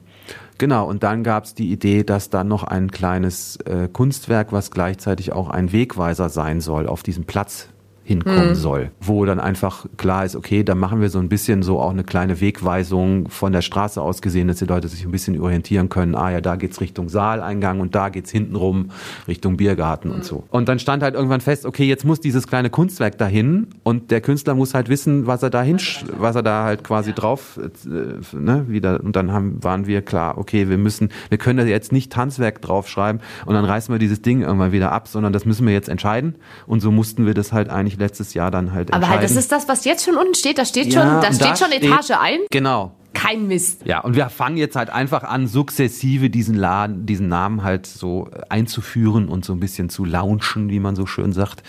Genau, 0.58 0.88
und 0.88 1.02
dann 1.02 1.24
gab 1.24 1.44
es 1.44 1.54
die 1.54 1.72
Idee, 1.72 2.04
dass 2.04 2.30
dann 2.30 2.46
noch 2.48 2.62
ein 2.62 2.90
kleines 2.90 3.56
äh, 3.66 3.88
Kunstwerk, 3.92 4.52
was 4.52 4.70
gleichzeitig 4.70 5.32
auch 5.32 5.50
ein 5.50 5.72
Wegweiser 5.72 6.28
sein 6.28 6.60
soll, 6.60 6.86
auf 6.86 7.02
diesem 7.02 7.24
Platz 7.24 7.68
hinkommen 8.04 8.50
mhm. 8.50 8.54
soll. 8.54 8.90
Wo 9.00 9.24
dann 9.24 9.40
einfach 9.40 9.86
klar 9.96 10.24
ist, 10.24 10.36
okay, 10.36 10.62
da 10.62 10.74
machen 10.74 11.00
wir 11.00 11.08
so 11.08 11.18
ein 11.18 11.28
bisschen 11.28 11.62
so 11.62 11.80
auch 11.80 11.90
eine 11.90 12.04
kleine 12.04 12.40
Wegweisung 12.40 13.28
von 13.30 13.52
der 13.52 13.62
Straße 13.62 14.00
aus 14.00 14.20
gesehen, 14.20 14.46
dass 14.48 14.58
die 14.58 14.66
Leute 14.66 14.88
sich 14.88 15.04
ein 15.04 15.10
bisschen 15.10 15.40
orientieren 15.40 15.88
können. 15.88 16.14
Ah 16.14 16.30
ja, 16.30 16.40
da 16.40 16.56
geht's 16.56 16.80
Richtung 16.80 17.08
Saaleingang 17.08 17.80
und 17.80 17.94
da 17.94 18.10
geht's 18.10 18.30
hintenrum 18.30 18.90
Richtung 19.26 19.56
Biergarten 19.56 20.10
mhm. 20.10 20.14
und 20.16 20.24
so. 20.24 20.44
Und 20.50 20.68
dann 20.68 20.78
stand 20.78 21.02
halt 21.02 21.14
irgendwann 21.14 21.40
fest, 21.40 21.64
okay, 21.64 21.84
jetzt 21.84 22.04
muss 22.04 22.20
dieses 22.20 22.46
kleine 22.46 22.68
Kunstwerk 22.68 23.16
dahin 23.16 23.68
und 23.82 24.10
der 24.10 24.20
Künstler 24.20 24.54
muss 24.54 24.74
halt 24.74 24.90
wissen, 24.90 25.26
was 25.26 25.42
er 25.42 25.50
da 25.50 25.62
hin, 25.62 25.78
was 26.18 26.36
er 26.36 26.42
da 26.42 26.64
halt 26.64 26.84
quasi 26.84 27.10
ja. 27.10 27.16
drauf, 27.16 27.58
äh, 27.58 28.36
ne, 28.36 28.66
wieder. 28.68 29.02
Und 29.02 29.16
dann 29.16 29.32
haben, 29.32 29.64
waren 29.64 29.86
wir 29.86 30.02
klar, 30.02 30.36
okay, 30.36 30.68
wir 30.68 30.78
müssen, 30.78 31.08
wir 31.30 31.38
können 31.38 31.58
da 31.58 31.64
jetzt 31.64 31.90
nicht 31.90 32.12
Tanzwerk 32.12 32.60
draufschreiben 32.60 33.22
und 33.46 33.54
dann 33.54 33.64
reißen 33.64 33.94
wir 33.94 33.98
dieses 33.98 34.20
Ding 34.20 34.42
irgendwann 34.42 34.72
wieder 34.72 34.92
ab, 34.92 35.08
sondern 35.08 35.32
das 35.32 35.46
müssen 35.46 35.66
wir 35.66 35.72
jetzt 35.72 35.88
entscheiden. 35.88 36.34
Und 36.66 36.80
so 36.80 36.90
mussten 36.90 37.24
wir 37.24 37.32
das 37.32 37.52
halt 37.52 37.70
eigentlich 37.70 37.93
ich 37.94 38.00
letztes 38.00 38.34
Jahr 38.34 38.50
dann 38.50 38.72
halt 38.72 38.92
Aber 38.92 39.08
halt, 39.08 39.22
das 39.22 39.36
ist 39.36 39.50
das, 39.50 39.68
was 39.68 39.84
jetzt 39.84 40.04
schon 40.04 40.16
unten 40.16 40.34
steht. 40.34 40.58
Da 40.58 40.64
steht 40.64 40.92
ja, 40.92 41.00
schon, 41.00 41.20
da 41.20 41.32
steht 41.32 41.42
da 41.42 41.56
schon 41.56 41.68
steht, 41.68 41.84
Etage 41.84 42.10
ein. 42.10 42.38
Genau. 42.50 42.94
Kein 43.14 43.46
Mist. 43.46 43.82
Ja, 43.84 44.00
und 44.00 44.16
wir 44.16 44.28
fangen 44.28 44.56
jetzt 44.56 44.74
halt 44.74 44.90
einfach 44.90 45.22
an, 45.22 45.46
sukzessive 45.46 46.30
diesen 46.30 46.56
Laden, 46.56 47.06
diesen 47.06 47.28
Namen 47.28 47.62
halt 47.62 47.86
so 47.86 48.28
einzuführen 48.48 49.28
und 49.28 49.44
so 49.44 49.52
ein 49.52 49.60
bisschen 49.60 49.88
zu 49.88 50.04
launchen, 50.04 50.68
wie 50.68 50.80
man 50.80 50.96
so 50.96 51.06
schön 51.06 51.32
sagt. 51.32 51.62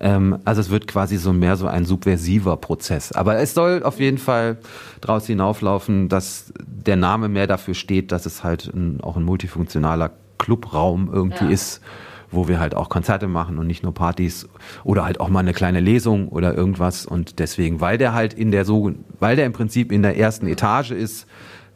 Ähm, 0.00 0.38
also 0.44 0.62
es 0.62 0.70
wird 0.70 0.86
quasi 0.86 1.18
so 1.18 1.32
mehr 1.32 1.56
so 1.56 1.66
ein 1.66 1.84
subversiver 1.84 2.56
Prozess. 2.56 3.12
Aber 3.12 3.36
es 3.36 3.54
soll 3.54 3.82
auf 3.82 4.00
jeden 4.00 4.18
Fall 4.18 4.58
draus 5.02 5.26
hinauflaufen, 5.26 6.08
dass 6.08 6.52
der 6.66 6.96
Name 6.96 7.28
mehr 7.28 7.46
dafür 7.46 7.74
steht, 7.74 8.10
dass 8.10 8.24
es 8.24 8.42
halt 8.42 8.72
ein, 8.74 9.00
auch 9.02 9.16
ein 9.16 9.22
multifunktionaler 9.22 10.12
Clubraum 10.38 11.10
irgendwie 11.12 11.44
ja. 11.44 11.50
ist 11.50 11.82
wo 12.30 12.48
wir 12.48 12.58
halt 12.58 12.74
auch 12.74 12.88
Konzerte 12.88 13.26
machen 13.26 13.58
und 13.58 13.66
nicht 13.66 13.82
nur 13.82 13.94
Partys 13.94 14.48
oder 14.84 15.04
halt 15.04 15.20
auch 15.20 15.28
mal 15.28 15.40
eine 15.40 15.52
kleine 15.52 15.80
Lesung 15.80 16.28
oder 16.28 16.54
irgendwas. 16.54 17.06
Und 17.06 17.38
deswegen, 17.38 17.80
weil 17.80 17.98
der 17.98 18.14
halt 18.14 18.34
in 18.34 18.50
der 18.50 18.64
so, 18.64 18.92
weil 19.20 19.36
der 19.36 19.46
im 19.46 19.52
Prinzip 19.52 19.92
in 19.92 20.02
der 20.02 20.16
ersten 20.16 20.46
Etage 20.46 20.90
ist, 20.90 21.26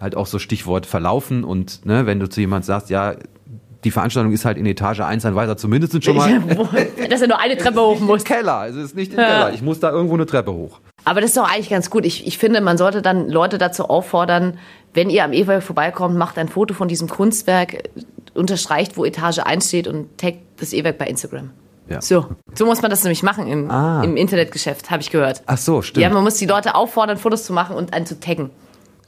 halt 0.00 0.16
auch 0.16 0.26
so 0.26 0.38
Stichwort 0.38 0.86
verlaufen 0.86 1.44
und 1.44 1.84
ne, 1.84 2.06
wenn 2.06 2.20
du 2.20 2.28
zu 2.28 2.40
jemand 2.40 2.64
sagst, 2.64 2.88
ja, 2.88 3.16
die 3.84 3.90
Veranstaltung 3.90 4.32
ist 4.32 4.44
halt 4.44 4.58
in 4.58 4.66
Etage 4.66 5.00
1, 5.00 5.22
dann 5.22 5.34
weiß 5.34 5.48
er 5.48 5.56
zumindest 5.56 6.02
schon 6.04 6.16
mal. 6.16 6.40
dass 7.10 7.22
er 7.22 7.28
nur 7.28 7.38
eine 7.38 7.56
Treppe 7.56 7.80
hoch 7.80 8.00
muss. 8.00 8.24
Keller, 8.24 8.56
also 8.56 8.80
es 8.80 8.86
ist 8.86 8.96
nicht 8.96 9.12
im 9.12 9.18
ja. 9.18 9.26
Keller. 9.26 9.52
Ich 9.54 9.62
muss 9.62 9.80
da 9.80 9.90
irgendwo 9.90 10.14
eine 10.14 10.26
Treppe 10.26 10.52
hoch. 10.52 10.80
Aber 11.04 11.20
das 11.20 11.30
ist 11.30 11.36
doch 11.36 11.50
eigentlich 11.50 11.70
ganz 11.70 11.88
gut. 11.88 12.04
Ich, 12.04 12.26
ich 12.26 12.36
finde, 12.36 12.60
man 12.60 12.76
sollte 12.76 13.00
dann 13.00 13.28
Leute 13.28 13.56
dazu 13.56 13.88
auffordern, 13.88 14.58
wenn 14.92 15.08
ihr 15.08 15.24
am 15.24 15.32
Ewerk 15.32 15.62
vorbeikommt, 15.62 16.16
macht 16.16 16.36
ein 16.36 16.48
Foto 16.48 16.74
von 16.74 16.88
diesem 16.88 17.08
Kunstwerk, 17.08 17.90
unterstreicht, 18.34 18.96
wo 18.96 19.04
Etage 19.04 19.38
1 19.38 19.68
steht 19.68 19.88
und 19.88 20.18
taggt 20.18 20.38
das 20.58 20.72
E-Werk 20.72 20.98
bei 20.98 21.06
Instagram. 21.06 21.50
Ja. 21.88 22.00
So, 22.00 22.26
so 22.54 22.66
muss 22.66 22.82
man 22.82 22.90
das 22.90 23.02
nämlich 23.02 23.22
machen 23.22 23.48
im, 23.48 23.70
ah. 23.70 24.02
im 24.04 24.16
Internetgeschäft, 24.16 24.90
habe 24.90 25.02
ich 25.02 25.10
gehört. 25.10 25.42
Ach 25.46 25.58
so, 25.58 25.82
stimmt. 25.82 26.02
Ja, 26.02 26.10
man 26.10 26.22
muss 26.22 26.36
die 26.36 26.46
Leute 26.46 26.76
auffordern, 26.76 27.16
Fotos 27.16 27.44
zu 27.44 27.52
machen 27.52 27.74
und 27.74 27.92
einen 27.92 28.06
zu 28.06 28.20
taggen. 28.20 28.50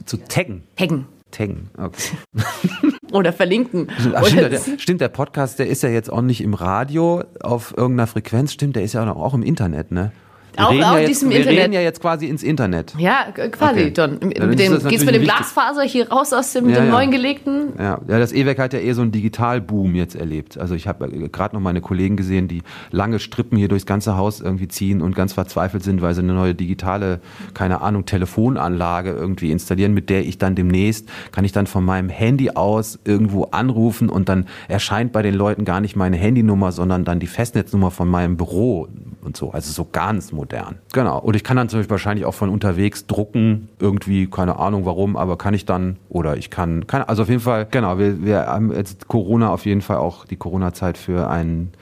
Zu 0.05 0.17
taggen? 0.17 0.65
Taggen. 0.77 1.07
Taggen, 1.31 1.71
okay. 1.79 2.17
Oder 3.13 3.33
verlinken. 3.33 3.89
Ach, 4.15 4.27
stimmt, 4.27 4.53
der, 4.53 4.79
stimmt, 4.79 5.01
der 5.01 5.09
Podcast, 5.09 5.59
der 5.59 5.67
ist 5.69 5.83
ja 5.83 5.89
jetzt 5.89 6.13
auch 6.13 6.23
nicht 6.23 6.43
im 6.43 6.55
Radio 6.55 7.23
auf 7.41 7.75
irgendeiner 7.77 8.07
Frequenz, 8.07 8.53
stimmt, 8.53 8.77
der 8.77 8.83
ist 8.83 8.93
ja 8.95 9.11
auch 9.11 9.35
im 9.35 9.43
Internet, 9.43 9.93
ne? 9.93 10.13
Wir, 10.55 10.67
auch, 10.67 10.69
auch 10.69 10.73
ja 10.73 10.99
jetzt, 10.99 11.29
wir 11.29 11.37
Internet. 11.37 11.59
reden 11.59 11.73
ja 11.73 11.81
jetzt 11.81 12.01
quasi 12.01 12.27
ins 12.27 12.43
Internet. 12.43 12.95
Ja, 12.99 13.27
quasi, 13.33 13.81
okay. 13.81 13.93
John. 13.97 14.19
Mit 14.23 14.59
dem, 14.59 14.79
geht's 14.89 15.05
mit 15.05 15.15
dem 15.15 15.23
Glasfaser 15.23 15.83
hier 15.83 16.11
raus 16.11 16.33
aus 16.33 16.53
dem, 16.53 16.69
ja, 16.69 16.77
dem 16.77 16.87
ja. 16.87 16.91
neuen 16.93 17.11
gelegten? 17.11 17.73
Ja. 17.79 18.01
ja, 18.07 18.19
das 18.19 18.33
E-Werk 18.33 18.59
hat 18.59 18.73
ja 18.73 18.79
eher 18.79 18.95
so 18.95 19.03
einen 19.03 19.13
Digitalboom 19.13 19.95
jetzt 19.95 20.15
erlebt. 20.15 20.59
Also 20.59 20.75
ich 20.75 20.87
habe 20.87 21.07
äh, 21.07 21.29
gerade 21.29 21.55
noch 21.55 21.63
meine 21.63 21.81
Kollegen 21.81 22.17
gesehen, 22.17 22.49
die 22.49 22.63
lange 22.91 23.19
Strippen 23.19 23.57
hier 23.57 23.69
durchs 23.69 23.87
ganze 23.87 24.17
Haus 24.17 24.41
irgendwie 24.41 24.69
ziehen 24.69 25.01
und 25.01 25.15
ganz 25.15 25.33
verzweifelt 25.33 25.85
sind, 25.85 26.03
weil 26.03 26.15
sie 26.15 26.21
eine 26.21 26.35
neue 26.35 26.55
digitale, 26.55 27.21
keine 27.55 27.81
Ahnung, 27.81 28.05
Telefonanlage 28.05 29.11
irgendwie 29.11 29.51
installieren, 29.51 29.95
mit 29.95 30.11
der 30.11 30.27
ich 30.27 30.39
dann 30.39 30.55
demnächst, 30.55 31.09
kann 31.33 31.45
ich 31.45 31.53
dann 31.53 31.67
von 31.67 31.85
meinem 31.85 32.09
Handy 32.09 32.51
aus 32.51 32.99
irgendwo 33.05 33.45
anrufen 33.45 34.11
und 34.11 34.29
dann 34.29 34.47
erscheint 34.69 35.13
bei 35.13 35.23
den 35.23 35.35
Leuten 35.35 35.65
gar 35.65 35.81
nicht 35.81 35.97
meine 35.97 36.17
Handynummer, 36.17 36.73
sondern 36.73 37.05
dann 37.05 37.21
die 37.21 37.27
Festnetznummer 37.27 37.91
von 37.91 38.09
meinem 38.09 38.37
Büro 38.37 38.89
und 39.23 39.37
so. 39.37 39.51
Also 39.51 39.73
so 39.73 39.87
ganz 39.91 40.33
modern. 40.33 40.79
Genau. 40.93 41.19
Und 41.19 41.37
ich 41.37 41.45
kann 41.45 41.57
dann 41.57 41.69
zum 41.69 41.81
Beispiel 41.81 41.91
wahrscheinlich 41.93 42.27
auch 42.27 42.35
von 42.35 42.49
unterwegs 42.51 43.07
drucken, 43.07 43.69
irgendwie, 43.79 44.29
keine 44.29 44.59
Ahnung 44.59 44.85
warum, 44.85 45.17
aber 45.17 45.39
kann 45.39 45.55
ich 45.55 45.65
dann, 45.65 45.97
oder 46.09 46.37
ich 46.37 46.51
kann, 46.51 46.87
keine, 46.87 47.09
also 47.09 47.23
auf 47.23 47.29
jeden 47.29 47.41
Fall, 47.41 47.67
genau, 47.71 47.99
wir, 47.99 48.25
wir 48.25 48.47
haben 48.47 48.73
jetzt 48.73 49.09
Corona 49.09 49.51
auf 49.51 49.67
jeden 49.67 49.83
Fall 49.83 49.99
auch 49.99 50.25
die 50.25 50.37
Corona-Zeit 50.37 50.99
für 50.99 51.29
einen 51.29 51.73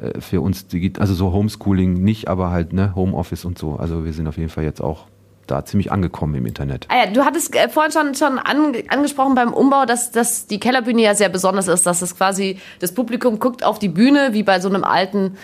äh, 0.00 0.20
für 0.20 0.40
uns, 0.40 0.66
also 0.98 1.14
so 1.14 1.32
Homeschooling 1.32 1.94
nicht, 1.94 2.28
aber 2.28 2.50
halt 2.50 2.72
ne, 2.72 2.94
Homeoffice 2.94 3.44
und 3.44 3.58
so. 3.58 3.76
Also 3.76 4.04
wir 4.04 4.12
sind 4.12 4.26
auf 4.26 4.36
jeden 4.36 4.50
Fall 4.50 4.64
jetzt 4.64 4.80
auch 4.80 5.06
da 5.46 5.64
ziemlich 5.64 5.90
angekommen 5.90 6.34
im 6.34 6.46
Internet. 6.46 6.86
Ah 6.88 7.04
ja, 7.04 7.10
du 7.10 7.24
hattest 7.24 7.54
äh, 7.56 7.68
vorhin 7.68 7.92
schon, 7.92 8.14
schon 8.14 8.38
an, 8.38 8.74
angesprochen 8.88 9.34
beim 9.34 9.52
Umbau, 9.52 9.86
dass, 9.86 10.10
dass 10.10 10.46
die 10.46 10.60
Kellerbühne 10.60 11.02
ja 11.02 11.14
sehr 11.14 11.28
besonders 11.28 11.68
ist, 11.68 11.86
dass 11.86 12.02
es 12.02 12.16
quasi, 12.16 12.58
das 12.80 12.92
Publikum 12.92 13.38
guckt 13.38 13.64
auf 13.64 13.78
die 13.78 13.88
Bühne, 13.88 14.30
wie 14.32 14.42
bei 14.42 14.60
so 14.60 14.68
einem 14.68 14.84
alten 14.84 15.36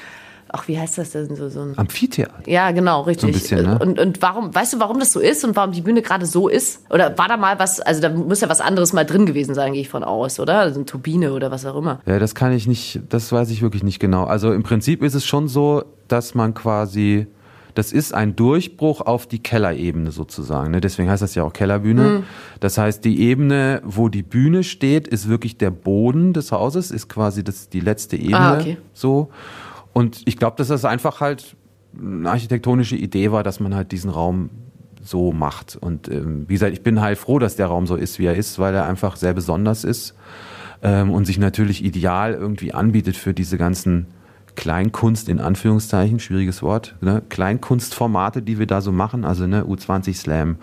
ach, 0.48 0.68
wie 0.68 0.78
heißt 0.78 0.98
das 0.98 1.10
denn 1.10 1.34
so? 1.36 1.48
so 1.48 1.60
ein 1.60 1.76
Amphitheater. 1.76 2.48
Ja, 2.48 2.70
genau, 2.70 3.02
richtig. 3.02 3.22
So 3.22 3.26
ein 3.26 3.32
bisschen, 3.32 3.66
ne? 3.66 3.78
und, 3.78 3.98
und 3.98 4.22
warum, 4.22 4.54
weißt 4.54 4.74
du, 4.74 4.80
warum 4.80 4.98
das 4.98 5.12
so 5.12 5.20
ist 5.20 5.44
und 5.44 5.56
warum 5.56 5.72
die 5.72 5.80
Bühne 5.80 6.02
gerade 6.02 6.26
so 6.26 6.48
ist? 6.48 6.82
Oder 6.90 7.16
war 7.18 7.28
da 7.28 7.36
mal 7.36 7.58
was, 7.58 7.80
also 7.80 8.00
da 8.00 8.10
muss 8.10 8.40
ja 8.40 8.48
was 8.48 8.60
anderes 8.60 8.92
mal 8.92 9.04
drin 9.04 9.26
gewesen 9.26 9.54
sein, 9.54 9.72
gehe 9.72 9.82
ich 9.82 9.88
von 9.88 10.04
aus, 10.04 10.40
oder? 10.40 10.60
Also 10.60 10.76
eine 10.76 10.86
Turbine 10.86 11.32
oder 11.32 11.50
was 11.50 11.66
auch 11.66 11.76
immer. 11.76 12.00
Ja, 12.06 12.18
das 12.18 12.34
kann 12.34 12.52
ich 12.52 12.66
nicht, 12.66 13.00
das 13.08 13.30
weiß 13.32 13.50
ich 13.50 13.62
wirklich 13.62 13.82
nicht 13.82 14.00
genau. 14.00 14.24
Also 14.24 14.52
im 14.52 14.62
Prinzip 14.62 15.02
ist 15.02 15.14
es 15.14 15.24
schon 15.24 15.48
so, 15.48 15.84
dass 16.08 16.34
man 16.34 16.54
quasi 16.54 17.26
das 17.74 17.92
ist 17.92 18.14
ein 18.14 18.36
Durchbruch 18.36 19.00
auf 19.00 19.26
die 19.26 19.40
Kellerebene 19.40 20.12
sozusagen. 20.12 20.70
Ne? 20.70 20.80
Deswegen 20.80 21.10
heißt 21.10 21.22
das 21.22 21.34
ja 21.34 21.42
auch 21.42 21.52
Kellerbühne. 21.52 22.02
Mhm. 22.02 22.22
Das 22.60 22.78
heißt, 22.78 23.04
die 23.04 23.20
Ebene, 23.20 23.82
wo 23.84 24.08
die 24.08 24.22
Bühne 24.22 24.62
steht, 24.62 25.08
ist 25.08 25.28
wirklich 25.28 25.58
der 25.58 25.70
Boden 25.70 26.32
des 26.32 26.52
Hauses, 26.52 26.90
ist 26.90 27.08
quasi 27.08 27.42
das, 27.42 27.68
die 27.68 27.80
letzte 27.80 28.16
Ebene. 28.16 28.38
Ah, 28.38 28.58
okay. 28.58 28.78
So. 28.92 29.30
Und 29.94 30.22
ich 30.26 30.36
glaube, 30.36 30.56
dass 30.58 30.68
das 30.68 30.84
einfach 30.84 31.20
halt 31.20 31.56
eine 31.98 32.28
architektonische 32.28 32.96
Idee 32.96 33.32
war, 33.32 33.42
dass 33.42 33.60
man 33.60 33.74
halt 33.74 33.92
diesen 33.92 34.10
Raum 34.10 34.50
so 35.02 35.32
macht. 35.32 35.76
Und 35.76 36.08
ähm, 36.08 36.44
wie 36.48 36.54
gesagt, 36.54 36.72
ich 36.72 36.82
bin 36.82 37.00
halt 37.00 37.16
froh, 37.16 37.38
dass 37.38 37.56
der 37.56 37.66
Raum 37.66 37.86
so 37.86 37.94
ist, 37.94 38.18
wie 38.18 38.26
er 38.26 38.34
ist, 38.34 38.58
weil 38.58 38.74
er 38.74 38.86
einfach 38.86 39.16
sehr 39.16 39.32
besonders 39.32 39.84
ist 39.84 40.14
ähm, 40.82 41.10
und 41.10 41.26
sich 41.26 41.38
natürlich 41.38 41.84
ideal 41.84 42.34
irgendwie 42.34 42.74
anbietet 42.74 43.16
für 43.16 43.32
diese 43.34 43.56
ganzen 43.56 44.06
Kleinkunst 44.56 45.28
in 45.28 45.40
Anführungszeichen, 45.40 46.20
schwieriges 46.20 46.62
Wort, 46.62 46.96
ne? 47.00 47.22
Kleinkunstformate, 47.28 48.42
die 48.42 48.58
wir 48.58 48.66
da 48.66 48.80
so 48.80 48.92
machen, 48.92 49.24
also 49.24 49.46
ne, 49.46 49.64
U20 49.64 50.14
Slam 50.14 50.56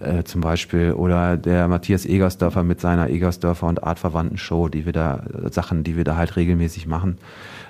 äh, 0.00 0.22
zum 0.24 0.40
Beispiel 0.40 0.92
oder 0.92 1.36
der 1.36 1.68
Matthias 1.68 2.06
Egersdörfer 2.06 2.62
mit 2.62 2.80
seiner 2.80 3.10
Egersdörfer 3.10 3.66
und 3.66 3.82
Artverwandten 3.82 4.38
Show, 4.38 4.68
die 4.68 4.86
wir 4.86 4.92
da, 4.92 5.24
äh, 5.44 5.50
Sachen, 5.50 5.84
die 5.84 5.96
wir 5.96 6.04
da 6.04 6.16
halt 6.16 6.36
regelmäßig 6.36 6.86
machen. 6.86 7.18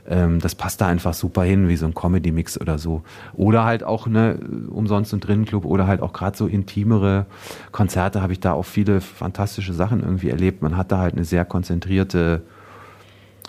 Ähm, 0.06 0.38
das 0.38 0.54
passt 0.54 0.80
da 0.80 0.86
einfach 0.86 1.14
super 1.14 1.44
hin, 1.44 1.68
wie 1.68 1.76
so 1.76 1.86
ein 1.86 1.94
Comedy-Mix 1.94 2.60
oder 2.60 2.78
so. 2.78 3.02
Oder 3.32 3.64
halt 3.64 3.84
auch 3.84 4.06
ne, 4.06 4.38
umsonst 4.70 5.12
im 5.12 5.20
Drinnenclub 5.20 5.64
oder 5.64 5.86
halt 5.86 6.02
auch 6.02 6.12
gerade 6.12 6.36
so 6.36 6.46
intimere 6.46 7.26
Konzerte 7.72 8.20
habe 8.22 8.32
ich 8.32 8.40
da 8.40 8.52
auch 8.52 8.64
viele 8.64 9.00
fantastische 9.00 9.72
Sachen 9.72 10.00
irgendwie 10.00 10.30
erlebt. 10.30 10.62
Man 10.62 10.76
hat 10.76 10.92
da 10.92 10.98
halt 10.98 11.14
eine 11.14 11.24
sehr 11.24 11.44
konzentrierte 11.44 12.42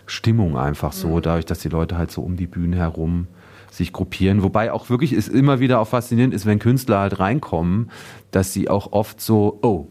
Stimmung 0.08 0.58
einfach 0.58 0.94
so, 0.94 1.10
mhm. 1.10 1.22
dadurch, 1.22 1.46
dass 1.46 1.60
die 1.60 1.70
Leute 1.70 1.98
halt 1.98 2.12
so 2.12 2.22
um 2.22 2.38
die 2.38 2.48
Bühne 2.48 2.78
herum 2.78 3.28
sich 3.72 3.92
gruppieren. 3.92 4.44
Wobei 4.44 4.72
auch 4.72 4.90
wirklich 4.90 5.12
es 5.12 5.28
immer 5.28 5.60
wieder 5.60 5.80
auch 5.80 5.88
faszinierend 5.88 6.34
ist, 6.34 6.46
wenn 6.46 6.60
Künstler 6.60 7.00
halt 7.00 7.20
reinkommen, 7.20 7.92
dass 8.32 8.54
sie 8.54 8.70
auch 8.70 8.94
oft 8.94 9.20
so, 9.20 9.60
oh, 9.62 9.88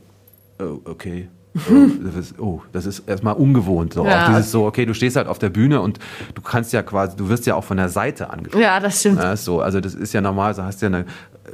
oh 0.61 0.81
okay, 0.85 1.29
Oh, 1.57 1.89
das 2.05 2.17
ist, 2.17 2.39
oh, 2.41 2.63
das 2.73 2.85
ist 2.85 3.09
erstmal 3.09 3.35
ungewohnt. 3.35 3.95
So. 3.95 4.05
Ja. 4.05 4.25
Auch 4.25 4.29
dieses 4.29 4.51
so, 4.51 4.67
okay, 4.67 4.87
du 4.87 4.95
stehst 4.95 5.17
halt 5.17 5.29
auf 5.29 5.39
der 5.39 5.51
Bühne 5.51 5.81
und 5.81 6.01
du 6.35 6.43
kannst 6.43 6.73
ja 6.73 6.83
quasi, 6.83 7.17
du 7.17 7.29
wirst 7.29 7.47
ja 7.47 7.55
auch 7.55 7.63
von 7.63 7.77
der 7.77 7.89
Seite 7.89 8.31
angeschaut. 8.31 8.61
Ja, 8.61 8.81
das 8.81 9.01
stimmt. 9.01 9.21
Ja, 9.21 9.37
so, 9.37 9.61
also 9.61 9.81
das 9.81 9.95
ist 9.95 10.13
ja 10.13 10.21
normal, 10.21 10.55
so 10.55 10.65
hast 10.65 10.83
du 10.83 10.87
ja 10.87 10.93
eine 10.93 11.07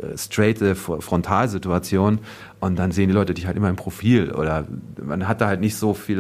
äh, 0.03 0.17
straight 0.17 0.59
Frontalsituation 0.77 2.21
und 2.61 2.79
dann 2.79 2.93
sehen 2.93 3.09
die 3.09 3.15
Leute 3.15 3.35
dich 3.35 3.47
halt 3.47 3.59
immer 3.59 3.69
im 3.69 3.77
Profil 3.77 4.33
oder 4.33 4.65
man 5.03 5.29
hat 5.29 5.43
da 5.43 5.49
halt 5.49 5.61
nicht 5.61 5.77
so 5.77 5.93
viel, 5.93 6.19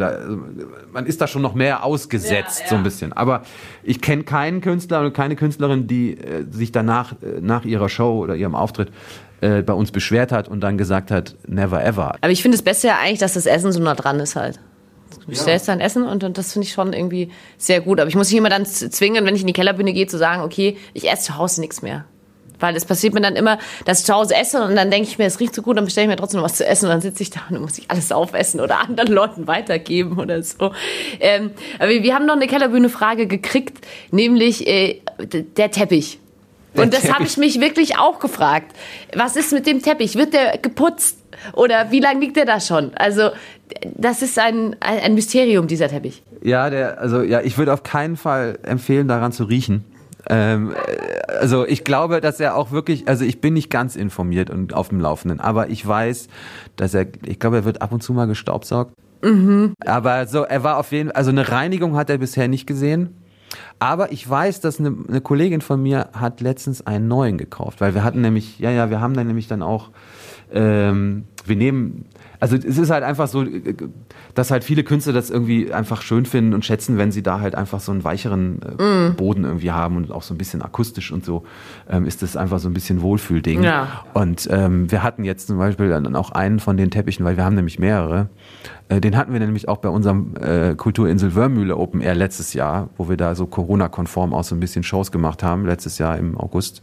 man 0.92 1.06
ist 1.06 1.20
da 1.22 1.26
schon 1.26 1.40
noch 1.40 1.54
mehr 1.54 1.82
ausgesetzt 1.84 2.60
ja, 2.60 2.64
ja. 2.64 2.70
so 2.70 2.76
ein 2.76 2.82
bisschen. 2.82 3.14
Aber 3.14 3.42
ich 3.82 4.02
kenne 4.02 4.24
keinen 4.24 4.60
Künstler 4.60 5.00
und 5.00 5.14
keine 5.14 5.36
Künstlerin, 5.36 5.86
die 5.86 6.18
äh, 6.18 6.44
sich 6.50 6.72
danach, 6.72 7.12
äh, 7.22 7.40
nach 7.40 7.64
ihrer 7.64 7.88
Show 7.88 8.18
oder 8.18 8.36
ihrem 8.36 8.54
Auftritt 8.54 8.90
äh, 9.40 9.62
bei 9.62 9.72
uns 9.72 9.90
beschwert 9.90 10.32
hat 10.32 10.48
und 10.48 10.60
dann 10.60 10.78
gesagt 10.78 11.10
hat, 11.10 11.36
never 11.46 11.84
ever. 11.84 12.16
Aber 12.20 12.30
ich 12.30 12.42
finde 12.42 12.56
es 12.56 12.62
Beste 12.62 12.88
ja 12.88 12.98
eigentlich, 12.98 13.20
dass 13.20 13.34
das 13.34 13.46
Essen 13.46 13.72
so 13.72 13.80
nah 13.80 13.94
dran 13.94 14.20
ist 14.20 14.36
halt. 14.36 14.60
Du 15.20 15.26
bestellst 15.26 15.66
ja. 15.66 15.74
dein 15.74 15.80
Essen 15.80 16.06
und, 16.06 16.22
und 16.24 16.38
das 16.38 16.52
finde 16.52 16.66
ich 16.66 16.72
schon 16.72 16.92
irgendwie 16.92 17.30
sehr 17.58 17.80
gut. 17.80 18.00
Aber 18.00 18.08
ich 18.08 18.16
muss 18.16 18.30
mich 18.30 18.38
immer 18.38 18.48
dann 18.48 18.66
zwingen, 18.66 19.24
wenn 19.24 19.34
ich 19.34 19.40
in 19.40 19.46
die 19.46 19.52
Kellerbühne 19.52 19.92
gehe, 19.92 20.06
zu 20.06 20.18
sagen, 20.18 20.42
okay, 20.42 20.76
ich 20.94 21.10
esse 21.10 21.24
zu 21.24 21.36
Hause 21.36 21.60
nichts 21.60 21.82
mehr. 21.82 22.04
Weil 22.58 22.76
es 22.76 22.84
passiert 22.84 23.14
mir 23.14 23.22
dann 23.22 23.36
immer, 23.36 23.58
dass 23.86 24.00
ich 24.00 24.06
zu 24.06 24.14
Hause 24.14 24.34
esse 24.36 24.62
und 24.62 24.76
dann 24.76 24.90
denke 24.90 25.08
ich 25.08 25.18
mir, 25.18 25.24
es 25.24 25.40
riecht 25.40 25.54
so 25.54 25.62
gut, 25.62 25.78
dann 25.78 25.86
bestelle 25.86 26.04
ich 26.04 26.10
mir 26.10 26.16
trotzdem 26.16 26.40
noch 26.40 26.44
was 26.44 26.56
zu 26.56 26.66
essen 26.66 26.86
und 26.86 26.90
dann 26.90 27.00
sitze 27.00 27.22
ich 27.22 27.30
da 27.30 27.40
und 27.48 27.54
dann 27.54 27.62
muss 27.62 27.78
ich 27.78 27.90
alles 27.90 28.12
aufessen 28.12 28.60
oder 28.60 28.80
anderen 28.88 29.12
Leuten 29.12 29.46
weitergeben 29.46 30.18
oder 30.18 30.42
so. 30.42 30.72
Ähm, 31.18 31.52
aber 31.78 31.88
wir 31.88 32.14
haben 32.14 32.26
noch 32.26 32.36
eine 32.36 32.46
Kellerbühne-Frage 32.46 33.26
gekriegt, 33.26 33.86
nämlich 34.10 34.66
äh, 34.66 35.00
der 35.18 35.70
Teppich. 35.70 36.18
Und 36.76 36.94
das 36.94 37.12
habe 37.12 37.24
ich 37.24 37.36
mich 37.36 37.60
wirklich 37.60 37.98
auch 37.98 38.20
gefragt. 38.20 38.72
Was 39.14 39.36
ist 39.36 39.52
mit 39.52 39.66
dem 39.66 39.82
Teppich? 39.82 40.16
Wird 40.16 40.34
der 40.34 40.58
geputzt? 40.58 41.18
Oder 41.54 41.90
wie 41.90 42.00
lange 42.00 42.20
liegt 42.20 42.36
der 42.36 42.44
da 42.44 42.60
schon? 42.60 42.92
Also, 42.94 43.30
das 43.84 44.22
ist 44.22 44.38
ein, 44.38 44.76
ein 44.80 45.14
Mysterium, 45.14 45.66
dieser 45.66 45.88
Teppich. 45.88 46.22
Ja, 46.42 46.70
der, 46.70 47.00
also, 47.00 47.22
ja, 47.22 47.40
ich 47.40 47.58
würde 47.58 47.72
auf 47.72 47.82
keinen 47.82 48.16
Fall 48.16 48.58
empfehlen, 48.62 49.08
daran 49.08 49.32
zu 49.32 49.44
riechen. 49.44 49.84
Ähm, 50.28 50.72
äh, 50.72 51.32
also 51.32 51.66
ich 51.66 51.84
glaube, 51.84 52.20
dass 52.20 52.40
er 52.40 52.56
auch 52.56 52.70
wirklich, 52.72 53.08
also 53.08 53.24
ich 53.24 53.40
bin 53.40 53.54
nicht 53.54 53.70
ganz 53.70 53.96
informiert 53.96 54.50
und 54.50 54.74
auf 54.74 54.90
dem 54.90 55.00
Laufenden, 55.00 55.40
aber 55.40 55.70
ich 55.70 55.86
weiß, 55.86 56.28
dass 56.76 56.94
er, 56.94 57.06
ich 57.26 57.38
glaube, 57.38 57.56
er 57.56 57.64
wird 57.64 57.82
ab 57.82 57.92
und 57.92 58.02
zu 58.02 58.12
mal 58.12 58.26
gestaubsaugt. 58.26 58.92
Mhm. 59.22 59.74
Aber 59.84 60.26
so, 60.26 60.42
er 60.42 60.62
war 60.62 60.78
auf 60.78 60.92
jeden 60.92 61.08
Fall, 61.08 61.16
also 61.16 61.30
eine 61.30 61.50
Reinigung 61.50 61.96
hat 61.96 62.10
er 62.10 62.18
bisher 62.18 62.48
nicht 62.48 62.66
gesehen. 62.66 63.19
Aber 63.78 64.12
ich 64.12 64.28
weiß, 64.28 64.60
dass 64.60 64.78
eine, 64.78 64.94
eine, 65.08 65.20
Kollegin 65.20 65.60
von 65.60 65.82
mir 65.82 66.08
hat 66.12 66.40
letztens 66.40 66.86
einen 66.86 67.08
neuen 67.08 67.38
gekauft, 67.38 67.80
weil 67.80 67.94
wir 67.94 68.04
hatten 68.04 68.20
nämlich, 68.20 68.58
ja, 68.58 68.70
ja, 68.70 68.90
wir 68.90 69.00
haben 69.00 69.14
dann 69.14 69.26
nämlich 69.26 69.48
dann 69.48 69.62
auch, 69.62 69.90
ähm, 70.52 71.24
wir 71.46 71.56
nehmen, 71.56 72.04
also 72.40 72.56
es 72.56 72.78
ist 72.78 72.90
halt 72.90 73.04
einfach 73.04 73.28
so, 73.28 73.44
dass 74.34 74.50
halt 74.50 74.64
viele 74.64 74.84
Künstler 74.84 75.12
das 75.12 75.30
irgendwie 75.30 75.72
einfach 75.72 76.02
schön 76.02 76.26
finden 76.26 76.54
und 76.54 76.64
schätzen, 76.64 76.98
wenn 76.98 77.12
sie 77.12 77.22
da 77.22 77.40
halt 77.40 77.54
einfach 77.54 77.80
so 77.80 77.92
einen 77.92 78.04
weicheren 78.04 78.60
äh, 78.78 79.10
mm. 79.10 79.16
Boden 79.16 79.44
irgendwie 79.44 79.70
haben 79.70 79.96
und 79.96 80.10
auch 80.10 80.22
so 80.22 80.34
ein 80.34 80.38
bisschen 80.38 80.62
akustisch 80.62 81.12
und 81.12 81.24
so, 81.24 81.44
ähm, 81.88 82.06
ist 82.06 82.22
das 82.22 82.36
einfach 82.36 82.58
so 82.58 82.68
ein 82.68 82.74
bisschen 82.74 83.02
Wohlfühlding. 83.02 83.62
Ja. 83.62 84.04
Und 84.14 84.48
ähm, 84.50 84.90
wir 84.90 85.02
hatten 85.02 85.24
jetzt 85.24 85.46
zum 85.46 85.58
Beispiel 85.58 85.88
dann 85.88 86.14
auch 86.16 86.30
einen 86.30 86.60
von 86.60 86.76
den 86.76 86.90
Teppichen, 86.90 87.24
weil 87.24 87.36
wir 87.36 87.44
haben 87.44 87.56
nämlich 87.56 87.78
mehrere, 87.78 88.20
äh, 88.20 88.26
den 88.98 89.16
hatten 89.16 89.32
wir 89.32 89.38
nämlich 89.38 89.68
auch 89.68 89.76
bei 89.76 89.88
unserem 89.88 90.34
äh, 90.40 90.74
Kulturinsel 90.74 91.36
Wörmühle 91.36 91.76
Open 91.76 92.00
Air 92.00 92.16
letztes 92.16 92.54
Jahr, 92.54 92.88
wo 92.96 93.08
wir 93.08 93.16
da 93.16 93.36
so 93.36 93.46
Corona-konform 93.46 94.34
auch 94.34 94.42
so 94.42 94.56
ein 94.56 94.60
bisschen 94.60 94.82
Shows 94.82 95.12
gemacht 95.12 95.44
haben, 95.44 95.64
letztes 95.64 95.98
Jahr 95.98 96.18
im 96.18 96.36
August 96.36 96.82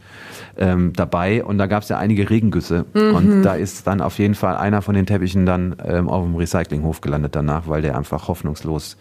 ähm, 0.56 0.94
dabei. 0.94 1.44
Und 1.44 1.58
da 1.58 1.66
gab 1.66 1.82
es 1.82 1.90
ja 1.90 1.98
einige 1.98 2.30
Regengüsse. 2.30 2.86
Mhm. 2.94 3.14
Und 3.14 3.42
da 3.42 3.54
ist 3.54 3.86
dann 3.86 4.00
auf 4.00 4.18
jeden 4.18 4.34
Fall 4.34 4.56
einer 4.56 4.80
von 4.80 4.94
den 4.94 5.04
Teppichen 5.04 5.44
dann 5.44 5.76
ähm, 5.84 6.08
auf 6.08 6.24
dem 6.24 6.34
Recyclinghof 6.34 7.02
gelandet 7.02 7.36
danach, 7.36 7.68
weil 7.68 7.82
der 7.82 7.98
einfach 7.98 8.28
hoffnungslos 8.28 8.96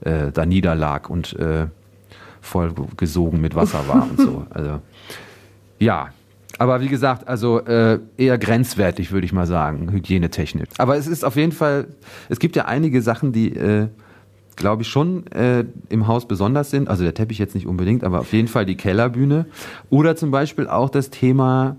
äh, 0.00 0.32
da 0.32 0.44
niederlag 0.44 1.08
und 1.08 1.38
äh, 1.38 1.66
voll 2.40 2.74
gesogen 2.96 3.40
mit 3.40 3.54
Wasser 3.54 3.86
war 3.86 4.08
und 4.10 4.18
so. 4.18 4.46
Also 4.50 4.80
ja, 5.78 6.08
aber 6.62 6.80
wie 6.80 6.86
gesagt, 6.86 7.26
also 7.26 7.58
äh, 7.58 7.98
eher 8.16 8.38
grenzwertig, 8.38 9.10
würde 9.10 9.24
ich 9.24 9.32
mal 9.32 9.48
sagen, 9.48 9.90
hygienetechnisch. 9.90 10.68
Aber 10.78 10.96
es 10.96 11.08
ist 11.08 11.24
auf 11.24 11.34
jeden 11.34 11.50
Fall, 11.50 11.88
es 12.28 12.38
gibt 12.38 12.54
ja 12.54 12.66
einige 12.66 13.02
Sachen, 13.02 13.32
die, 13.32 13.52
äh, 13.56 13.88
glaube 14.54 14.82
ich, 14.82 14.88
schon 14.88 15.26
äh, 15.32 15.64
im 15.88 16.06
Haus 16.06 16.28
besonders 16.28 16.70
sind. 16.70 16.88
Also 16.88 17.02
der 17.02 17.14
Teppich 17.14 17.40
jetzt 17.40 17.56
nicht 17.56 17.66
unbedingt, 17.66 18.04
aber 18.04 18.20
auf 18.20 18.32
jeden 18.32 18.46
Fall 18.46 18.64
die 18.64 18.76
Kellerbühne. 18.76 19.46
Oder 19.90 20.14
zum 20.14 20.30
Beispiel 20.30 20.68
auch 20.68 20.88
das 20.88 21.10
Thema 21.10 21.74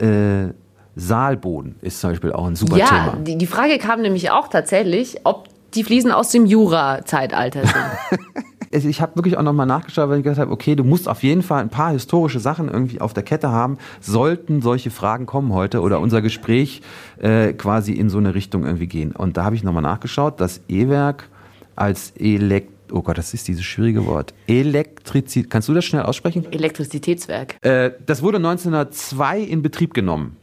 äh, 0.00 0.48
Saalboden 0.96 1.76
ist 1.80 2.00
zum 2.00 2.10
Beispiel 2.10 2.32
auch 2.32 2.48
ein 2.48 2.56
super 2.56 2.78
ja, 2.78 2.86
Thema. 2.86 3.06
Ja, 3.06 3.16
die, 3.20 3.38
die 3.38 3.46
Frage 3.46 3.78
kam 3.78 4.02
nämlich 4.02 4.32
auch 4.32 4.48
tatsächlich, 4.48 5.18
ob 5.22 5.46
die 5.74 5.84
Fliesen 5.84 6.10
aus 6.10 6.30
dem 6.30 6.46
Jura-Zeitalter 6.46 7.60
sind. 7.64 8.20
ich 8.70 9.00
habe 9.00 9.16
wirklich 9.16 9.36
auch 9.36 9.42
nochmal 9.42 9.66
nachgeschaut, 9.66 10.08
weil 10.08 10.18
ich 10.18 10.22
gesagt 10.22 10.40
habe, 10.40 10.52
okay, 10.52 10.76
du 10.76 10.84
musst 10.84 11.08
auf 11.08 11.22
jeden 11.22 11.42
Fall 11.42 11.60
ein 11.60 11.70
paar 11.70 11.90
historische 11.90 12.38
Sachen 12.38 12.68
irgendwie 12.68 13.00
auf 13.00 13.12
der 13.12 13.24
Kette 13.24 13.50
haben, 13.50 13.78
sollten 14.00 14.62
solche 14.62 14.90
Fragen 14.90 15.26
kommen 15.26 15.52
heute 15.52 15.80
oder 15.80 15.98
unser 16.00 16.22
Gespräch 16.22 16.82
äh, 17.18 17.52
quasi 17.52 17.92
in 17.92 18.10
so 18.10 18.18
eine 18.18 18.34
Richtung 18.34 18.64
irgendwie 18.64 18.86
gehen. 18.86 19.12
Und 19.12 19.36
da 19.36 19.44
habe 19.44 19.56
ich 19.56 19.64
nochmal 19.64 19.82
nachgeschaut, 19.82 20.40
das 20.40 20.60
E-Werk 20.68 21.28
als 21.74 22.12
Elekt 22.18 22.70
oh 22.92 23.02
Gott, 23.02 23.18
das 23.18 23.34
ist 23.34 23.46
dieses 23.46 23.64
schwierige 23.64 24.04
Wort. 24.06 24.34
Elektrizität. 24.48 25.48
Kannst 25.48 25.68
du 25.68 25.74
das 25.74 25.84
schnell 25.84 26.02
aussprechen? 26.02 26.50
Elektrizitätswerk. 26.50 27.56
Äh, 27.64 27.92
das 28.04 28.20
wurde 28.20 28.38
1902 28.38 29.40
in 29.40 29.62
Betrieb 29.62 29.94
genommen. 29.94 30.36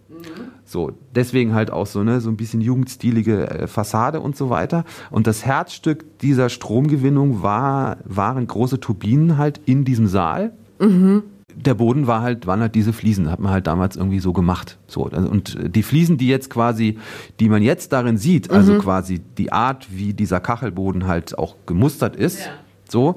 So, 0.68 0.92
deswegen 1.16 1.54
halt 1.54 1.72
auch 1.72 1.88
so, 1.88 2.04
ne, 2.04 2.20
so 2.20 2.30
ein 2.30 2.36
bisschen 2.36 2.60
jugendstilige 2.60 3.50
äh, 3.50 3.68
Fassade 3.68 4.20
und 4.20 4.36
so 4.36 4.50
weiter. 4.50 4.84
Und 5.10 5.26
das 5.26 5.46
Herzstück 5.46 6.20
dieser 6.20 6.50
Stromgewinnung 6.50 7.42
war, 7.42 8.00
waren 8.04 8.46
große 8.46 8.82
Turbinen 8.82 9.38
halt 9.38 9.62
in 9.66 9.86
diesem 9.86 10.08
Saal. 10.08 10.52
Mhm. 10.80 11.24
der 11.56 11.74
Boden 11.74 12.06
war 12.06 12.22
halt, 12.22 12.46
waren 12.46 12.60
halt 12.60 12.76
diese 12.76 12.94
Fliesen, 12.94 13.32
hat 13.32 13.40
man 13.40 13.52
halt 13.52 13.66
damals 13.66 13.96
irgendwie 13.96 14.20
so 14.20 14.32
gemacht. 14.32 14.78
So, 14.86 15.06
und 15.06 15.58
die 15.76 15.82
Fliesen, 15.82 16.18
die 16.18 16.28
jetzt 16.28 16.52
quasi, 16.52 17.00
die 17.40 17.50
man 17.50 17.64
jetzt 17.64 17.94
darin 17.94 18.18
sieht, 18.18 18.52
also 18.52 18.74
mhm. 18.74 18.80
quasi 18.80 19.20
die 19.20 19.52
Art, 19.52 19.88
wie 19.90 20.14
dieser 20.14 20.40
Kachelboden 20.40 21.08
halt 21.08 21.40
auch 21.40 21.56
gemustert 21.66 22.16
ist, 22.16 22.42
ja. 22.42 22.52
so, 22.88 23.16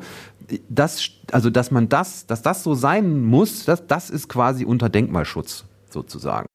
das, 0.71 1.11
also 1.33 1.51
dass 1.51 1.71
man 1.71 1.91
das, 1.91 2.27
dass 2.27 2.41
das 2.41 2.63
so 2.63 2.75
sein 2.75 3.23
muss, 3.23 3.67
das, 3.67 3.87
das 3.87 4.09
ist 4.09 4.29
quasi 4.29 4.65
unter 4.65 4.89
Denkmalschutz 4.89 5.67
sozusagen. 5.91 6.47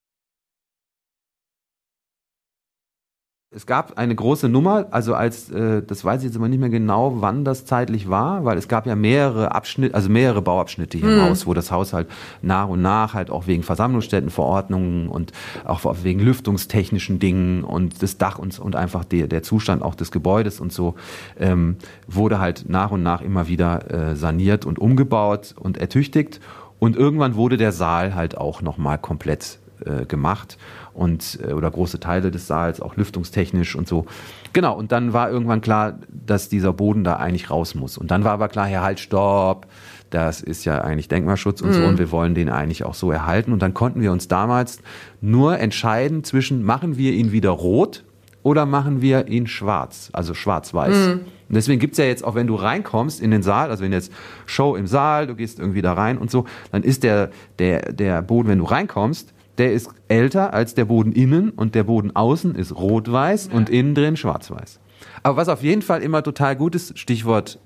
Es 3.56 3.66
gab 3.66 3.97
eine 3.97 4.14
große 4.14 4.49
Nummer, 4.49 4.88
also 4.91 5.16
als, 5.16 5.49
äh, 5.49 5.82
das 5.82 6.03
weiß 6.03 6.20
ich 6.22 6.26
jetzt 6.26 6.36
immer 6.36 6.49
nicht 6.49 6.60
mehr 6.60 6.68
genau, 6.68 7.22
wann 7.22 7.45
das 7.45 7.66
zeitlich 7.66 8.10
war, 8.10 8.43
weil 8.43 8.58
es 8.58 8.68
gab 8.68 8.86
ja 8.86 8.97
mehrere 8.97 9.56
Abschnitte, 9.56 9.95
also 9.95 10.10
mehrere 10.10 10.41
Bauabschnitte 10.41 10.97
hier 10.97 11.08
hm. 11.08 11.20
im 11.20 11.30
Haus, 11.30 11.47
wo 11.47 11.53
das 11.53 11.72
Haus 11.72 11.93
halt 11.93 12.10
nach 12.41 12.68
und 12.68 12.82
nach 12.82 13.14
halt 13.14 13.30
auch 13.30 13.47
wegen 13.47 13.64
Versammlungsstättenverordnungen 13.64 15.08
und 15.08 15.32
auch 15.64 15.86
wegen 16.03 16.20
lüftungstechnischen 16.20 17.20
Dingen 17.20 17.64
und 17.64 18.03
das 18.03 18.18
Dach 18.18 18.39
und, 18.39 18.60
und 18.60 18.76
einfach 18.76 19.06
der, 19.06 19.28
der 19.28 19.41
Zustand 19.41 19.84
auch 19.84 19.95
des 19.95 20.12
Gebäudes 20.12 20.60
und 20.60 20.74
so, 20.74 20.95
ähm, 21.39 21.78
wurde 22.08 22.39
halt 22.39 22.66
nach 22.68 22.91
und 22.91 23.03
nach 23.03 23.22
immer 23.22 23.47
wieder 23.47 23.89
äh, 23.89 24.16
saniert 24.18 24.66
und 24.66 24.80
umgebaut 24.80 25.56
und 25.58 25.78
ertüchtigt. 25.78 26.41
Und 26.78 26.97
irgendwann 26.97 27.36
wurde 27.36 27.56
der 27.56 27.72
Saal 27.72 28.16
halt 28.16 28.38
auch 28.38 28.62
nochmal 28.62 28.97
komplett 28.97 29.60
äh, 29.86 30.06
gemacht 30.06 30.58
und 30.96 31.39
äh, 31.46 31.54
oder 31.54 31.70
große 31.70 32.00
Teile 32.00 32.32
des 32.32 32.48
Saals, 32.48 32.82
auch 32.82 32.96
lüftungstechnisch 32.96 33.76
und 33.76 33.88
so. 33.88 34.06
Genau, 34.54 34.76
und 34.76 34.91
dann 34.91 35.14
war 35.14 35.30
irgendwann 35.30 35.62
klar, 35.62 36.00
dass 36.10 36.50
dieser 36.50 36.74
Boden 36.74 37.04
da 37.04 37.18
eigentlich 37.18 37.50
raus 37.50 37.76
muss. 37.76 37.98
Und 37.98 38.12
dann 38.12 38.24
war 38.24 38.32
aber 38.32 38.48
klar, 38.48 38.70
ja, 38.70 38.82
halt, 38.82 39.00
stopp, 39.00 39.68
das 40.10 40.41
ist 40.41 40.66
ja 40.66 40.82
eigentlich 40.82 41.08
Denkmalschutz 41.08 41.62
und 41.62 41.70
mhm. 41.70 41.74
so 41.74 41.84
und 41.84 42.00
wir 42.00 42.12
wollen 42.12 42.36
den 42.36 42.50
eigentlich 42.50 42.86
auch 42.86 42.93
so 42.93 43.12
erhalten. 43.12 43.52
Und 43.52 43.62
dann 43.62 43.74
konnten 43.74 44.02
wir 44.02 44.12
uns 44.12 44.28
damals 44.28 44.80
nur 45.22 45.60
entscheiden 45.60 46.24
zwischen, 46.24 46.64
machen 46.64 46.98
wir 46.98 47.12
ihn 47.12 47.32
wieder 47.32 47.50
rot 47.50 48.04
oder 48.41 48.66
machen 48.66 49.02
wir 49.02 49.28
ihn 49.28 49.48
schwarz, 49.48 50.10
also 50.14 50.34
schwarz-weiß. 50.34 51.08
Mhm. 51.08 51.12
Und 51.48 51.56
deswegen 51.56 51.80
gibt's 51.80 51.98
ja 51.98 52.06
jetzt 52.06 52.24
auch, 52.24 52.36
wenn 52.36 52.48
du 52.48 52.56
reinkommst 52.56 53.22
in 53.22 53.32
den 53.32 53.43
Saal, 53.43 53.70
also 53.70 53.84
wenn 53.84 53.91
jetzt 53.91 54.12
Show 54.46 54.76
im 54.76 54.88
Saal, 54.88 55.28
du 55.28 55.36
gehst 55.36 55.60
irgendwie 55.60 55.82
da 55.82 55.93
rein 55.93 56.18
und 56.18 56.32
so, 56.32 56.46
dann 56.72 56.84
ist 56.84 57.04
der, 57.04 57.30
der, 57.60 57.91
der 57.91 58.22
Boden, 58.22 58.48
wenn 58.48 58.60
du 58.60 58.66
reinkommst, 58.66 59.34
der 59.58 59.74
ist 59.74 59.89
älter 60.08 60.53
als 60.53 60.74
der 60.74 60.86
Boden 60.86 61.12
innen 61.12 61.49
und 61.49 61.76
der 61.76 61.84
Boden 61.84 62.16
außen 62.16 62.56
ist 62.56 62.76
rot-weiß 62.76 63.49
ja. 63.51 63.58
und 63.58 63.70
innen 63.70 63.95
drin 63.95 64.18
schwarz-weiß. 64.18 64.80
Aber 65.24 65.38
was 65.38 65.49
auf 65.49 65.64
jeden 65.64 65.82
Fall 65.82 66.01
immer 66.01 66.24
total 66.24 66.56
gut 66.56 66.76
ist, 66.76 66.97
Stichwort 66.97 67.60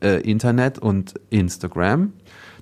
äh, 0.00 0.20
Internet 0.20 0.78
und 0.78 1.14
Instagram, 1.30 2.12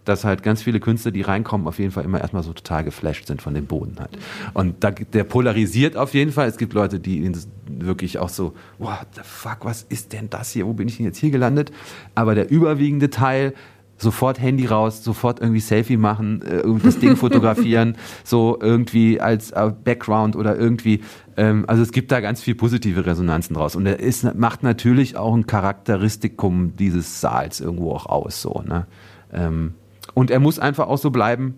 dass 0.05 0.25
halt 0.25 0.43
ganz 0.43 0.63
viele 0.63 0.79
Künstler, 0.81 1.11
die 1.11 1.23
reinkommen, 1.23 1.67
auf 1.67 1.79
jeden 1.79 1.91
Fall 1.91 2.05
immer 2.05 2.21
erstmal 2.21 2.43
so 2.43 2.53
total 2.53 2.85
geflasht 2.85 3.27
sind 3.27 3.43
von 3.43 3.55
dem 3.55 3.67
Boden 3.67 3.97
halt. 3.99 4.17
Und 4.55 4.85
da, 4.85 4.93
der 4.93 5.25
polarisiert 5.25 5.97
auf 5.97 6.15
jeden 6.15 6.33
Fall. 6.33 6.49
Es 6.49 6.59
gibt 6.59 6.73
Leute, 6.75 7.01
die 7.01 7.31
wirklich 7.69 8.19
auch 8.19 8.29
so, 8.29 8.55
what 8.79 9.07
the 9.15 9.23
fuck, 9.25 9.65
was 9.65 9.85
ist 9.89 10.13
denn 10.13 10.31
das 10.31 10.53
hier? 10.53 10.67
Wo 10.67 10.75
bin 10.75 10.87
ich 10.87 10.97
denn 10.97 11.07
jetzt 11.07 11.19
hier 11.19 11.31
gelandet? 11.31 11.73
Aber 12.15 12.35
der 12.35 12.51
überwiegende 12.51 13.11
Teil 13.11 13.53
sofort 13.99 14.41
Handy 14.41 14.67
raus, 14.67 15.03
sofort 15.03 15.41
irgendwie 15.41 15.61
Selfie 15.61 15.97
machen, 15.97 16.43
äh, 16.43 16.63
das 16.83 16.99
Ding 16.99 17.17
fotografieren, 17.17 17.97
so 18.25 18.59
irgendwie 18.61 19.21
als 19.21 19.51
äh, 19.53 19.73
Background 19.85 20.37
oder 20.37 20.57
irgendwie. 20.57 21.03
Ähm, 21.37 21.65
also 21.67 21.83
es 21.83 21.93
gibt 21.93 22.13
da 22.13 22.21
ganz 22.21 22.43
viel 22.43 22.55
positive 22.55 23.07
Resonanzen 23.07 23.55
draus. 23.55 23.77
Und 23.77 23.87
er 23.87 24.01
ist, 24.01 24.35
macht 24.35 24.63
natürlich 24.63 25.17
auch 25.17 25.35
ein 25.35 25.47
Charakteristikum 25.47 26.77
dieses 26.77 27.21
Saals 27.21 27.61
irgendwo 27.61 27.93
auch 27.93 28.07
aus. 28.07 28.43
So, 28.43 28.63
ne? 28.67 28.87
Ähm, 29.33 29.75
und 30.15 30.31
er 30.31 30.41
muss 30.41 30.59
einfach 30.59 30.89
auch 30.89 30.99
so 30.99 31.11
bleiben, 31.11 31.55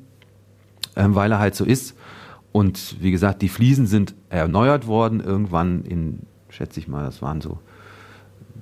ähm, 0.96 1.14
weil 1.14 1.32
er 1.32 1.38
halt 1.38 1.54
so 1.54 1.64
ist. 1.64 1.96
Und 2.52 2.96
wie 3.00 3.10
gesagt, 3.10 3.42
die 3.42 3.48
Fliesen 3.48 3.86
sind 3.86 4.14
erneuert 4.30 4.86
worden 4.86 5.20
irgendwann 5.20 5.82
in, 5.82 6.20
schätze 6.48 6.80
ich 6.80 6.88
mal, 6.88 7.04
das 7.04 7.20
waren 7.20 7.40
so 7.40 7.58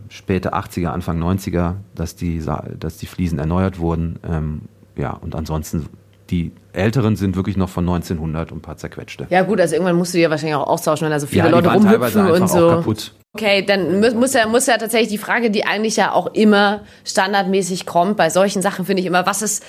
späte 0.09 0.55
80er, 0.55 0.89
Anfang 0.89 1.23
90er, 1.23 1.75
dass 1.95 2.17
die, 2.17 2.43
dass 2.79 2.97
die 2.97 3.07
Fliesen 3.07 3.39
erneuert 3.39 3.79
wurden. 3.79 4.19
Ähm, 4.29 4.63
ja, 4.97 5.11
und 5.13 5.35
ansonsten 5.35 5.89
die 6.31 6.53
älteren 6.73 7.17
sind 7.17 7.37
wirklich 7.37 7.57
noch 7.57 7.69
von 7.69 7.85
1900 7.85 8.51
und 8.51 8.59
ein 8.59 8.63
paar 8.63 8.77
zerquetschte. 8.77 9.27
Ja 9.31 9.43
gut, 9.43 9.61
also 9.61 9.75
irgendwann 9.75 9.97
musst 9.97 10.15
du 10.15 10.19
ja 10.19 10.29
wahrscheinlich 10.31 10.57
auch 10.57 10.67
austauschen, 10.67 11.07
wenn 11.07 11.13
da 11.13 11.21
so 11.21 11.27
viele 11.27 11.45
ja, 11.45 11.51
Leute 11.51 11.71
rumhüpfen 11.71 12.31
und 12.31 12.49
so. 12.49 12.69
kaputt. 12.69 13.13
Okay, 13.35 13.63
dann 13.63 14.01
muss 14.19 14.33
ja, 14.33 14.47
muss 14.47 14.67
ja 14.67 14.79
tatsächlich 14.79 15.11
die 15.11 15.19
Frage, 15.19 15.51
die 15.51 15.67
eigentlich 15.67 15.97
ja 15.97 16.13
auch 16.13 16.29
immer 16.35 16.81
standardmäßig 17.05 17.87
kommt, 17.87 18.17
bei 18.17 18.31
solchen 18.31 18.63
Sachen 18.63 18.87
finde 18.87 19.01
ich 19.01 19.07
immer, 19.07 19.27
was 19.27 19.43
ist 19.43 19.65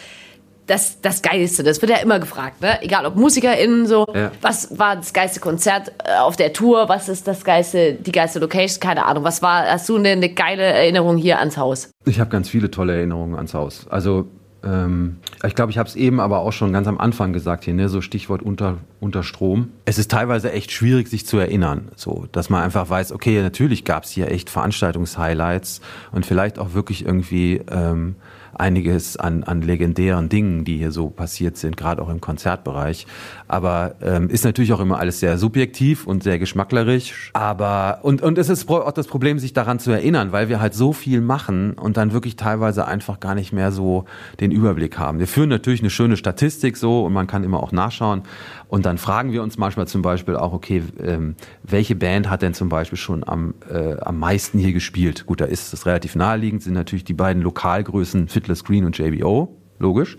das, 0.68 1.01
das 1.01 1.22
Geilste. 1.22 1.63
Das 1.63 1.82
wird 1.82 1.91
ja 1.91 1.97
immer 1.97 2.20
gefragt, 2.20 2.61
ne? 2.61 2.82
Egal 2.82 3.05
ob 3.05 3.15
MusikerInnen 3.15 3.88
so. 3.88 4.05
Ja. 4.13 4.32
Was 4.41 4.78
war 4.78 4.97
das 4.97 5.13
geilste 5.13 5.39
Konzert 5.39 5.93
äh, 6.03 6.20
auf 6.20 6.36
der 6.36 6.53
Tour? 6.53 6.89
Was 6.89 7.09
ist 7.09 7.28
das 7.28 7.43
geilste, 7.43 7.93
die 7.93 8.11
geilste 8.11 8.39
Location? 8.39 8.80
Keine 8.80 9.05
Ahnung. 9.05 9.24
Was 9.24 9.41
war, 9.41 9.65
hast 9.65 9.88
du 9.89 9.95
eine, 9.95 10.09
eine 10.09 10.30
geile 10.30 10.63
Erinnerung 10.63 11.18
hier 11.18 11.39
ans 11.39 11.57
Haus? 11.57 11.89
Ich 12.05 12.20
habe 12.20 12.30
ganz 12.30 12.49
viele 12.49 12.70
tolle 12.70 12.95
Erinnerungen 12.95 13.36
ans 13.36 13.53
Haus. 13.53 13.88
Also, 13.89 14.28
ähm, 14.63 15.18
ich 15.45 15.55
glaube, 15.55 15.72
ich 15.72 15.78
habe 15.78 15.88
es 15.88 15.95
eben 15.95 16.20
aber 16.20 16.39
auch 16.39 16.51
schon 16.51 16.74
ganz 16.74 16.88
am 16.88 16.97
Anfang 16.97 17.32
gesagt 17.32 17.63
hier, 17.63 17.74
ne? 17.74 17.88
So 17.88 18.01
Stichwort 18.01 18.41
unter, 18.41 18.78
unter 18.99 19.24
Strom. 19.24 19.70
Es 19.86 19.97
ist 19.97 20.11
teilweise 20.11 20.51
echt 20.51 20.72
schwierig, 20.72 21.07
sich 21.07 21.26
zu 21.26 21.38
erinnern. 21.38 21.89
So, 21.95 22.26
dass 22.32 22.49
man 22.49 22.63
einfach 22.63 22.89
weiß, 22.89 23.13
okay, 23.13 23.41
natürlich 23.41 23.86
gab 23.86 24.03
es 24.03 24.09
hier 24.09 24.30
echt 24.32 24.49
Veranstaltungshighlights 24.49 25.82
und 26.11 26.26
vielleicht 26.26 26.59
auch 26.59 26.74
wirklich 26.74 27.05
irgendwie, 27.05 27.61
ähm, 27.72 28.15
einiges 28.59 29.17
an, 29.17 29.43
an 29.43 29.61
legendären 29.61 30.29
Dingen, 30.29 30.65
die 30.65 30.77
hier 30.77 30.91
so 30.91 31.09
passiert 31.09 31.57
sind, 31.57 31.77
gerade 31.77 32.01
auch 32.01 32.09
im 32.09 32.21
Konzertbereich. 32.21 33.07
Aber 33.47 33.95
ähm, 34.01 34.29
ist 34.29 34.43
natürlich 34.43 34.73
auch 34.73 34.79
immer 34.79 34.99
alles 34.99 35.19
sehr 35.19 35.37
subjektiv 35.37 36.05
und 36.05 36.23
sehr 36.23 36.39
geschmacklerisch. 36.39 37.31
Aber 37.33 37.99
und, 38.03 38.21
und 38.21 38.37
es 38.37 38.49
ist 38.49 38.69
auch 38.69 38.91
das 38.91 39.07
Problem, 39.07 39.39
sich 39.39 39.53
daran 39.53 39.79
zu 39.79 39.91
erinnern, 39.91 40.31
weil 40.31 40.49
wir 40.49 40.59
halt 40.59 40.73
so 40.73 40.93
viel 40.93 41.21
machen 41.21 41.73
und 41.73 41.97
dann 41.97 42.13
wirklich 42.13 42.35
teilweise 42.35 42.87
einfach 42.87 43.19
gar 43.19 43.35
nicht 43.35 43.53
mehr 43.53 43.71
so 43.71 44.05
den 44.39 44.51
Überblick 44.51 44.97
haben. 44.97 45.19
Wir 45.19 45.27
führen 45.27 45.49
natürlich 45.49 45.81
eine 45.81 45.89
schöne 45.89 46.17
Statistik 46.17 46.77
so 46.77 47.05
und 47.05 47.13
man 47.13 47.27
kann 47.27 47.43
immer 47.43 47.61
auch 47.63 47.71
nachschauen. 47.71 48.23
Und 48.69 48.85
dann 48.85 48.97
fragen 48.97 49.31
wir 49.31 49.43
uns 49.43 49.57
manchmal 49.57 49.87
zum 49.87 50.01
Beispiel 50.01 50.35
auch, 50.35 50.51
okay, 50.51 50.83
ähm, 51.01 51.35
welche 51.63 51.95
Band 51.95 52.29
hat 52.29 52.41
denn 52.41 52.53
zum 52.53 52.69
Beispiel 52.69 52.97
schon 52.97 53.27
am, 53.27 53.53
äh, 53.71 53.97
am 53.99 54.19
meisten 54.19 54.59
hier 54.59 54.73
gespielt? 54.73 55.25
Gut, 55.25 55.39
da 55.39 55.45
ist 55.45 55.73
es 55.73 55.85
relativ 55.85 56.15
naheliegend, 56.15 56.63
sind 56.63 56.73
natürlich 56.73 57.05
die 57.05 57.13
beiden 57.13 57.41
Lokalgrößen 57.41 58.27
Fiddler's 58.27 58.63
Green 58.63 58.83
und 58.85 58.97
JBO, 58.97 59.55
logisch. 59.80 60.17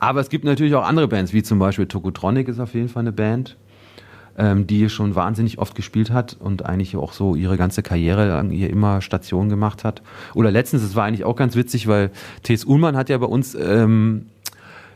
Aber 0.00 0.20
es 0.20 0.28
gibt 0.28 0.44
natürlich 0.44 0.74
auch 0.74 0.86
andere 0.86 1.08
Bands, 1.08 1.32
wie 1.32 1.42
zum 1.42 1.58
Beispiel 1.58 1.86
Tokotronic 1.86 2.48
ist 2.48 2.60
auf 2.60 2.74
jeden 2.74 2.88
Fall 2.88 3.02
eine 3.02 3.12
Band, 3.12 3.56
ähm, 4.36 4.66
die 4.66 4.88
schon 4.88 5.14
wahnsinnig 5.14 5.58
oft 5.58 5.74
gespielt 5.74 6.10
hat 6.10 6.36
und 6.38 6.64
eigentlich 6.64 6.96
auch 6.96 7.12
so 7.12 7.34
ihre 7.34 7.56
ganze 7.56 7.82
Karriere 7.82 8.28
lang 8.28 8.50
hier 8.50 8.70
immer 8.70 9.00
Station 9.00 9.48
gemacht 9.48 9.84
hat. 9.84 10.02
Oder 10.34 10.50
letztens, 10.50 10.82
es 10.82 10.94
war 10.94 11.04
eigentlich 11.04 11.24
auch 11.24 11.36
ganz 11.36 11.56
witzig, 11.56 11.86
weil 11.88 12.10
T.S. 12.42 12.64
Ullmann 12.64 12.96
hat 12.96 13.08
ja 13.08 13.18
bei 13.18 13.26
uns 13.26 13.54
ähm, 13.54 14.26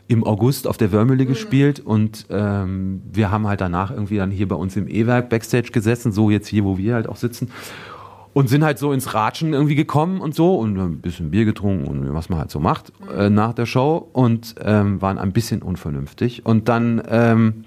im 0.07 0.23
August 0.25 0.67
auf 0.67 0.77
der 0.77 0.91
Wörmühle 0.91 1.23
mhm. 1.23 1.29
gespielt 1.29 1.79
und 1.79 2.25
ähm, 2.29 3.01
wir 3.11 3.31
haben 3.31 3.47
halt 3.47 3.61
danach 3.61 3.89
irgendwie 3.89 4.17
dann 4.17 4.31
hier 4.31 4.47
bei 4.47 4.55
uns 4.55 4.75
im 4.75 4.87
E-Werk 4.87 5.29
Backstage 5.29 5.71
gesessen, 5.71 6.11
so 6.11 6.29
jetzt 6.29 6.47
hier, 6.47 6.65
wo 6.65 6.77
wir 6.77 6.93
halt 6.93 7.07
auch 7.07 7.15
sitzen 7.15 7.49
und 8.33 8.49
sind 8.49 8.63
halt 8.63 8.79
so 8.79 8.91
ins 8.91 9.13
Ratschen 9.13 9.53
irgendwie 9.53 9.75
gekommen 9.75 10.19
und 10.19 10.35
so 10.35 10.55
und 10.55 10.77
ein 10.77 11.01
bisschen 11.01 11.31
Bier 11.31 11.45
getrunken 11.45 11.87
und 11.87 12.13
was 12.13 12.29
man 12.29 12.39
halt 12.39 12.51
so 12.51 12.59
macht 12.59 12.91
äh, 13.15 13.29
nach 13.29 13.53
der 13.53 13.65
Show 13.65 14.09
und 14.13 14.55
ähm, 14.61 15.01
waren 15.01 15.17
ein 15.17 15.31
bisschen 15.31 15.61
unvernünftig 15.61 16.45
und 16.45 16.67
dann 16.67 17.01
ähm, 17.07 17.65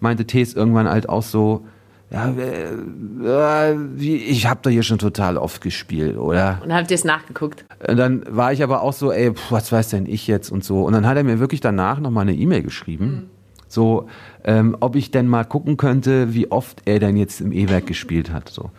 meinte 0.00 0.26
Tees 0.26 0.54
irgendwann 0.54 0.88
halt 0.88 1.08
auch 1.08 1.22
so, 1.22 1.66
ja, 2.10 2.30
äh, 2.30 3.72
äh, 3.72 3.96
ich 3.98 4.46
habe 4.46 4.60
da 4.62 4.70
hier 4.70 4.84
schon 4.84 4.98
total 4.98 5.36
oft 5.36 5.60
gespielt, 5.60 6.16
oder? 6.16 6.60
Und 6.62 6.72
habt 6.72 6.90
ihr 6.90 6.94
es 6.94 7.04
nachgeguckt? 7.04 7.64
Und 7.88 7.96
dann 7.96 8.24
war 8.28 8.52
ich 8.52 8.62
aber 8.62 8.82
auch 8.82 8.92
so, 8.92 9.10
ey, 9.10 9.32
pf, 9.32 9.50
was 9.50 9.72
weiß 9.72 9.88
denn 9.88 10.06
ich 10.06 10.28
jetzt 10.28 10.50
und 10.50 10.62
so. 10.62 10.84
Und 10.84 10.92
dann 10.92 11.06
hat 11.06 11.16
er 11.16 11.24
mir 11.24 11.40
wirklich 11.40 11.60
danach 11.60 11.98
nochmal 11.98 12.22
eine 12.22 12.34
E-Mail 12.34 12.62
geschrieben. 12.62 13.06
Mhm. 13.06 13.30
So, 13.66 14.06
ähm, 14.44 14.76
ob 14.78 14.94
ich 14.94 15.10
denn 15.10 15.26
mal 15.26 15.44
gucken 15.44 15.76
könnte, 15.76 16.34
wie 16.34 16.52
oft 16.52 16.82
er 16.84 17.00
denn 17.00 17.16
jetzt 17.16 17.40
im 17.40 17.50
E-Werk 17.50 17.86
gespielt 17.86 18.30
hat. 18.30 18.48
So. 18.48 18.70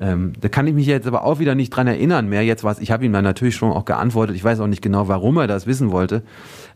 Ähm, 0.00 0.32
da 0.40 0.48
kann 0.48 0.66
ich 0.66 0.72
mich 0.72 0.86
jetzt 0.86 1.06
aber 1.06 1.24
auch 1.24 1.40
wieder 1.40 1.54
nicht 1.54 1.70
dran 1.70 1.86
erinnern 1.86 2.26
mehr. 2.28 2.42
Jetzt 2.42 2.64
was, 2.64 2.78
ich 2.78 2.90
habe 2.90 3.04
ihm 3.04 3.12
dann 3.12 3.22
natürlich 3.22 3.54
schon 3.54 3.70
auch 3.70 3.84
geantwortet. 3.84 4.34
Ich 4.34 4.42
weiß 4.42 4.60
auch 4.60 4.66
nicht 4.66 4.80
genau, 4.80 5.08
warum 5.08 5.36
er 5.36 5.46
das 5.46 5.66
wissen 5.66 5.90
wollte. 5.90 6.22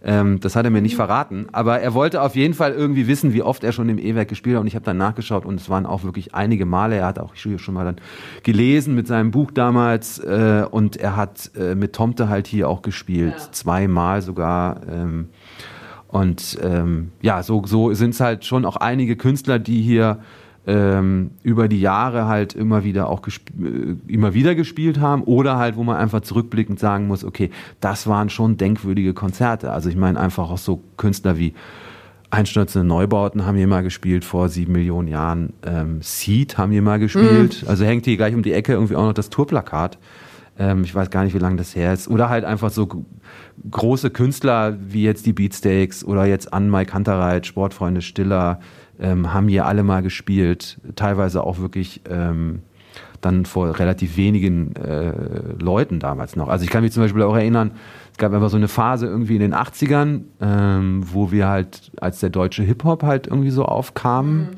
Ähm, 0.05 0.41
das 0.41 0.57
hat 0.57 0.67
er 0.67 0.71
mir 0.71 0.83
nicht 0.83 0.97
verraten. 0.97 1.47
Aber 1.53 1.81
er 1.81 1.95
wollte 1.95 2.21
auf 2.21 2.37
jeden 2.37 2.53
Fall 2.53 2.73
irgendwie 2.73 3.07
wissen, 3.07 3.33
wie 3.33 3.43
oft 3.43 3.65
er 3.65 3.73
schon 3.73 3.89
im 3.89 3.99
E-Werk 3.99 4.29
gespielt 4.29 4.57
hat. 4.57 4.61
Und 4.61 4.67
ich 4.67 4.75
habe 4.75 4.85
dann 4.85 4.99
nachgeschaut 4.99 5.47
und 5.47 5.59
es 5.59 5.71
waren 5.71 5.87
auch 5.87 6.05
wirklich 6.05 6.35
einige 6.35 6.67
Male. 6.67 6.97
Er 6.97 7.07
hat 7.07 7.19
auch 7.19 7.35
schon 7.35 7.75
mal 7.75 7.87
dann 7.87 7.97
gelesen 8.43 8.95
mit 8.95 9.07
seinem 9.07 9.31
Buch 9.31 9.51
damals 9.51 10.19
äh, 10.19 10.67
und 10.71 10.97
er 10.97 11.17
hat 11.17 11.51
äh, 11.59 11.75
mit 11.75 11.95
Tomte 11.95 12.29
halt 12.29 12.47
hier 12.47 12.69
auch 12.69 12.83
gespielt, 12.83 13.35
ja. 13.39 13.53
zweimal 13.53 14.21
sogar. 14.21 14.83
Ähm, 14.87 15.31
und 16.09 16.59
ähm, 16.63 17.11
ja, 17.23 17.43
so, 17.43 17.63
so 17.65 17.93
sind 17.95 18.11
es 18.11 18.21
halt 18.21 18.45
schon 18.45 18.67
auch 18.67 18.77
einige 18.77 19.17
Künstler, 19.17 19.59
die 19.59 19.81
hier 19.81 20.21
ähm, 20.67 21.33
über 21.43 21.69
die 21.69 21.81
Jahre 21.81 22.27
halt 22.27 22.55
immer 22.55 22.85
wieder 22.85 23.09
auch 23.09 23.27
äh, 23.27 23.97
immer 24.07 24.35
wieder 24.35 24.55
gespielt 24.55 25.01
haben 25.01 25.23
oder 25.23 25.57
halt, 25.57 25.77
wo 25.77 25.85
man 25.85 25.97
einfach 25.97 26.21
zurückblickend 26.23 26.81
sagen 26.81 27.07
muss, 27.07 27.25
okay, 27.25 27.51
das 27.81 28.07
waren 28.07 28.31
schon 28.31 28.57
denkwürdige 28.57 29.13
Konzerte. 29.13 29.73
Also 29.73 29.89
ich 29.89 29.97
meine 29.97 30.19
einfach 30.19 30.51
auch 30.51 30.59
so 30.59 30.83
Künstler 30.97 31.39
wie 31.39 31.55
Einstürzende 32.31 32.87
Neubauten 32.87 33.47
haben 33.47 33.57
hier 33.57 33.69
mal 33.69 33.85
gespielt 33.85 34.25
vor 34.25 34.49
sieben 34.49 34.73
Millionen 34.73 35.07
Jahren. 35.07 35.53
Ähm, 35.65 36.01
Seed 36.03 36.59
haben 36.59 36.73
hier 36.73 36.83
mal 36.83 36.99
gespielt. 36.99 37.63
Mhm. 37.63 37.69
Also 37.69 37.85
hängt 37.85 38.07
hier 38.07 38.17
gleich 38.17 38.35
um 38.35 38.43
die 38.43 38.53
Ecke 38.53 38.73
irgendwie 38.73 38.97
auch 38.97 39.05
noch 39.05 39.13
das 39.13 39.31
Tourplakat. 39.31 39.99
Ähm, 40.59 40.83
ich 40.83 40.93
weiß 40.93 41.11
gar 41.11 41.23
nicht, 41.23 41.35
wie 41.35 41.39
lange 41.39 41.57
das 41.57 41.77
her 41.77 41.93
ist. 41.93 42.09
Oder 42.09 42.31
halt 42.31 42.45
einfach 42.45 42.71
so 42.71 42.89
große 43.71 44.11
Künstler 44.11 44.77
wie 44.81 45.05
jetzt 45.05 45.27
die 45.27 45.33
Beatsteaks 45.33 46.05
oder 46.05 46.25
jetzt 46.25 46.53
Ann 46.53 46.71
Mike 46.71 46.91
Kantereit, 46.91 47.47
Sportfreunde 47.47 48.03
Stiller, 48.03 48.59
ähm, 49.01 49.33
haben 49.33 49.49
hier 49.49 49.67
alle 49.67 49.83
mal 49.83 50.03
gespielt. 50.03 50.79
Teilweise 50.97 51.45
auch 51.45 51.59
wirklich 51.59 52.03
ähm, 52.09 52.61
dann 53.21 53.47
vor 53.47 53.79
relativ 53.79 54.17
wenigen 54.17 54.77
äh, 54.77 55.13
Leuten 55.59 55.99
damals 55.99 56.37
noch. 56.37 56.49
Also 56.49 56.65
ich 56.65 56.71
kann 56.71 56.83
mich 56.83 56.93
zum 56.93 57.03
Beispiel 57.03 57.23
auch 57.23 57.35
erinnern, 57.37 57.73
es 58.13 58.19
gab 58.19 58.33
einfach 58.33 58.49
so 58.49 58.57
eine 58.57 58.69
Phase 58.69 59.07
irgendwie 59.07 59.35
in 59.35 59.41
den 59.41 59.55
80ern, 59.55 60.21
ähm, 60.41 61.05
wo 61.13 61.33
wir 61.33 61.49
halt, 61.49 61.91
als 62.01 62.21
der 62.21 62.31
deutsche 62.31 62.63
Hip-Hop 62.63 63.03
halt 63.03 63.27
irgendwie 63.27 63.51
so 63.51 63.65
aufkam, 63.65 64.37
mhm. 64.37 64.49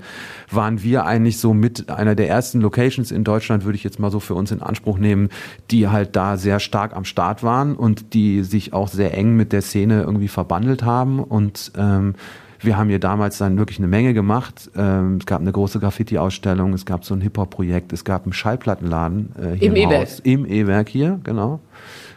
waren 0.50 0.82
wir 0.82 1.06
eigentlich 1.06 1.38
so 1.38 1.54
mit 1.54 1.88
einer 1.88 2.14
der 2.14 2.28
ersten 2.28 2.60
Locations 2.60 3.10
in 3.10 3.24
Deutschland, 3.24 3.64
würde 3.64 3.76
ich 3.76 3.84
jetzt 3.84 3.98
mal 3.98 4.10
so 4.10 4.20
für 4.20 4.34
uns 4.34 4.52
in 4.52 4.60
Anspruch 4.60 4.98
nehmen, 4.98 5.30
die 5.70 5.88
halt 5.88 6.16
da 6.16 6.36
sehr 6.36 6.60
stark 6.60 6.94
am 6.94 7.06
Start 7.06 7.42
waren 7.42 7.76
und 7.76 8.12
die 8.12 8.42
sich 8.42 8.74
auch 8.74 8.88
sehr 8.88 9.16
eng 9.16 9.36
mit 9.36 9.54
der 9.54 9.62
Szene 9.62 10.02
irgendwie 10.02 10.28
verbandelt 10.28 10.82
haben 10.82 11.20
und 11.20 11.72
ähm, 11.78 12.14
wir 12.60 12.76
haben 12.76 12.88
hier 12.88 12.98
damals 12.98 13.38
dann 13.38 13.58
wirklich 13.58 13.78
eine 13.78 13.88
Menge 13.88 14.14
gemacht. 14.14 14.70
Ähm, 14.76 15.18
es 15.20 15.26
gab 15.26 15.40
eine 15.40 15.52
große 15.52 15.80
Graffiti-Ausstellung, 15.80 16.72
es 16.72 16.86
gab 16.86 17.04
so 17.04 17.14
ein 17.14 17.20
Hip-Hop-Projekt, 17.20 17.92
es 17.92 18.04
gab 18.04 18.24
einen 18.24 18.32
Schallplattenladen 18.32 19.32
äh, 19.36 19.56
hier 19.56 19.68
im, 19.68 19.76
im 19.76 19.88
E-Werk. 19.88 20.08
Im 20.24 20.46
E-Werk 20.46 20.88
hier, 20.88 21.20
genau. 21.22 21.60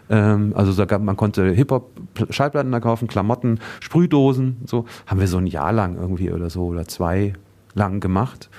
Ähm, 0.10 0.54
also 0.56 0.74
da 0.74 0.86
gab, 0.86 1.02
man 1.02 1.18
konnte 1.18 1.52
Hip-Hop-Schallplatten 1.52 2.72
da 2.72 2.80
kaufen, 2.80 3.08
Klamotten, 3.08 3.60
Sprühdosen, 3.80 4.58
so. 4.66 4.86
Haben 5.06 5.20
wir 5.20 5.28
so 5.28 5.38
ein 5.38 5.48
Jahr 5.48 5.72
lang 5.72 5.98
irgendwie 5.98 6.32
oder 6.32 6.50
so 6.50 6.66
oder 6.66 6.88
zwei 6.88 7.34
lang 7.76 8.00
gemacht. 8.00 8.50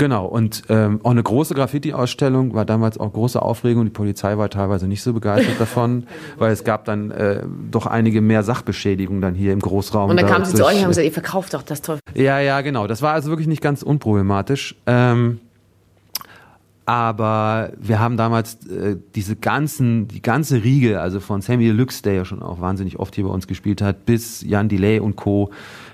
Genau, 0.00 0.24
und 0.24 0.62
ähm, 0.70 1.00
auch 1.02 1.10
eine 1.10 1.22
große 1.22 1.54
Graffiti-Ausstellung 1.54 2.54
war 2.54 2.64
damals 2.64 2.98
auch 2.98 3.12
große 3.12 3.40
Aufregung. 3.40 3.84
Die 3.84 3.90
Polizei 3.90 4.38
war 4.38 4.48
teilweise 4.48 4.88
nicht 4.88 5.02
so 5.02 5.12
begeistert 5.12 5.54
davon, 5.60 6.06
weil 6.38 6.52
es 6.52 6.64
gab 6.64 6.86
dann 6.86 7.10
äh, 7.10 7.42
doch 7.70 7.86
einige 7.86 8.22
mehr 8.22 8.42
Sachbeschädigungen 8.42 9.20
dann 9.20 9.34
hier 9.34 9.52
im 9.52 9.60
Großraum. 9.60 10.10
Und 10.10 10.18
dann 10.18 10.26
kamen 10.26 10.46
sie 10.46 10.54
zu 10.54 10.64
euch 10.64 10.76
und 10.76 10.82
haben 10.82 10.88
gesagt, 10.88 11.04
ihr 11.04 11.12
verkauft 11.12 11.52
doch 11.52 11.62
das 11.62 11.82
Teufel. 11.82 12.00
Ja, 12.14 12.40
ja, 12.40 12.62
genau. 12.62 12.86
Das 12.86 13.02
war 13.02 13.12
also 13.12 13.28
wirklich 13.28 13.46
nicht 13.46 13.60
ganz 13.60 13.82
unproblematisch. 13.82 14.74
Ähm, 14.86 15.40
aber 16.90 17.70
wir 17.78 18.00
haben 18.00 18.16
damals 18.16 18.66
äh, 18.66 18.96
diese 19.14 19.36
ganzen, 19.36 20.08
die 20.08 20.22
ganze 20.22 20.64
Riege, 20.64 21.00
also 21.00 21.20
von 21.20 21.40
Sammy 21.40 21.66
Deluxe, 21.66 22.02
der 22.02 22.14
ja 22.14 22.24
schon 22.24 22.42
auch 22.42 22.60
wahnsinnig 22.60 22.98
oft 22.98 23.14
hier 23.14 23.24
bei 23.24 23.30
uns 23.30 23.46
gespielt 23.46 23.80
hat, 23.80 24.06
bis 24.06 24.42
Jan 24.42 24.68
Delay 24.68 24.98
und 24.98 25.14
Co. 25.14 25.50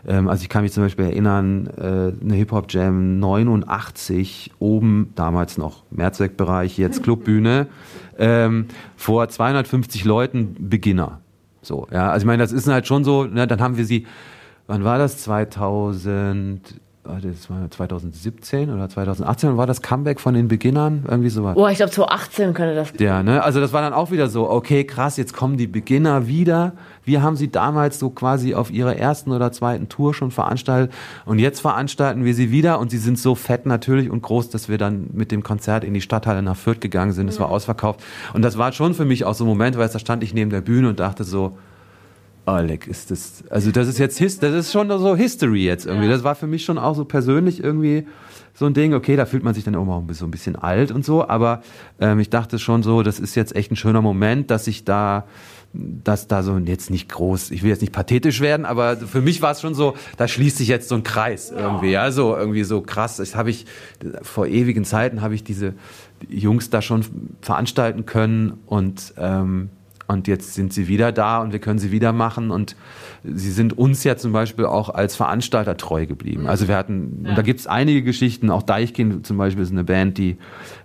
Ähm, 0.07 0.29
also 0.29 0.43
ich 0.43 0.49
kann 0.49 0.63
mich 0.63 0.73
zum 0.73 0.85
Beispiel 0.85 1.07
erinnern, 1.07 1.69
äh, 1.77 2.25
eine 2.25 2.35
Hip-Hop-Jam 2.35 3.19
89, 3.19 4.53
oben 4.59 5.13
damals 5.15 5.59
noch 5.59 5.83
Mehrzweckbereich, 5.91 6.79
jetzt 6.79 7.03
Clubbühne, 7.03 7.67
ähm, 8.19 8.67
vor 8.97 9.29
250 9.29 10.05
Leuten 10.05 10.57
Beginner. 10.59 11.21
So, 11.63 11.89
ja, 11.91 12.11
also 12.11 12.25
ich 12.25 12.27
meine, 12.27 12.43
das 12.43 12.53
ist 12.53 12.69
halt 12.69 12.87
schon 12.87 13.03
so, 13.03 13.25
ne, 13.25 13.47
dann 13.47 13.61
haben 13.61 13.77
wir 13.77 13.85
sie, 13.85 14.07
wann 14.69 14.85
war 14.85 14.99
das? 14.99 15.19
2000, 15.19 16.81
das 17.07 17.49
war 17.49 17.71
2017 17.71 18.71
oder 18.71 18.89
2018 18.89 19.57
war 19.57 19.67
das 19.67 19.83
Comeback 19.83 20.21
von 20.21 20.35
den 20.35 20.49
Beginnern 20.49 21.05
irgendwie 21.09 21.31
so 21.31 21.45
Oh, 21.55 21.69
ich 21.69 21.77
glaube 21.77 21.93
2018 21.93 22.55
könnte 22.55 22.75
das. 22.75 22.93
Ja, 22.99 23.23
ne? 23.23 23.43
Also 23.43 23.61
das 23.61 23.73
war 23.73 23.83
dann 23.83 23.93
auch 23.93 24.11
wieder 24.11 24.29
so, 24.29 24.51
okay, 24.51 24.85
krass, 24.85 25.17
jetzt 25.17 25.33
kommen 25.33 25.57
die 25.57 25.67
Beginner 25.67 26.27
wieder. 26.27 26.73
Wir 27.05 27.23
haben 27.23 27.37
sie 27.37 27.51
damals 27.51 27.99
so 27.99 28.11
quasi 28.11 28.55
auf 28.55 28.71
ihrer 28.71 28.97
ersten 28.97 29.33
oder 29.33 29.53
zweiten 29.53 29.89
Tour 29.89 30.15
schon 30.15 30.31
veranstaltet 30.31 30.93
und 31.25 31.39
jetzt 31.39 31.61
veranstalten 31.61 32.25
wir 32.25 32.35
sie 32.35 32.51
wieder 32.51 32.79
und 32.81 32.91
sie 32.91 32.99
sind 32.99 33.19
so 33.19 33.35
fett 33.35 33.67
natürlich 33.67 34.11
und 34.11 34.23
groß, 34.23 34.51
dass 34.51 34.69
wir 34.69 34.79
dann 34.79 35.09
mit 35.13 35.33
dem 35.33 35.43
Konzert 35.43 35.85
in 35.85 35.95
die 35.95 36.01
Stadthalle 36.01 36.43
nach 36.43 36.57
Fürth 36.57 36.81
gegangen 36.81 37.13
sind. 37.13 37.29
Es 37.29 37.39
war 37.39 37.51
ausverkauft 37.51 38.01
und 38.35 38.43
das 38.43 38.59
war 38.59 38.73
schon 38.73 38.95
für 38.95 39.05
mich 39.05 39.25
auch 39.25 39.35
so 39.35 39.45
ein 39.45 39.49
Moment, 39.49 39.79
weil 39.79 39.89
da 39.89 39.99
stand 39.99 40.23
ich 40.23 40.35
neben 40.35 40.51
der 40.51 40.61
Bühne 40.61 40.89
und 40.89 41.01
dachte 41.01 41.25
so, 41.25 41.57
Alec, 42.47 42.87
ist 42.87 43.11
das, 43.11 43.43
also 43.51 43.73
das 43.73 43.89
ist 43.89 43.99
jetzt, 43.99 44.21
das 44.21 44.55
ist 44.55 44.73
schon 44.73 44.89
so 44.89 45.17
History 45.17 45.65
jetzt 45.65 45.85
irgendwie. 45.85 46.07
Ja. 46.07 46.13
Das 46.13 46.23
war 46.23 46.37
für 46.37 46.47
mich 46.47 46.65
schon 46.65 46.79
auch 46.79 46.95
so 46.95 47.05
persönlich 47.05 47.63
irgendwie 47.63 48.07
so 48.55 48.67
ein 48.67 48.75
Ding. 48.75 48.95
Okay, 48.95 49.17
da 49.17 49.27
fühlt 49.27 49.43
man 49.43 49.53
sich 49.53 49.65
dann 49.65 49.75
auch 49.75 49.85
mal 49.85 50.03
so 50.15 50.25
ein 50.25 50.31
bisschen 50.31 50.55
alt 50.55 50.93
und 50.93 51.05
so, 51.05 51.27
aber 51.29 51.63
ähm, 52.01 52.21
ich 52.21 52.31
dachte 52.31 52.61
schon 52.61 52.85
so, 52.85 53.03
das 53.03 53.19
ist 53.19 53.35
jetzt 53.35 53.55
echt 53.57 53.73
ein 53.73 53.77
schöner 53.77 54.01
Moment, 54.01 54.53
dass 54.53 54.69
ich 54.69 54.85
da, 54.85 55.27
dass 55.73 56.29
da 56.29 56.45
so 56.45 56.57
jetzt 56.57 56.89
nicht 56.89 57.09
groß, 57.09 57.51
ich 57.51 57.65
will 57.65 57.71
jetzt 57.71 57.81
nicht 57.81 57.93
pathetisch 57.93 58.41
werden, 58.41 58.65
aber 58.65 58.97
für 58.97 59.21
mich 59.21 59.43
war 59.43 59.51
es 59.51 59.61
schon 59.61 59.75
so, 59.75 59.95
da 60.17 60.29
schließt 60.29 60.59
sich 60.59 60.69
jetzt 60.69 60.89
so 60.89 60.95
ein 60.95 61.03
Kreis 61.03 61.51
irgendwie, 61.51 61.91
ja, 61.91 62.13
so 62.13 62.37
irgendwie 62.37 62.63
so 62.63 62.81
krass. 62.81 63.17
Das 63.17 63.35
habe 63.35 63.51
ich 63.51 63.67
vor 64.23 64.47
ewigen 64.47 64.85
Zeiten 64.85 65.21
habe 65.21 65.35
ich 65.35 65.43
diese 65.43 65.75
Jungs 66.29 66.71
da 66.71 66.81
schon 66.81 67.05
veranstalten 67.43 68.07
können 68.07 68.61
und 68.67 69.15
ähm, 69.19 69.71
und 70.09 70.29
jetzt 70.29 70.55
sind 70.55 70.73
sie 70.73 70.89
wieder 70.89 71.13
da 71.13 71.41
und 71.41 71.53
wir 71.53 71.59
können 71.59 71.79
sie 71.79 71.91
wieder 71.91 72.13
machen. 72.13 72.51
Und 72.51 72.77
sie 73.25 73.51
sind 73.51 73.77
uns 73.77 74.05
ja 74.05 74.17
zum 74.17 74.33
Beispiel 74.33 74.65
auch 74.65 74.89
als 74.89 75.17
Veranstalter 75.17 75.77
treu 75.77 76.07
geblieben. 76.07 76.43
Mhm. 76.43 76.49
Also 76.49 76.69
wir 76.69 76.77
hatten, 76.77 77.23
ja. 77.25 77.31
und 77.31 77.39
da 77.39 77.43
gibt 77.43 77.61
es 77.61 77.67
einige 77.67 78.03
Geschichten, 78.03 78.51
auch 78.51 78.63
Deichkind 78.63 79.27
zum 79.27 79.37
Beispiel 79.37 79.63
ist 79.63 79.73
eine 79.73 79.85
Band, 79.85 80.19
die, 80.19 80.37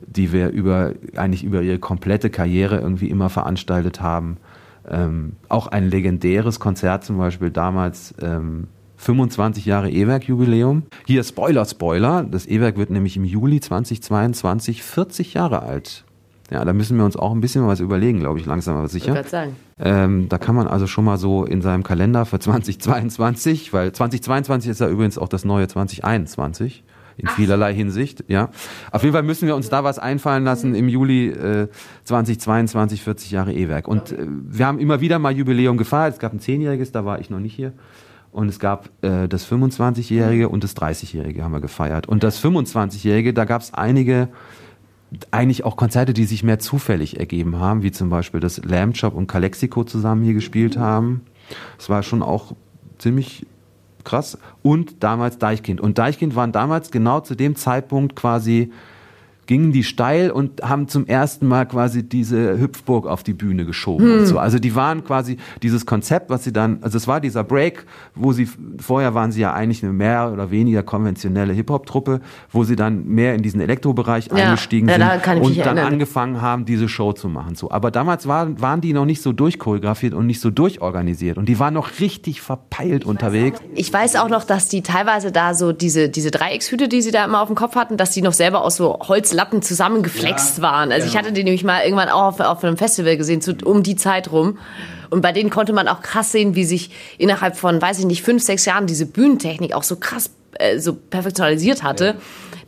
die 0.02 0.32
wir 0.32 0.50
über, 0.50 0.94
eigentlich 1.16 1.44
über 1.44 1.62
ihre 1.62 1.80
komplette 1.80 2.30
Karriere 2.30 2.80
irgendwie 2.80 3.10
immer 3.10 3.30
veranstaltet 3.30 4.02
haben. 4.02 4.38
Ähm, 4.90 5.34
auch 5.48 5.68
ein 5.68 5.90
legendäres 5.90 6.60
Konzert 6.60 7.04
zum 7.04 7.18
Beispiel 7.18 7.52
damals, 7.52 8.16
ähm, 8.22 8.68
25 8.98 9.66
Jahre 9.66 9.90
E-Werk-Jubiläum. 9.90 10.84
Hier 11.08 11.24
Spoiler, 11.24 11.66
Spoiler. 11.66 12.24
Das 12.24 12.46
E-Werk 12.46 12.78
wird 12.78 12.92
nämlich 12.92 13.18
im 13.18 13.26
Juli 13.26 13.60
2022 13.60 14.84
40 14.84 15.34
Jahre 15.34 15.64
alt. 15.64 16.06
Ja, 16.52 16.66
da 16.66 16.74
müssen 16.74 16.98
wir 16.98 17.06
uns 17.06 17.16
auch 17.16 17.32
ein 17.32 17.40
bisschen 17.40 17.66
was 17.66 17.80
überlegen, 17.80 18.20
glaube 18.20 18.38
ich, 18.38 18.46
langsam 18.46 18.76
aber 18.76 18.90
sicher. 18.90 19.18
Ich 19.20 19.30
sagen. 19.30 19.56
Ähm, 19.80 20.28
da 20.28 20.38
kann 20.38 20.54
man 20.54 20.68
also 20.68 20.86
schon 20.86 21.06
mal 21.06 21.18
so 21.18 21.46
in 21.46 21.62
seinem 21.62 21.84
Kalender 21.84 22.26
für 22.26 22.40
2022, 22.40 23.72
weil 23.72 23.94
2022 23.94 24.70
ist 24.70 24.82
ja 24.82 24.90
übrigens 24.90 25.18
auch 25.18 25.30
das 25.30 25.46
neue 25.46 25.70
2021 25.70 26.84
in 27.16 27.28
Ach. 27.30 27.36
vielerlei 27.36 27.74
Hinsicht, 27.74 28.26
ja. 28.28 28.50
Auf 28.92 29.04
jeden 29.04 29.14
Fall 29.14 29.24
müssen 29.24 29.48
wir 29.48 29.56
uns 29.56 29.70
da 29.70 29.86
was 29.86 29.98
einfallen 29.98 30.44
lassen 30.44 30.76
im 30.76 30.90
Juli 30.90 31.30
äh, 31.30 31.70
2022, 32.04 33.02
40 33.02 33.32
Jahre 33.32 33.54
E-Werk. 33.54 33.88
Und 33.88 34.12
äh, 34.12 34.18
wir 34.28 34.68
haben 34.68 34.80
immer 34.80 35.00
wieder 35.00 35.20
mal 35.20 35.32
Jubiläum 35.32 35.78
gefeiert. 35.78 36.16
Es 36.16 36.20
gab 36.20 36.34
ein 36.34 36.42
Zehnjähriges, 36.42 36.92
da 36.92 37.06
war 37.06 37.20
ich 37.22 37.30
noch 37.30 37.40
nicht 37.40 37.56
hier. 37.56 37.72
Und 38.32 38.50
es 38.50 38.60
gab 38.60 38.90
äh, 39.04 39.28
das 39.28 39.50
25-Jährige 39.50 40.50
und 40.50 40.64
das 40.64 40.76
30-Jährige 40.76 41.44
haben 41.44 41.54
wir 41.54 41.62
gefeiert. 41.62 42.10
Und 42.10 42.24
das 42.24 42.44
25-Jährige, 42.44 43.34
da 43.34 43.46
gab 43.46 43.62
es 43.62 43.74
einige 43.74 44.30
eigentlich 45.32 45.66
auch 45.66 45.76
Konzerte, 45.76 46.14
die 46.14 46.26
sich 46.26 46.44
mehr 46.44 46.60
zufällig 46.60 47.20
ergeben 47.20 47.60
haben, 47.60 47.84
wie 47.84 47.92
zum 47.92 48.10
Beispiel 48.10 48.40
das 48.40 48.64
Lamb 48.64 48.96
Chop 49.00 49.14
und 49.14 49.28
Calexico 49.28 49.84
zusammen 49.84 50.24
hier 50.24 50.34
gespielt 50.34 50.78
haben. 50.78 51.22
Das 51.78 51.90
war 51.90 52.02
schon 52.04 52.24
auch 52.24 52.54
ziemlich 52.98 53.46
krass. 54.04 54.38
Und 54.64 55.04
damals 55.04 55.38
Deichkind. 55.38 55.82
Und 55.82 55.98
Deichkind 55.98 56.36
waren 56.36 56.52
damals 56.52 56.92
genau 56.92 57.20
zu 57.20 57.36
dem 57.36 57.56
Zeitpunkt 57.56 58.16
quasi 58.16 58.72
gingen 59.48 59.72
die 59.72 59.84
steil 59.84 60.32
und 60.32 60.62
haben 60.62 60.88
zum 60.88 61.08
ersten 61.08 61.48
Mal 61.48 61.66
quasi 61.66 62.04
diese 62.08 62.60
Hüpfburg 62.60 63.08
auf 63.08 63.24
die 63.24 63.34
Bühne 63.34 63.66
geschoben 63.66 64.06
hm. 64.06 64.20
und 64.20 64.26
so. 64.26 64.40
Also 64.40 64.60
die 64.60 64.76
waren 64.76 65.04
quasi 65.04 65.38
dieses 65.62 65.86
Konzept, 65.86 66.30
was 66.30 66.44
sie 66.44 66.54
dann, 66.54 66.80
also 66.82 66.98
es 66.98 67.08
war 67.08 67.20
dieser 67.20 67.44
Break, 67.44 67.86
wo 68.16 68.32
sie, 68.34 68.48
vorher 68.80 69.14
waren 69.14 69.32
sie 69.32 69.42
ja 69.42 69.54
eigentlich 69.54 69.84
eine 69.84 69.94
mehr 69.94 70.32
oder 70.32 70.52
weniger 70.52 70.84
konventionelle 70.84 71.54
Hip-Hop-Truppe, 71.54 72.22
wo 72.52 72.64
sie 72.64 72.76
dann 72.76 73.06
mehr 73.08 73.36
in 73.36 73.42
diesen 73.42 73.62
Elektrobereich 73.62 74.28
ja. 74.28 74.36
eingestiegen 74.36 74.88
ja, 74.88 74.94
sind 74.94 75.42
und 75.42 75.58
dann 75.58 75.78
erinnern. 75.78 75.94
angefangen 75.94 76.42
haben, 76.42 76.66
diese 76.66 76.88
Show 76.88 77.14
zu 77.14 77.28
machen. 77.28 77.56
So. 77.56 77.72
Aber 77.72 77.92
damals 77.92 78.28
waren, 78.28 78.62
waren 78.62 78.80
die 78.80 78.94
noch 78.94 79.06
nicht 79.06 79.22
so 79.22 79.34
durchchoreografiert 79.34 80.14
und 80.14 80.28
nicht 80.28 80.40
so 80.40 80.50
durchorganisiert 80.50 81.38
und 81.38 81.50
die 81.50 81.60
waren 81.60 81.74
noch 81.74 82.00
richtig 82.00 82.42
verpeilt 82.42 83.04
ich 83.04 83.10
unterwegs. 83.10 83.60
Weiß 83.60 83.70
ich 83.76 83.92
weiß 83.92 84.16
auch 84.18 84.30
noch, 84.30 84.44
dass 84.44 84.68
die 84.68 84.82
teilweise 84.82 85.32
da 85.32 85.54
so 85.54 85.74
diese, 85.74 86.10
diese 86.10 86.32
Dreieckshüte, 86.32 86.88
die 86.88 87.02
sie 87.02 87.12
da 87.12 87.26
immer 87.26 87.42
auf 87.42 87.48
dem 87.48 87.56
Kopf 87.56 87.76
hatten, 87.76 87.98
dass 87.98 88.12
die 88.12 88.22
noch 88.22 88.34
selber 88.34 88.64
aus 88.64 88.78
so 88.78 88.98
Holz 89.00 89.34
Lappen 89.42 89.64
zusammengeflext 89.64 90.58
ja, 90.58 90.64
waren. 90.64 90.92
Also 90.92 91.06
genau. 91.06 91.12
ich 91.12 91.18
hatte 91.18 91.34
die 91.34 91.44
nämlich 91.44 91.64
mal 91.64 91.84
irgendwann 91.84 92.10
auch 92.10 92.24
auf, 92.24 92.40
auf 92.40 92.64
einem 92.64 92.78
Festival 92.78 93.18
gesehen, 93.18 93.42
zu, 93.42 93.56
um 93.64 93.82
die 93.82 93.96
Zeit 93.96 94.32
rum. 94.32 94.60
Und 95.10 95.22
bei 95.22 95.32
denen 95.32 95.50
konnte 95.50 95.74
man 95.74 95.88
auch 95.88 96.02
krass 96.02 96.32
sehen, 96.32 96.56
wie 96.56 96.64
sich 96.64 96.92
innerhalb 97.18 97.58
von, 97.58 97.82
weiß 97.82 98.00
ich 98.00 98.06
nicht, 98.06 98.22
fünf, 98.22 98.44
sechs 98.44 98.66
Jahren 98.66 98.86
diese 98.86 99.08
Bühnentechnik 99.08 99.74
auch 99.74 99.84
so 99.84 99.96
krass 99.96 100.30
äh, 100.54 100.80
so 100.80 100.94
perfektionalisiert 100.94 101.82
hatte, 101.82 102.06
ja. 102.06 102.14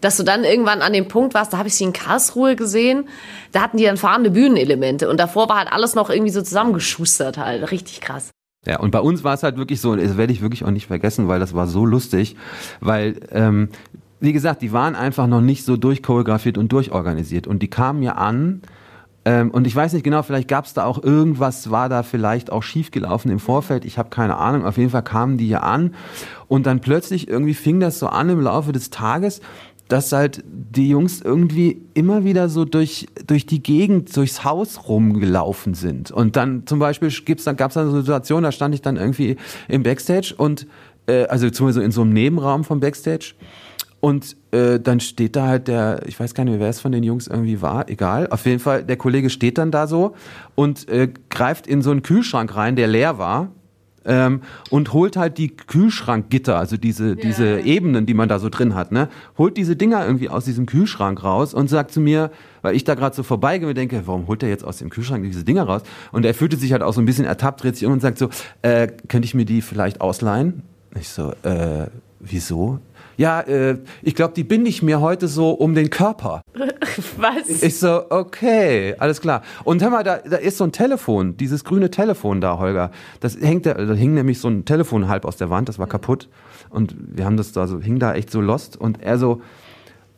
dass 0.02 0.18
du 0.18 0.24
dann 0.24 0.44
irgendwann 0.44 0.82
an 0.82 0.94
dem 0.94 1.08
Punkt 1.08 1.36
warst, 1.36 1.54
da 1.54 1.58
habe 1.58 1.68
ich 1.68 1.76
sie 1.76 1.84
in 1.84 1.94
Karlsruhe 1.94 2.56
gesehen, 2.56 3.08
da 3.52 3.62
hatten 3.62 3.78
die 3.78 3.84
dann 3.84 3.98
fahrende 3.98 4.32
Bühnenelemente 4.32 5.10
und 5.10 5.20
davor 5.20 5.50
war 5.50 5.58
halt 5.58 5.72
alles 5.72 5.94
noch 5.94 6.10
irgendwie 6.10 6.32
so 6.32 6.42
zusammengeschustert 6.42 7.38
halt, 7.38 7.72
richtig 7.72 8.02
krass. 8.02 8.32
Ja, 8.66 8.80
und 8.80 8.92
bei 8.92 9.00
uns 9.00 9.24
war 9.26 9.34
es 9.34 9.44
halt 9.44 9.58
wirklich 9.58 9.82
so, 9.82 9.96
das 9.96 10.16
werde 10.16 10.32
ich 10.32 10.42
wirklich 10.42 10.64
auch 10.64 10.72
nicht 10.72 10.88
vergessen, 10.88 11.28
weil 11.28 11.40
das 11.40 11.54
war 11.54 11.68
so 11.68 11.86
lustig, 11.86 12.38
weil 12.80 13.20
ähm, 13.32 13.70
wie 14.24 14.32
gesagt, 14.32 14.62
die 14.62 14.72
waren 14.72 14.96
einfach 14.96 15.28
noch 15.28 15.42
nicht 15.42 15.66
so 15.66 15.76
durchchoreografiert 15.76 16.58
und 16.58 16.72
durchorganisiert. 16.72 17.46
Und 17.46 17.62
die 17.62 17.68
kamen 17.68 18.00
mir 18.00 18.18
an, 18.18 18.62
ähm, 19.26 19.52
und 19.52 19.68
ich 19.68 19.76
weiß 19.76 19.92
nicht 19.92 20.04
genau, 20.04 20.24
vielleicht 20.24 20.48
gab 20.48 20.64
es 20.64 20.74
da 20.74 20.86
auch 20.86 21.04
irgendwas, 21.04 21.72
war 21.72 21.90
da 21.90 22.04
vielleicht 22.04 22.50
auch 22.50 22.64
schiefgelaufen 22.64 23.30
im 23.32 23.40
Vorfeld. 23.40 23.84
Ich 23.84 23.98
habe 23.98 24.10
keine 24.10 24.38
Ahnung. 24.38 24.66
Auf 24.66 24.78
jeden 24.78 24.92
Fall 24.92 25.04
kamen 25.04 25.38
die 25.38 25.48
hier 25.48 25.64
an. 25.64 25.94
Und 26.48 26.66
dann 26.66 26.80
plötzlich 26.80 27.28
irgendwie 27.28 27.54
fing 27.54 27.82
das 27.82 28.00
so 28.00 28.08
an 28.08 28.30
im 28.30 28.40
Laufe 28.40 28.72
des 28.72 28.92
Tages, 28.92 29.42
dass 29.90 30.14
halt 30.14 30.42
die 30.48 30.88
Jungs 30.88 31.20
irgendwie 31.20 31.82
immer 31.94 32.24
wieder 32.24 32.48
so 32.48 32.64
durch, 32.64 33.08
durch 33.28 33.46
die 33.46 33.62
Gegend, 33.62 34.16
durchs 34.16 34.46
Haus 34.46 34.88
rumgelaufen 34.88 35.74
sind. 35.74 36.12
Und 36.12 36.38
dann 36.38 36.66
zum 36.66 36.80
Beispiel 36.80 37.10
gibt's 37.10 37.44
dann, 37.44 37.58
gab's 37.58 37.74
dann 37.74 37.90
eine 37.90 38.00
Situation, 38.00 38.44
da 38.44 38.54
stand 38.54 38.74
ich 38.74 38.82
dann 38.82 38.96
irgendwie 38.96 39.36
im 39.68 39.84
Backstage 39.84 40.34
und 40.38 40.66
äh, 41.08 41.26
also 41.26 41.50
zumindest 41.50 41.84
in 41.84 41.92
so 41.92 42.04
einem 42.04 42.14
Nebenraum 42.14 42.64
vom 42.64 42.80
Backstage. 42.80 43.34
Und 44.04 44.36
äh, 44.52 44.82
dann 44.82 45.00
steht 45.00 45.38
da 45.38 45.48
halt 45.48 45.70
der, 45.70 46.02
ich 46.06 46.20
weiß 46.20 46.34
gar 46.34 46.44
nicht, 46.44 46.60
wer 46.60 46.68
es 46.68 46.82
von 46.82 46.92
den 46.92 47.04
Jungs 47.04 47.28
irgendwie 47.28 47.62
war, 47.62 47.88
egal. 47.88 48.28
Auf 48.28 48.46
jeden 48.46 48.60
Fall, 48.60 48.84
der 48.84 48.98
Kollege 48.98 49.30
steht 49.30 49.58
dann 49.58 49.72
da 49.72 49.88
so 49.88 50.14
und 50.56 50.90
äh, 50.90 51.08
greift 51.30 51.68
in 51.68 51.82
so 51.82 51.92
einen 51.92 52.04
Kühlschrank 52.04 52.54
rein, 52.54 52.76
der 52.76 52.88
leer 52.88 53.18
war 53.18 53.48
ähm, 54.04 54.42
und 54.70 54.92
holt 54.92 55.16
halt 55.16 55.38
die 55.38 55.56
Kühlschrankgitter, 55.56 56.58
also 56.60 56.76
diese, 56.76 57.12
ja. 57.12 57.16
diese 57.16 57.62
Ebenen, 57.62 58.06
die 58.06 58.14
man 58.14 58.28
da 58.28 58.40
so 58.40 58.50
drin 58.50 58.76
hat, 58.76 58.92
ne? 58.92 59.08
Holt 59.38 59.56
diese 59.56 59.78
Dinger 59.78 60.06
irgendwie 60.06 60.28
aus 60.28 60.44
diesem 60.44 60.66
Kühlschrank 60.66 61.24
raus 61.24 61.54
und 61.54 61.70
sagt 61.70 61.92
zu 61.92 62.02
mir, 62.02 62.30
weil 62.62 62.76
ich 62.76 62.84
da 62.84 62.96
gerade 62.96 63.16
so 63.16 63.24
vorbeigehe 63.24 63.70
und 63.70 63.78
denke, 63.78 64.02
warum 64.04 64.28
holt 64.28 64.44
er 64.44 64.50
jetzt 64.50 64.66
aus 64.66 64.80
dem 64.80 64.90
Kühlschrank 64.90 65.24
diese 65.24 65.46
Dinger 65.46 65.64
raus? 65.64 65.84
Und 66.12 66.26
er 66.26 66.34
fühlte 66.34 66.58
sich 66.58 66.74
halt 66.74 66.84
auch 66.84 66.94
so 66.94 67.00
ein 67.00 67.06
bisschen 67.06 67.24
ertappt, 67.24 67.64
dreht 67.64 67.78
sich 67.78 67.86
um 67.86 67.94
und 67.94 68.02
sagt 68.02 68.18
so, 68.18 68.28
äh, 68.64 68.90
könnte 69.08 69.28
ich 69.28 69.34
mir 69.34 69.46
die 69.46 69.62
vielleicht 69.62 70.02
ausleihen? 70.02 70.64
Ich 71.00 71.08
so, 71.08 71.32
äh, 71.44 71.88
wieso? 72.20 72.80
Ja, 73.18 73.42
äh, 73.42 73.78
ich 74.02 74.16
glaube, 74.16 74.34
die 74.34 74.44
binde 74.44 74.70
ich 74.70 74.82
mir 74.82 75.02
heute 75.02 75.28
so 75.28 75.52
um 75.52 75.76
den 75.76 75.90
Körper. 75.90 76.42
Was? 77.18 77.64
Ich 77.64 77.80
so, 77.80 78.10
okay, 78.10 78.96
alles 78.98 79.22
klar. 79.22 79.44
Und 79.64 79.82
hör 79.82 79.90
mal, 79.90 80.04
da, 80.04 80.18
da 80.18 80.38
ist 80.38 80.58
so 80.58 80.64
ein 80.64 80.72
Telefon, 80.72 81.38
dieses 81.38 81.64
grüne 81.64 81.92
Telefon 81.92 82.42
da, 82.42 82.60
Holger. 82.60 82.92
Das 83.20 83.38
hängt 83.40 83.66
da, 83.66 83.74
da 83.74 83.94
hing 83.94 84.14
nämlich 84.14 84.40
so 84.40 84.48
ein 84.48 84.66
Telefon 84.66 85.08
halb 85.08 85.26
aus 85.26 85.38
der 85.38 85.50
Wand, 85.50 85.70
das 85.70 85.80
war 85.80 85.88
kaputt. 85.88 86.30
Und 86.70 86.96
wir 86.98 87.26
haben 87.26 87.38
das 87.38 87.52
da 87.52 87.68
so, 87.68 87.80
hing 87.80 88.00
da 88.00 88.14
echt 88.16 88.32
so 88.32 88.42
lost. 88.42 88.78
Und 88.78 89.02
er 89.02 89.18
so, 89.18 89.42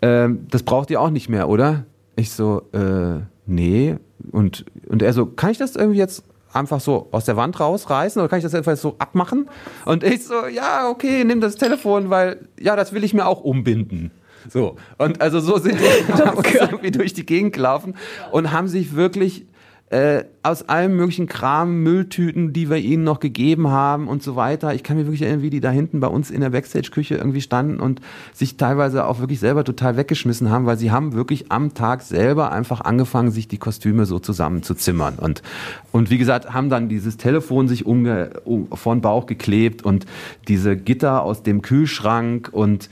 äh, 0.01 0.29
das 0.49 0.63
braucht 0.63 0.89
ihr 0.89 1.01
auch 1.01 1.09
nicht 1.09 1.29
mehr, 1.29 1.49
oder? 1.49 1.85
Ich 2.15 2.31
so, 2.31 2.63
äh, 2.71 3.21
nee. 3.45 3.97
Und, 4.31 4.65
und 4.87 5.01
er 5.01 5.13
so, 5.13 5.25
kann 5.25 5.51
ich 5.51 5.57
das 5.57 5.75
irgendwie 5.75 5.99
jetzt 5.99 6.23
einfach 6.55 6.79
so 6.79 7.07
aus 7.11 7.25
der 7.25 7.37
Wand 7.37 7.59
rausreißen 7.59 8.21
oder 8.21 8.29
kann 8.29 8.39
ich 8.39 8.43
das 8.43 8.55
einfach 8.55 8.77
so 8.77 8.95
abmachen? 8.99 9.49
Und 9.85 10.03
ich 10.03 10.25
so, 10.25 10.47
ja, 10.47 10.89
okay, 10.89 11.23
nimm 11.23 11.41
das 11.41 11.55
Telefon, 11.55 12.09
weil, 12.09 12.47
ja, 12.59 12.75
das 12.75 12.93
will 12.93 13.03
ich 13.03 13.13
mir 13.13 13.25
auch 13.25 13.43
umbinden. 13.43 14.11
So. 14.49 14.75
Und 14.97 15.21
also 15.21 15.39
so 15.39 15.57
sind 15.57 15.79
wir 15.81 16.33
oh 16.35 16.41
irgendwie 16.59 16.91
durch 16.91 17.13
die 17.13 17.25
Gegend 17.25 17.53
gelaufen 17.53 17.95
und 18.31 18.51
haben 18.51 18.67
sich 18.67 18.95
wirklich 18.95 19.45
äh, 19.91 20.23
aus 20.41 20.67
allem 20.67 20.95
möglichen 20.95 21.27
Kram, 21.27 21.83
Mülltüten, 21.83 22.53
die 22.53 22.71
wir 22.71 22.77
ihnen 22.77 23.03
noch 23.03 23.19
gegeben 23.19 23.69
haben 23.69 24.07
und 24.07 24.23
so 24.23 24.35
weiter. 24.35 24.73
Ich 24.73 24.81
kann 24.81 24.97
mir 24.97 25.05
wirklich 25.05 25.21
erinnern, 25.21 25.43
wie 25.43 25.51
die 25.51 25.59
da 25.59 25.69
hinten 25.69 25.99
bei 25.99 26.07
uns 26.07 26.31
in 26.31 26.41
der 26.41 26.49
Backstage-Küche 26.49 27.15
irgendwie 27.15 27.41
standen 27.41 27.79
und 27.79 28.01
sich 28.33 28.57
teilweise 28.57 29.05
auch 29.05 29.19
wirklich 29.19 29.39
selber 29.39 29.63
total 29.63 29.95
weggeschmissen 29.95 30.49
haben, 30.49 30.65
weil 30.65 30.79
sie 30.79 30.89
haben 30.89 31.13
wirklich 31.13 31.51
am 31.51 31.75
Tag 31.75 32.01
selber 32.01 32.51
einfach 32.51 32.81
angefangen, 32.81 33.29
sich 33.29 33.47
die 33.47 33.59
Kostüme 33.59 34.07
so 34.07 34.17
zusammenzuzimmern. 34.17 35.19
Und, 35.19 35.43
und 35.91 36.09
wie 36.09 36.17
gesagt, 36.17 36.51
haben 36.51 36.69
dann 36.69 36.89
dieses 36.89 37.17
Telefon 37.17 37.67
sich 37.67 37.85
umge 37.85 38.41
um, 38.43 38.67
vor 38.73 38.95
den 38.95 39.01
Bauch 39.01 39.27
geklebt 39.27 39.83
und 39.83 40.07
diese 40.47 40.75
Gitter 40.77 41.21
aus 41.21 41.43
dem 41.43 41.61
Kühlschrank 41.61 42.49
und 42.51 42.89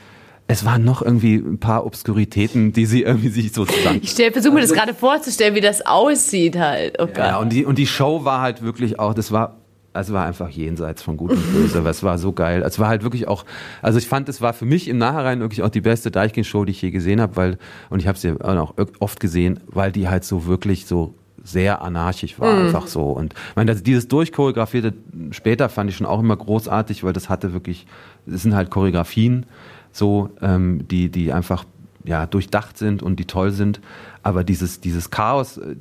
es 0.53 0.65
waren 0.65 0.85
noch 0.85 1.01
irgendwie 1.01 1.35
ein 1.35 1.57
paar 1.57 1.83
Obskuritäten, 1.83 2.73
die 2.73 2.85
sie 2.85 3.01
irgendwie 3.01 3.29
sich 3.29 3.53
so 3.53 3.65
zusammen. 3.65 4.01
Ich 4.03 4.13
versuche 4.13 4.53
mir 4.53 4.61
das 4.61 4.69
also 4.69 4.81
gerade 4.81 4.93
vorzustellen, 4.93 5.55
wie 5.55 5.61
das 5.61 5.83
aussieht 5.83 6.57
halt. 6.57 6.97
Oh 6.99 7.07
ja, 7.17 7.37
und 7.37 7.51
die, 7.51 7.65
und 7.65 7.79
die 7.79 7.87
Show 7.87 8.23
war 8.23 8.41
halt 8.41 8.61
wirklich 8.61 8.99
auch, 8.99 9.15
das 9.15 9.31
war, 9.31 9.57
es 9.93 10.13
war 10.13 10.27
einfach 10.27 10.49
jenseits 10.49 11.01
von 11.01 11.17
Gut 11.17 11.31
und 11.31 11.51
Böse, 11.51 11.79
aber 11.79 11.89
es 11.89 12.03
war 12.03 12.19
so 12.19 12.33
geil. 12.33 12.61
Es 12.63 12.77
war 12.77 12.87
halt 12.87 13.01
wirklich 13.01 13.27
auch, 13.27 13.45
also 13.81 13.97
ich 13.97 14.07
fand, 14.07 14.29
es 14.29 14.41
war 14.41 14.53
für 14.53 14.65
mich 14.65 14.87
im 14.87 14.99
Nachhinein 14.99 15.39
wirklich 15.39 15.63
auch 15.63 15.69
die 15.69 15.81
beste 15.81 16.11
Deichkind-Show, 16.11 16.65
die 16.65 16.71
ich 16.71 16.81
je 16.83 16.91
gesehen 16.91 17.19
habe, 17.19 17.35
weil, 17.35 17.57
und 17.89 17.99
ich 17.99 18.07
habe 18.07 18.19
sie 18.19 18.39
auch 18.39 18.75
oft 18.99 19.19
gesehen, 19.19 19.59
weil 19.65 19.91
die 19.91 20.07
halt 20.07 20.23
so 20.23 20.45
wirklich 20.45 20.85
so 20.85 21.15
sehr 21.43 21.81
anarchisch 21.81 22.39
war, 22.39 22.53
mhm. 22.53 22.67
einfach 22.67 22.85
so. 22.85 23.05
Und 23.05 23.33
ich 23.33 23.55
meine, 23.55 23.75
dieses 23.75 24.07
Durchchoreografierte 24.07 24.93
später 25.31 25.67
fand 25.67 25.89
ich 25.89 25.97
schon 25.97 26.05
auch 26.05 26.19
immer 26.19 26.37
großartig, 26.37 27.03
weil 27.03 27.13
das 27.13 27.27
hatte 27.27 27.53
wirklich, 27.53 27.87
es 28.27 28.43
sind 28.43 28.53
halt 28.53 28.69
Choreografien 28.69 29.47
so, 29.93 30.31
ähm, 30.41 30.85
die, 30.89 31.09
die 31.09 31.31
einfach 31.31 31.63
ja, 32.03 32.25
durchdacht 32.25 32.77
sind 32.77 33.01
und 33.01 33.17
die 33.17 33.25
toll 33.25 33.51
sind. 33.51 33.79
Aber 34.23 34.43
dieses, 34.43 34.81
dieses 34.81 35.09
Chaos, 35.09 35.57
äh, 35.57 35.75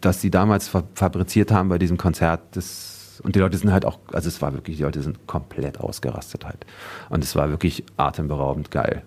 das 0.00 0.20
sie 0.20 0.30
damals 0.30 0.68
fabriziert 0.68 1.50
haben 1.50 1.68
bei 1.68 1.78
diesem 1.78 1.96
Konzert, 1.96 2.40
das, 2.52 3.20
und 3.24 3.34
die 3.34 3.40
Leute 3.40 3.56
sind 3.56 3.72
halt 3.72 3.84
auch, 3.84 3.98
also 4.12 4.28
es 4.28 4.40
war 4.40 4.52
wirklich, 4.52 4.76
die 4.76 4.84
Leute 4.84 5.02
sind 5.02 5.26
komplett 5.26 5.80
ausgerastet 5.80 6.44
halt. 6.44 6.64
Und 7.08 7.24
es 7.24 7.34
war 7.34 7.50
wirklich 7.50 7.84
atemberaubend 7.96 8.70
geil. 8.70 9.02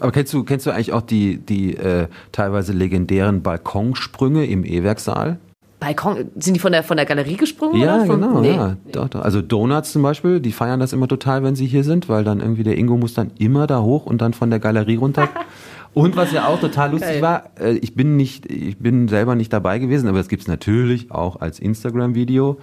Aber 0.00 0.12
kennst 0.12 0.32
du, 0.32 0.44
kennst 0.44 0.66
du 0.66 0.70
eigentlich 0.70 0.92
auch 0.92 1.02
die, 1.02 1.38
die 1.38 1.76
äh, 1.76 2.08
teilweise 2.30 2.72
legendären 2.72 3.42
Balkonsprünge 3.42 4.46
im 4.46 4.64
E-Werksaal? 4.64 5.38
Balkon, 5.78 6.30
sind 6.36 6.54
die 6.54 6.60
von 6.60 6.72
der, 6.72 6.82
von 6.82 6.96
der 6.96 7.04
Galerie 7.04 7.36
gesprungen? 7.36 7.80
Ja, 7.80 7.96
oder? 7.96 8.06
Von, 8.06 8.20
genau, 8.20 8.40
nee. 8.40 8.54
ja. 8.54 8.76
Doch, 8.92 9.08
doch. 9.08 9.20
Also 9.20 9.42
Donuts 9.42 9.92
zum 9.92 10.02
Beispiel, 10.02 10.40
die 10.40 10.52
feiern 10.52 10.80
das 10.80 10.92
immer 10.92 11.06
total, 11.06 11.42
wenn 11.42 11.54
sie 11.54 11.66
hier 11.66 11.84
sind, 11.84 12.08
weil 12.08 12.24
dann 12.24 12.40
irgendwie 12.40 12.62
der 12.62 12.78
Ingo 12.78 12.96
muss 12.96 13.12
dann 13.12 13.30
immer 13.38 13.66
da 13.66 13.82
hoch 13.82 14.06
und 14.06 14.22
dann 14.22 14.32
von 14.32 14.48
der 14.48 14.58
Galerie 14.58 14.96
runter. 14.96 15.28
und 15.94 16.16
was 16.16 16.32
ja 16.32 16.46
auch 16.46 16.58
total 16.60 16.92
lustig 16.92 17.20
Geil. 17.20 17.22
war, 17.22 17.50
äh, 17.60 17.72
ich 17.74 17.94
bin 17.94 18.16
nicht, 18.16 18.50
ich 18.50 18.78
bin 18.78 19.08
selber 19.08 19.34
nicht 19.34 19.52
dabei 19.52 19.78
gewesen, 19.78 20.08
aber 20.08 20.18
es 20.18 20.28
gibt's 20.28 20.48
natürlich 20.48 21.10
auch 21.10 21.40
als 21.40 21.58
Instagram-Video. 21.58 22.58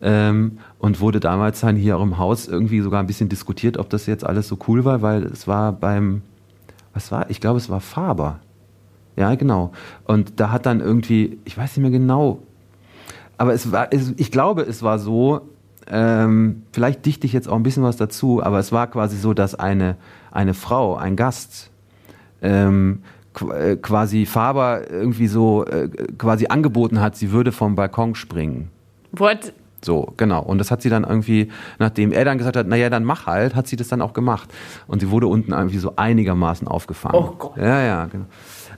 Ähm, 0.00 0.58
und 0.78 1.00
wurde 1.00 1.20
damals 1.20 1.60
dann 1.60 1.76
hier 1.76 1.96
auch 1.96 2.02
im 2.02 2.18
Haus 2.18 2.48
irgendwie 2.48 2.80
sogar 2.80 3.00
ein 3.00 3.06
bisschen 3.06 3.28
diskutiert, 3.28 3.76
ob 3.76 3.88
das 3.88 4.06
jetzt 4.06 4.24
alles 4.26 4.48
so 4.48 4.58
cool 4.66 4.84
war, 4.84 5.00
weil 5.00 5.24
es 5.24 5.46
war 5.46 5.72
beim, 5.72 6.22
was 6.92 7.12
war, 7.12 7.30
ich 7.30 7.40
glaube, 7.40 7.58
es 7.58 7.70
war 7.70 7.80
Faber. 7.80 8.40
Ja, 9.16 9.34
genau. 9.34 9.72
Und 10.04 10.40
da 10.40 10.50
hat 10.50 10.66
dann 10.66 10.80
irgendwie, 10.80 11.38
ich 11.44 11.56
weiß 11.56 11.76
nicht 11.76 11.82
mehr 11.82 11.90
genau, 11.90 12.40
aber 13.42 13.54
es 13.54 13.72
war, 13.72 13.88
es, 13.90 14.14
ich 14.18 14.30
glaube, 14.30 14.62
es 14.62 14.84
war 14.84 15.00
so, 15.00 15.40
ähm, 15.88 16.62
vielleicht 16.70 17.04
dichte 17.04 17.26
ich 17.26 17.32
jetzt 17.32 17.48
auch 17.48 17.56
ein 17.56 17.64
bisschen 17.64 17.82
was 17.82 17.96
dazu, 17.96 18.40
aber 18.40 18.60
es 18.60 18.70
war 18.70 18.86
quasi 18.86 19.16
so, 19.16 19.34
dass 19.34 19.56
eine, 19.56 19.96
eine 20.30 20.54
Frau, 20.54 20.94
ein 20.94 21.16
Gast, 21.16 21.72
ähm, 22.40 23.02
äh, 23.52 23.74
quasi 23.74 24.26
Faber 24.26 24.88
irgendwie 24.88 25.26
so 25.26 25.64
äh, 25.64 25.88
quasi 26.18 26.46
angeboten 26.46 27.00
hat, 27.00 27.16
sie 27.16 27.32
würde 27.32 27.50
vom 27.50 27.74
Balkon 27.74 28.14
springen. 28.14 28.70
What? 29.10 29.52
So, 29.84 30.12
genau. 30.16 30.44
Und 30.44 30.58
das 30.58 30.70
hat 30.70 30.80
sie 30.80 30.88
dann 30.88 31.02
irgendwie, 31.02 31.50
nachdem 31.80 32.12
er 32.12 32.24
dann 32.24 32.38
gesagt 32.38 32.56
hat, 32.56 32.68
naja, 32.68 32.90
dann 32.90 33.02
mach 33.02 33.26
halt, 33.26 33.56
hat 33.56 33.66
sie 33.66 33.74
das 33.74 33.88
dann 33.88 34.02
auch 34.02 34.12
gemacht. 34.12 34.54
Und 34.86 35.00
sie 35.00 35.10
wurde 35.10 35.26
unten 35.26 35.50
irgendwie 35.50 35.78
so 35.78 35.94
einigermaßen 35.96 36.68
aufgefangen. 36.68 37.16
Oh 37.16 37.34
Gott. 37.36 37.56
Ja, 37.56 37.82
ja, 37.82 38.04
genau. 38.06 38.26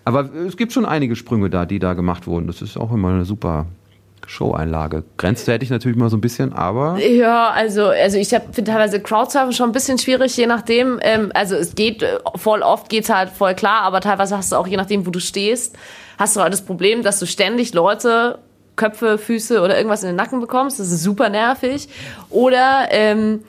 Aber 0.07 0.35
es 0.35 0.57
gibt 0.57 0.73
schon 0.73 0.87
einige 0.87 1.17
Sprünge 1.17 1.51
da, 1.51 1.67
die 1.67 1.81
da 1.81 1.93
gemacht 1.93 2.27
wurden. 2.27 2.47
Das 2.47 2.63
ist 2.63 2.79
auch 2.79 2.93
immer 2.95 3.11
eine 3.11 3.27
super, 3.27 3.67
Show-Einlage. 4.27 5.05
Grenzwertig 5.17 5.71
natürlich 5.71 5.97
mal 5.97 6.11
so 6.11 6.17
ein 6.17 6.21
bisschen, 6.21 6.53
aber. 6.53 6.99
Ja, 6.99 7.51
also, 7.51 7.87
also 7.87 8.19
ich 8.19 8.29
finde 8.29 8.65
teilweise 8.65 9.01
Crowdsurfen 9.01 9.53
schon 9.53 9.71
ein 9.71 9.73
bisschen 9.73 9.99
schwierig, 9.99 10.37
je 10.37 10.47
nachdem. 10.47 10.99
Ähm, 11.03 11.31
also 11.35 11.57
es 11.57 11.75
geht, 11.75 12.03
äh, 12.03 12.19
voll 12.37 12.63
oft 12.63 12.89
geht's 12.89 13.11
halt 13.11 13.31
voll 13.31 13.55
klar, 13.55 13.83
aber 13.83 14.01
teilweise 14.01 14.37
hast 14.37 14.53
du 14.53 14.57
auch, 14.57 14.67
je 14.67 14.77
nachdem, 14.77 15.07
wo 15.07 15.11
du 15.11 15.21
stehst, 15.21 15.77
hast 16.19 16.37
du 16.37 16.41
halt 16.41 16.53
das 16.53 16.63
Problem, 16.63 17.03
dass 17.03 17.19
du 17.19 17.27
ständig 17.27 17.75
Leute 17.75 18.39
Köpfe, 18.77 19.19
Füße 19.19 19.61
oder 19.61 19.77
irgendwas 19.77 20.03
in 20.03 20.09
den 20.09 20.17
Nacken 20.17 20.41
bekommst. 20.41 20.81
Das 20.81 20.91
ist 20.91 21.03
super 21.03 21.29
nervig. 21.29 21.89
Oder 22.31 22.89
ähm, 22.91 23.45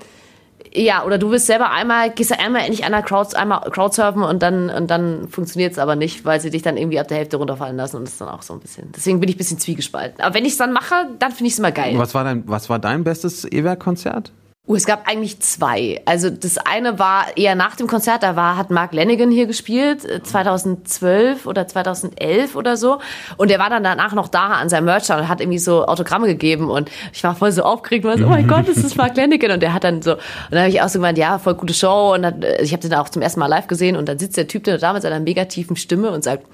ja, 0.76 1.04
oder 1.04 1.18
du 1.18 1.30
bist 1.30 1.48
selber 1.48 1.72
einmal, 1.72 2.12
gehst 2.12 2.32
du 2.32 2.40
einmal 2.40 2.62
endlich 2.62 2.86
an 2.86 2.92
der 2.92 3.02
Crowd, 3.02 3.36
einmal 3.36 3.62
Crowdsurfen 3.72 4.24
und 4.24 4.42
dann, 4.42 4.70
und 4.70 4.90
dann 4.90 5.28
funktioniert 5.30 5.74
es 5.74 5.80
aber 5.80 5.96
nicht, 5.96 6.26
weil 6.26 6.40
sie 6.42 6.50
dich 6.50 6.62
dann 6.62 6.78
irgendwie 6.78 7.00
ab 7.00 7.08
der 7.08 7.18
Hälfte 7.18 7.38
runterfallen 7.38 7.78
lassen 7.78 7.98
und 7.98 8.08
das 8.08 8.18
dann 8.18 8.28
auch 8.28 8.42
so 8.42 8.54
ein 8.54 8.60
bisschen. 8.60 8.92
Deswegen 8.96 9.20
bin 9.20 9.30
ich 9.30 9.36
ein 9.36 9.38
bisschen 9.40 9.60
zwiegespalten. 9.60 10.22
Aber 10.22 10.36
wenn 10.36 10.46
ich 10.46 10.54
es 10.54 10.58
dann 10.58 10.74
mache, 10.74 11.10
dann 11.20 11.32
finde 11.32 11.48
ich 11.48 11.54
es 11.54 11.60
immer 11.60 11.72
geil. 11.72 11.98
Was 11.98 12.14
war 12.14 12.24
dein, 12.24 12.44
was 12.48 12.70
war 12.70 12.80
dein 12.80 13.04
bestes 13.04 13.46
E-Werk-Konzert? 13.46 14.32
Uh, 14.68 14.76
es 14.76 14.88
gab 14.88 15.08
eigentlich 15.08 15.40
zwei. 15.42 16.02
Also 16.06 16.32
das 16.32 16.58
eine 16.58 16.98
war 16.98 17.38
eher 17.38 17.54
nach 17.54 17.76
dem 17.76 17.86
Konzert, 17.86 18.24
da 18.24 18.36
war, 18.36 18.58
hat 18.58 18.72
Mark 18.72 18.94
Lennigan 18.94 19.30
hier 19.30 19.46
gespielt, 19.46 20.02
2012 20.02 21.46
äh, 21.46 21.48
oder 21.48 21.68
2011 21.68 22.56
oder 22.56 22.76
so. 22.76 23.00
Und 23.38 23.52
der 23.52 23.60
war 23.60 23.70
dann 23.70 23.84
danach 23.84 24.14
noch 24.14 24.28
da 24.28 24.48
an 24.48 24.70
seinem 24.70 24.86
Merch 24.86 25.08
und 25.12 25.28
hat 25.28 25.40
irgendwie 25.40 25.60
so 25.60 25.86
Autogramme 25.86 26.26
gegeben 26.26 26.72
und 26.72 26.90
ich 27.14 27.24
war 27.24 27.36
voll 27.36 27.52
so 27.52 27.62
aufgeregt 27.62 28.06
und 28.06 28.12
war 28.12 28.18
so, 28.18 28.26
oh 28.26 28.30
mein 28.30 28.48
Gott, 28.48 28.68
das 28.68 28.78
ist 28.78 28.98
Mark 28.98 29.16
Lennigan. 29.16 29.52
Und 29.52 29.62
der 29.62 29.72
hat 29.72 29.84
dann 29.84 30.02
so, 30.02 30.14
und 30.14 30.22
dann 30.50 30.62
habe 30.62 30.70
ich 30.70 30.82
auch 30.82 30.90
so 30.90 30.98
gemeint, 30.98 31.20
ja, 31.20 31.38
voll 31.38 31.54
gute 31.54 31.76
Show. 31.76 32.16
Und 32.16 32.24
dann, 32.24 32.44
ich 32.60 32.74
habe 32.74 32.82
den 32.82 32.94
auch 32.96 33.10
zum 33.10 33.22
ersten 33.22 33.40
Mal 33.40 33.48
live 33.48 33.68
gesehen 33.68 33.96
und 33.96 34.10
dann 34.10 34.18
sitzt 34.18 34.36
der 34.36 34.48
Typ 34.48 34.64
da 34.64 34.94
mit 34.94 35.04
seiner 35.04 35.20
mega 35.20 35.46
tiefen 35.46 35.76
Stimme 35.76 36.10
und 36.10 36.24
sagt, 36.24 36.48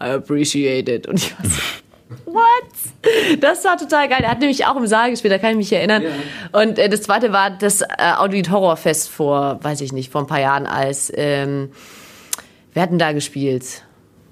I 0.00 0.10
appreciate 0.10 0.88
it. 0.88 1.08
Und 1.08 1.18
ich 1.18 1.36
war 1.36 1.50
so, 1.50 1.60
What? 2.24 3.40
Das 3.40 3.64
war 3.64 3.76
total 3.76 4.08
geil. 4.08 4.20
Er 4.22 4.30
hat 4.30 4.38
nämlich 4.38 4.64
auch 4.66 4.76
im 4.76 4.86
Saal 4.86 5.10
gespielt, 5.10 5.32
da 5.32 5.38
kann 5.38 5.50
ich 5.52 5.56
mich 5.56 5.72
erinnern. 5.72 6.02
Ja. 6.02 6.60
Und 6.60 6.78
äh, 6.78 6.88
das 6.88 7.02
zweite 7.02 7.32
war 7.32 7.50
das 7.50 7.80
äh, 7.82 7.86
Audit 8.16 8.50
Horrorfest 8.50 9.08
vor, 9.08 9.58
weiß 9.62 9.80
ich 9.80 9.92
nicht, 9.92 10.12
vor 10.12 10.20
ein 10.20 10.26
paar 10.26 10.40
Jahren, 10.40 10.66
als 10.66 11.12
ähm, 11.14 11.70
Wir 12.72 12.82
hatten 12.82 12.98
da 12.98 13.12
gespielt. 13.12 13.82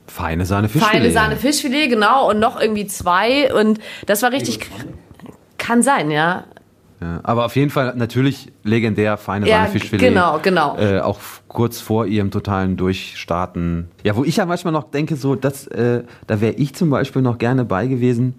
Feine 0.06 0.46
Sahne 0.46 0.68
Fischfilet. 0.68 0.92
Feine 0.92 1.10
Sahne 1.10 1.36
Fischfilet, 1.36 1.88
genau, 1.88 2.30
und 2.30 2.38
noch 2.38 2.60
irgendwie 2.60 2.86
zwei. 2.86 3.52
Und 3.52 3.80
das 4.06 4.22
war 4.22 4.32
richtig. 4.32 4.60
Kann 5.58 5.82
sein, 5.82 6.10
ja. 6.10 6.44
Ja, 7.00 7.20
aber 7.22 7.44
auf 7.44 7.56
jeden 7.56 7.70
Fall 7.70 7.94
natürlich 7.96 8.52
legendär 8.62 9.16
feine 9.16 9.48
Ja, 9.48 9.56
Sahne 9.58 9.68
Fischfilet. 9.70 10.08
genau, 10.08 10.38
genau. 10.42 10.76
Äh, 10.78 11.00
auch 11.00 11.18
kurz 11.48 11.80
vor 11.80 12.06
ihrem 12.06 12.30
totalen 12.30 12.76
Durchstarten. 12.76 13.88
Ja, 14.04 14.16
wo 14.16 14.24
ich 14.24 14.36
ja 14.36 14.46
manchmal 14.46 14.72
noch 14.72 14.90
denke, 14.90 15.16
so, 15.16 15.34
das, 15.34 15.66
äh, 15.66 16.04
da 16.26 16.40
wäre 16.40 16.54
ich 16.54 16.74
zum 16.74 16.90
Beispiel 16.90 17.22
noch 17.22 17.38
gerne 17.38 17.64
bei 17.64 17.86
gewesen. 17.86 18.34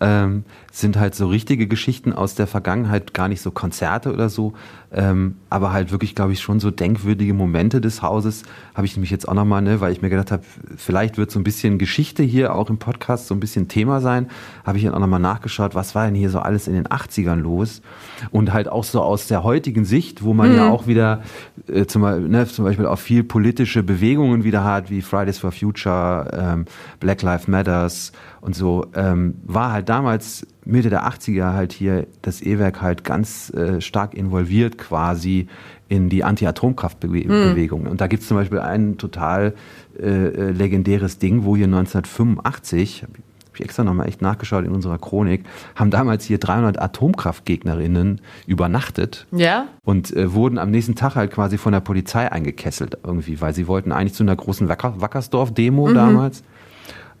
Ähm, 0.00 0.44
sind 0.80 0.96
halt 0.96 1.14
so 1.14 1.26
richtige 1.26 1.66
Geschichten 1.66 2.12
aus 2.12 2.34
der 2.34 2.46
Vergangenheit, 2.46 3.12
gar 3.12 3.28
nicht 3.28 3.40
so 3.40 3.50
Konzerte 3.50 4.12
oder 4.12 4.28
so, 4.28 4.52
ähm, 4.92 5.36
aber 5.50 5.72
halt 5.72 5.90
wirklich, 5.90 6.14
glaube 6.14 6.32
ich, 6.32 6.40
schon 6.40 6.60
so 6.60 6.70
denkwürdige 6.70 7.34
Momente 7.34 7.80
des 7.80 8.00
Hauses. 8.00 8.44
Habe 8.74 8.86
ich 8.86 8.96
nämlich 8.96 9.10
jetzt 9.10 9.28
auch 9.28 9.34
nochmal, 9.34 9.60
ne, 9.60 9.80
weil 9.80 9.92
ich 9.92 10.02
mir 10.02 10.08
gedacht 10.08 10.30
habe, 10.30 10.44
vielleicht 10.76 11.18
wird 11.18 11.30
so 11.30 11.40
ein 11.40 11.44
bisschen 11.44 11.78
Geschichte 11.78 12.22
hier 12.22 12.54
auch 12.54 12.70
im 12.70 12.78
Podcast 12.78 13.26
so 13.26 13.34
ein 13.34 13.40
bisschen 13.40 13.66
Thema 13.66 14.00
sein. 14.00 14.28
Habe 14.64 14.78
ich 14.78 14.84
dann 14.84 14.94
auch 14.94 15.00
nochmal 15.00 15.20
nachgeschaut, 15.20 15.74
was 15.74 15.94
war 15.94 16.06
denn 16.06 16.14
hier 16.14 16.30
so 16.30 16.38
alles 16.38 16.68
in 16.68 16.74
den 16.74 16.86
80ern 16.86 17.36
los? 17.36 17.82
Und 18.30 18.52
halt 18.52 18.68
auch 18.68 18.84
so 18.84 19.02
aus 19.02 19.26
der 19.26 19.42
heutigen 19.42 19.84
Sicht, 19.84 20.22
wo 20.22 20.32
man 20.32 20.54
ja 20.54 20.70
auch 20.70 20.86
wieder 20.86 21.22
äh, 21.66 21.86
zum, 21.86 22.02
Beispiel, 22.02 22.28
ne, 22.28 22.46
zum 22.46 22.64
Beispiel 22.64 22.86
auch 22.86 22.98
viel 22.98 23.24
politische 23.24 23.82
Bewegungen 23.82 24.44
wieder 24.44 24.62
hat, 24.62 24.90
wie 24.90 25.02
Fridays 25.02 25.38
for 25.38 25.50
Future, 25.50 26.30
ähm, 26.32 26.64
Black 27.00 27.22
Lives 27.22 27.48
Matters 27.48 28.12
und 28.40 28.54
so, 28.54 28.86
ähm, 28.94 29.34
war 29.44 29.72
halt 29.72 29.88
damals 29.88 30.46
Mitte 30.68 30.90
der 30.90 31.08
80er 31.08 31.54
halt 31.54 31.72
hier 31.72 32.06
das 32.22 32.42
E-Werk 32.42 32.82
halt 32.82 33.02
ganz 33.02 33.50
äh, 33.50 33.80
stark 33.80 34.14
involviert 34.14 34.76
quasi 34.76 35.48
in 35.88 36.10
die 36.10 36.22
Anti-Atomkraftbewegung. 36.24 37.86
Und 37.86 38.00
da 38.00 38.06
gibt 38.06 38.22
es 38.22 38.28
zum 38.28 38.36
Beispiel 38.36 38.58
ein 38.60 38.98
total 38.98 39.54
äh, 39.98 40.06
äh, 40.06 40.50
legendäres 40.50 41.18
Ding, 41.18 41.44
wo 41.44 41.56
hier 41.56 41.64
1985, 41.64 43.04
hab 43.04 43.10
ich 43.54 43.60
extra 43.64 43.82
nochmal 43.82 44.08
echt 44.08 44.20
nachgeschaut 44.20 44.64
in 44.66 44.70
unserer 44.72 44.98
Chronik, 44.98 45.44
haben 45.74 45.90
damals 45.90 46.24
hier 46.24 46.38
300 46.38 46.80
Atomkraftgegnerinnen 46.80 48.20
übernachtet 48.46 49.26
Ja? 49.32 49.68
und 49.84 50.14
äh, 50.14 50.32
wurden 50.34 50.58
am 50.58 50.70
nächsten 50.70 50.94
Tag 50.94 51.16
halt 51.16 51.30
quasi 51.32 51.56
von 51.56 51.72
der 51.72 51.80
Polizei 51.80 52.30
eingekesselt 52.30 52.98
irgendwie, 53.02 53.40
weil 53.40 53.54
sie 53.54 53.66
wollten 53.66 53.90
eigentlich 53.90 54.14
zu 54.14 54.22
einer 54.22 54.36
großen 54.36 54.68
Wacker 54.68 55.00
Wackersdorf-Demo 55.00 55.92
damals. 55.92 56.42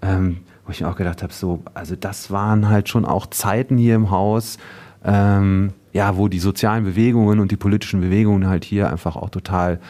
Ähm, 0.02 0.38
wo 0.68 0.72
ich 0.72 0.82
mir 0.82 0.88
auch 0.88 0.96
gedacht 0.96 1.22
habe, 1.22 1.32
so, 1.32 1.62
also 1.72 1.96
das 1.96 2.30
waren 2.30 2.68
halt 2.68 2.90
schon 2.90 3.06
auch 3.06 3.26
Zeiten 3.26 3.78
hier 3.78 3.94
im 3.94 4.10
Haus, 4.10 4.58
ähm, 5.02 5.72
ja, 5.94 6.18
wo 6.18 6.28
die 6.28 6.40
sozialen 6.40 6.84
Bewegungen 6.84 7.40
und 7.40 7.50
die 7.50 7.56
politischen 7.56 8.00
Bewegungen 8.02 8.46
halt 8.46 8.64
hier 8.64 8.90
einfach 8.90 9.16
auch 9.16 9.30
total 9.30 9.80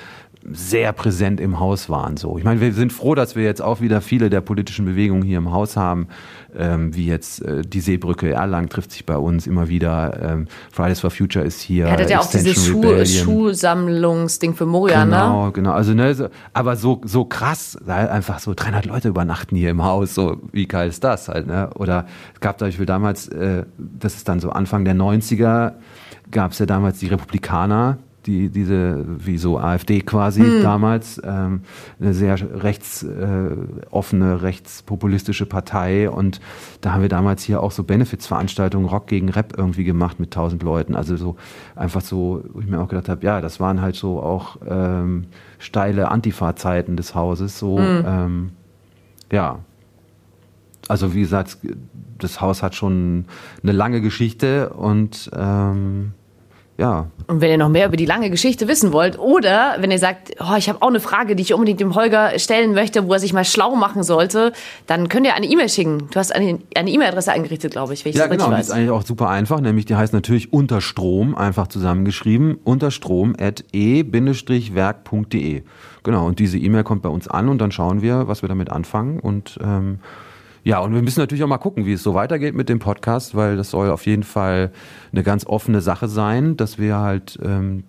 sehr 0.50 0.92
präsent 0.92 1.40
im 1.40 1.60
Haus 1.60 1.90
waren. 1.90 2.16
So, 2.16 2.38
ich 2.38 2.44
meine, 2.44 2.60
wir 2.60 2.72
sind 2.72 2.92
froh, 2.92 3.14
dass 3.14 3.36
wir 3.36 3.44
jetzt 3.44 3.60
auch 3.60 3.80
wieder 3.80 4.00
viele 4.00 4.30
der 4.30 4.40
politischen 4.40 4.84
Bewegungen 4.84 5.22
hier 5.22 5.38
im 5.38 5.52
Haus 5.52 5.76
haben, 5.76 6.08
ähm, 6.56 6.94
wie 6.94 7.06
jetzt 7.06 7.42
äh, 7.42 7.62
die 7.62 7.80
Seebrücke 7.80 8.32
Erlangen 8.32 8.68
trifft 8.68 8.92
sich 8.92 9.04
bei 9.04 9.16
uns 9.16 9.46
immer 9.46 9.68
wieder. 9.68 10.18
Ähm, 10.22 10.48
Fridays 10.72 11.00
for 11.00 11.10
Future 11.10 11.44
ist 11.44 11.60
hier. 11.60 11.86
Er 11.86 11.92
hat 11.92 12.10
ja 12.10 12.20
auch 12.20 12.30
dieses 12.30 12.66
Schuh. 12.66 13.04
Schuhsammlungsding 13.04 14.54
für 14.54 14.66
Moria, 14.66 15.04
ne? 15.04 15.10
Genau, 15.10 15.50
genau. 15.52 15.72
Also, 15.72 15.92
ne, 15.94 16.14
so, 16.14 16.28
aber 16.52 16.76
so, 16.76 17.00
so 17.04 17.24
krass, 17.24 17.76
einfach 17.86 18.38
so 18.38 18.54
300 18.54 18.86
Leute 18.86 19.08
übernachten 19.08 19.56
hier 19.56 19.70
im 19.70 19.82
Haus, 19.82 20.14
so 20.14 20.40
wie 20.52 20.66
geil 20.66 20.88
ist 20.88 21.04
das 21.04 21.28
halt, 21.28 21.46
ne? 21.46 21.70
Oder 21.74 22.06
es 22.34 22.40
gab 22.40 22.58
zum 22.58 22.68
Beispiel 22.68 22.86
damals, 22.86 23.28
äh, 23.28 23.64
das 23.76 24.14
ist 24.14 24.28
dann 24.28 24.40
so 24.40 24.50
Anfang 24.50 24.84
der 24.84 24.94
90er, 24.94 25.74
gab 26.30 26.52
es 26.52 26.58
ja 26.58 26.66
damals 26.66 26.98
die 26.98 27.08
Republikaner, 27.08 27.98
die, 28.26 28.50
diese, 28.50 29.04
wie 29.06 29.38
so 29.38 29.58
AfD 29.58 30.00
quasi 30.00 30.42
Hm. 30.42 30.62
damals, 30.62 31.20
ähm, 31.24 31.62
eine 32.00 32.14
sehr 32.14 32.36
rechtsoffene, 32.62 34.30
äh, 34.30 34.34
rechtspopulistische 34.34 35.46
Partei 35.46 36.10
und 36.10 36.40
da 36.80 36.92
haben 36.92 37.02
wir 37.02 37.08
damals 37.08 37.42
hier 37.42 37.62
auch 37.62 37.72
so 37.72 37.84
Benefizveranstaltungen 37.84 38.88
Rock 38.88 39.06
gegen 39.06 39.28
Rap 39.28 39.54
irgendwie 39.56 39.84
gemacht 39.84 40.20
mit 40.20 40.32
tausend 40.32 40.62
Leuten, 40.62 40.94
also 40.94 41.16
so 41.16 41.36
einfach 41.74 42.00
so, 42.00 42.42
wo 42.52 42.60
ich 42.60 42.66
mir 42.66 42.80
auch 42.80 42.88
gedacht 42.88 43.08
habe, 43.08 43.24
ja, 43.24 43.40
das 43.40 43.60
waren 43.60 43.80
halt 43.80 43.96
so 43.96 44.22
auch 44.22 44.58
ähm, 44.66 45.26
steile 45.58 46.10
Antifa-Zeiten 46.10 46.96
des 46.96 47.14
Hauses, 47.14 47.58
so, 47.58 47.78
ähm, 47.78 48.50
ja. 49.32 49.60
Also 50.86 51.12
wie 51.12 51.20
gesagt, 51.20 51.58
das 52.18 52.40
Haus 52.40 52.62
hat 52.62 52.74
schon 52.74 53.26
eine 53.62 53.72
lange 53.72 54.00
Geschichte 54.00 54.70
und 54.70 55.30
ähm, 55.36 56.12
ja, 56.78 57.06
Und 57.26 57.40
wenn 57.40 57.50
ihr 57.50 57.58
noch 57.58 57.68
mehr 57.68 57.86
über 57.88 57.96
die 57.96 58.06
lange 58.06 58.30
Geschichte 58.30 58.68
wissen 58.68 58.92
wollt 58.92 59.18
oder 59.18 59.76
wenn 59.80 59.90
ihr 59.90 59.98
sagt, 59.98 60.30
oh, 60.40 60.54
ich 60.56 60.68
habe 60.68 60.80
auch 60.80 60.86
eine 60.88 61.00
Frage, 61.00 61.34
die 61.34 61.42
ich 61.42 61.52
unbedingt 61.52 61.80
dem 61.80 61.96
Holger 61.96 62.38
stellen 62.38 62.72
möchte, 62.72 63.06
wo 63.08 63.12
er 63.14 63.18
sich 63.18 63.32
mal 63.32 63.44
schlau 63.44 63.74
machen 63.74 64.04
sollte, 64.04 64.52
dann 64.86 65.08
könnt 65.08 65.26
ihr 65.26 65.34
eine 65.34 65.46
E-Mail 65.46 65.68
schicken. 65.68 66.08
Du 66.12 66.18
hast 66.20 66.32
eine 66.32 66.60
eine 66.76 66.90
E-Mail-Adresse 66.90 67.32
eingerichtet, 67.32 67.72
glaube 67.72 67.94
ich, 67.94 68.04
wenn 68.04 68.10
ich 68.10 68.16
Ja, 68.16 68.22
das 68.28 68.30
richtig 68.30 68.46
genau, 68.46 68.56
die 68.56 68.62
ist 68.62 68.68
weiß. 68.68 68.76
eigentlich 68.76 68.90
auch 68.90 69.02
super 69.02 69.28
einfach, 69.28 69.60
nämlich 69.60 69.86
die 69.86 69.96
heißt 69.96 70.12
natürlich 70.12 70.52
Unterstrom, 70.52 71.34
einfach 71.34 71.66
zusammengeschrieben, 71.66 72.58
unterstrom 72.62 73.34
at 73.38 73.64
e-werk.de. 73.72 75.62
Genau, 76.04 76.26
und 76.26 76.38
diese 76.38 76.58
E-Mail 76.58 76.84
kommt 76.84 77.02
bei 77.02 77.08
uns 77.08 77.26
an 77.28 77.48
und 77.48 77.58
dann 77.58 77.72
schauen 77.72 78.02
wir, 78.02 78.28
was 78.28 78.42
wir 78.42 78.48
damit 78.48 78.70
anfangen 78.70 79.18
und 79.20 79.58
ähm, 79.62 79.98
ja, 80.68 80.80
und 80.80 80.92
wir 80.92 81.00
müssen 81.00 81.20
natürlich 81.20 81.42
auch 81.42 81.48
mal 81.48 81.56
gucken, 81.56 81.86
wie 81.86 81.94
es 81.94 82.02
so 82.02 82.12
weitergeht 82.12 82.54
mit 82.54 82.68
dem 82.68 82.78
Podcast, 82.78 83.34
weil 83.34 83.56
das 83.56 83.70
soll 83.70 83.88
auf 83.88 84.04
jeden 84.04 84.22
Fall 84.22 84.70
eine 85.12 85.22
ganz 85.22 85.46
offene 85.46 85.80
Sache 85.80 86.08
sein, 86.08 86.58
dass 86.58 86.78
wir 86.78 86.98
halt 86.98 87.38
ähm, 87.42 87.84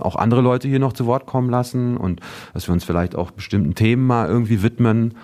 auch 0.00 0.16
andere 0.16 0.40
Leute 0.40 0.66
hier 0.66 0.80
noch 0.80 0.94
zu 0.94 1.06
Wort 1.06 1.26
kommen 1.26 1.48
lassen 1.48 1.96
und 1.96 2.18
dass 2.52 2.66
wir 2.66 2.72
uns 2.72 2.82
vielleicht 2.82 3.14
auch 3.14 3.30
bestimmten 3.30 3.76
Themen 3.76 4.04
mal 4.04 4.26
irgendwie 4.26 4.64
widmen. 4.64 5.14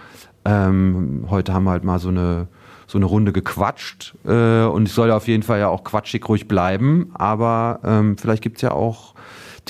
Ähm, 0.44 1.26
heute 1.28 1.52
haben 1.52 1.64
wir 1.64 1.72
halt 1.72 1.82
mal 1.82 1.98
so 1.98 2.10
eine 2.10 2.46
so 2.86 2.96
eine 2.96 3.06
Runde 3.06 3.32
gequatscht 3.32 4.14
äh, 4.24 4.62
und 4.62 4.86
es 4.86 4.94
soll 4.94 5.08
ja 5.08 5.16
auf 5.16 5.26
jeden 5.26 5.42
Fall 5.42 5.58
ja 5.58 5.66
auch 5.66 5.82
quatschig 5.82 6.28
ruhig 6.28 6.46
bleiben, 6.46 7.10
aber 7.14 7.80
ähm, 7.82 8.18
vielleicht 8.18 8.42
gibt's 8.44 8.62
ja 8.62 8.70
auch 8.70 9.14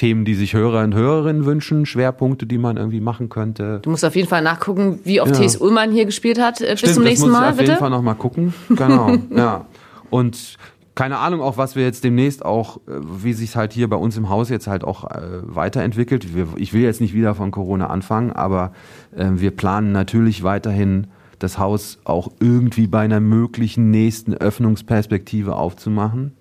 Themen, 0.01 0.25
die 0.25 0.35
sich 0.35 0.55
Hörer 0.55 0.83
und 0.83 0.95
Hörerinnen 0.95 1.45
wünschen, 1.45 1.85
Schwerpunkte, 1.85 2.47
die 2.47 2.57
man 2.57 2.79
irgendwie 2.79 3.03
machen 3.03 3.29
könnte. 3.29 3.81
Du 3.83 3.91
musst 3.91 4.03
auf 4.03 4.17
jeden 4.17 4.29
Fall 4.29 4.41
nachgucken, 4.41 4.99
wie 5.05 5.21
oft 5.21 5.33
Ja. 5.33 5.41
T.S. 5.41 5.59
Ullmann 5.59 5.93
hier 5.93 6.07
gespielt 6.07 6.41
hat. 6.41 6.63
Äh, 6.63 6.71
Bis 6.71 6.79
Stimmt, 6.79 6.95
zum 6.95 7.03
das 7.03 7.11
nächsten 7.11 7.29
muss 7.29 7.37
ich 7.37 7.41
Mal, 7.43 7.51
auf 7.51 7.57
bitte. 7.59 7.71
jeden 7.73 7.79
Fall 7.81 7.91
nochmal 7.91 8.15
gucken. 8.15 8.55
Genau, 8.71 9.15
ja. 9.37 9.67
Und 10.09 10.57
keine 10.95 11.19
Ahnung 11.19 11.43
auch, 11.43 11.59
was 11.59 11.77
wir 11.77 11.83
jetzt 11.83 12.03
demnächst 12.03 12.43
auch, 12.47 12.79
äh, 12.79 12.93
wie 13.23 13.35
sich 13.35 13.57
halt 13.57 13.75
hier 13.75 13.91
bei 13.91 13.97
uns 13.97 14.17
im 14.17 14.31
Haus 14.31 14.49
jetzt 14.49 14.67
halt 14.69 14.85
auch 14.85 15.05
äh, 15.11 15.21
weiterentwickelt. 15.43 16.27
Ich 16.57 16.73
will 16.73 16.81
jetzt 16.81 17.03
nicht 17.03 17.13
wieder 17.13 17.35
von 17.35 17.51
Corona 17.51 17.89
anfangen, 17.89 18.33
aber 18.33 18.73
äh, 19.15 19.27
wir 19.35 19.51
planen 19.51 19.93
natürlich 19.93 20.43
weiterhin 20.43 21.09
das 21.39 21.59
Haus 21.59 21.99
auch 22.05 22.29
irgendwie 22.41 22.87
bei 22.87 23.01
einer 23.01 23.21
möglichen 23.21 23.91
nächsten 23.91 24.33
Öffnungsperspektive 24.33 25.57
aufzumachen. 25.57 26.33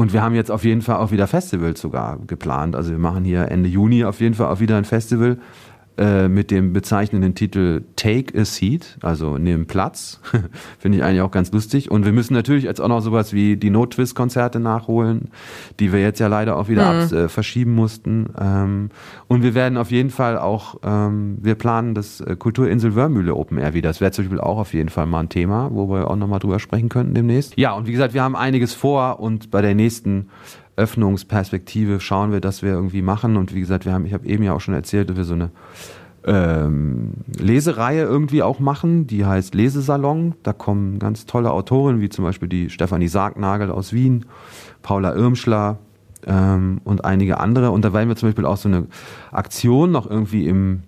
Und 0.00 0.14
wir 0.14 0.22
haben 0.22 0.34
jetzt 0.34 0.50
auf 0.50 0.64
jeden 0.64 0.80
Fall 0.80 0.96
auch 0.96 1.10
wieder 1.10 1.26
Festivals 1.26 1.78
sogar 1.78 2.18
geplant. 2.26 2.74
Also 2.74 2.90
wir 2.90 2.98
machen 2.98 3.22
hier 3.22 3.50
Ende 3.50 3.68
Juni 3.68 4.02
auf 4.06 4.18
jeden 4.20 4.34
Fall 4.34 4.46
auch 4.46 4.58
wieder 4.58 4.78
ein 4.78 4.86
Festival 4.86 5.36
äh, 5.98 6.28
mit 6.28 6.50
dem 6.50 6.72
bezeichnenden 6.72 7.34
Titel 7.34 7.82
Take 7.96 8.38
a 8.40 8.44
Seat, 8.44 8.96
also 9.02 9.36
nimm 9.38 9.66
Platz. 9.66 10.20
Finde 10.78 10.98
ich 10.98 11.04
eigentlich 11.04 11.20
auch 11.20 11.30
ganz 11.30 11.52
lustig. 11.52 11.90
Und 11.90 12.04
wir 12.04 12.12
müssen 12.12 12.32
natürlich 12.34 12.64
jetzt 12.64 12.80
auch 12.80 12.88
noch 12.88 13.00
sowas 13.00 13.32
wie 13.32 13.56
die 13.56 13.70
No-Twist-Konzerte 13.70 14.60
nachholen, 14.60 15.30
die 15.78 15.92
wir 15.92 16.00
jetzt 16.00 16.18
ja 16.20 16.28
leider 16.28 16.56
auch 16.56 16.68
wieder 16.68 16.86
abs- 16.86 17.12
äh, 17.12 17.28
verschieben 17.28 17.74
mussten. 17.74 18.30
Ähm, 18.40 18.88
und 19.28 19.42
wir 19.42 19.54
werden 19.54 19.76
auf 19.76 19.90
jeden 19.90 20.10
Fall 20.10 20.38
auch, 20.38 20.76
ähm, 20.82 21.38
wir 21.42 21.54
planen 21.54 21.94
das 21.94 22.20
äh, 22.20 22.36
Kulturinsel 22.36 22.94
Wörmühle 22.94 23.34
Open 23.34 23.58
Air 23.58 23.74
wieder. 23.74 23.88
Das 23.90 24.00
wäre 24.00 24.10
zum 24.12 24.24
Beispiel 24.24 24.40
auch 24.40 24.58
auf 24.58 24.72
jeden 24.72 24.88
Fall 24.88 25.06
mal 25.06 25.20
ein 25.20 25.28
Thema, 25.28 25.70
wo 25.72 25.90
wir 25.90 26.10
auch 26.10 26.16
nochmal 26.16 26.38
drüber 26.38 26.60
sprechen 26.60 26.88
könnten 26.88 27.14
demnächst. 27.14 27.58
Ja, 27.58 27.72
und 27.72 27.86
wie 27.86 27.92
gesagt, 27.92 28.14
wir 28.14 28.22
haben 28.22 28.36
einiges 28.36 28.72
vor 28.74 29.20
und 29.20 29.50
bei 29.50 29.60
der 29.60 29.74
nächsten 29.74 30.28
Öffnungsperspektive 30.76 32.00
schauen 32.00 32.32
wir, 32.32 32.40
dass 32.40 32.62
wir 32.62 32.70
irgendwie 32.70 33.02
machen. 33.02 33.36
Und 33.36 33.54
wie 33.54 33.60
gesagt, 33.60 33.84
wir 33.84 33.92
haben, 33.92 34.06
ich 34.06 34.14
habe 34.14 34.26
eben 34.26 34.42
ja 34.42 34.52
auch 34.52 34.60
schon 34.60 34.74
erzählt, 34.74 35.10
dass 35.10 35.16
wir 35.16 35.24
so 35.24 35.34
eine 35.34 35.50
ähm, 36.24 37.12
Lesereihe 37.38 38.02
irgendwie 38.02 38.42
auch 38.42 38.60
machen, 38.60 39.06
die 39.06 39.24
heißt 39.24 39.54
Lesesalon. 39.54 40.34
Da 40.42 40.52
kommen 40.52 40.98
ganz 40.98 41.26
tolle 41.26 41.50
Autorinnen, 41.50 42.00
wie 42.00 42.08
zum 42.08 42.24
Beispiel 42.24 42.48
die 42.48 42.70
Stefanie 42.70 43.08
Sargnagel 43.08 43.70
aus 43.70 43.92
Wien, 43.92 44.26
Paula 44.82 45.14
Irmschler 45.14 45.78
ähm, 46.26 46.80
und 46.84 47.04
einige 47.04 47.38
andere. 47.40 47.70
Und 47.70 47.84
da 47.84 47.92
werden 47.92 48.08
wir 48.08 48.16
zum 48.16 48.28
Beispiel 48.28 48.46
auch 48.46 48.58
so 48.58 48.68
eine 48.68 48.86
Aktion 49.32 49.90
noch 49.90 50.08
irgendwie 50.08 50.46
im, 50.46 50.82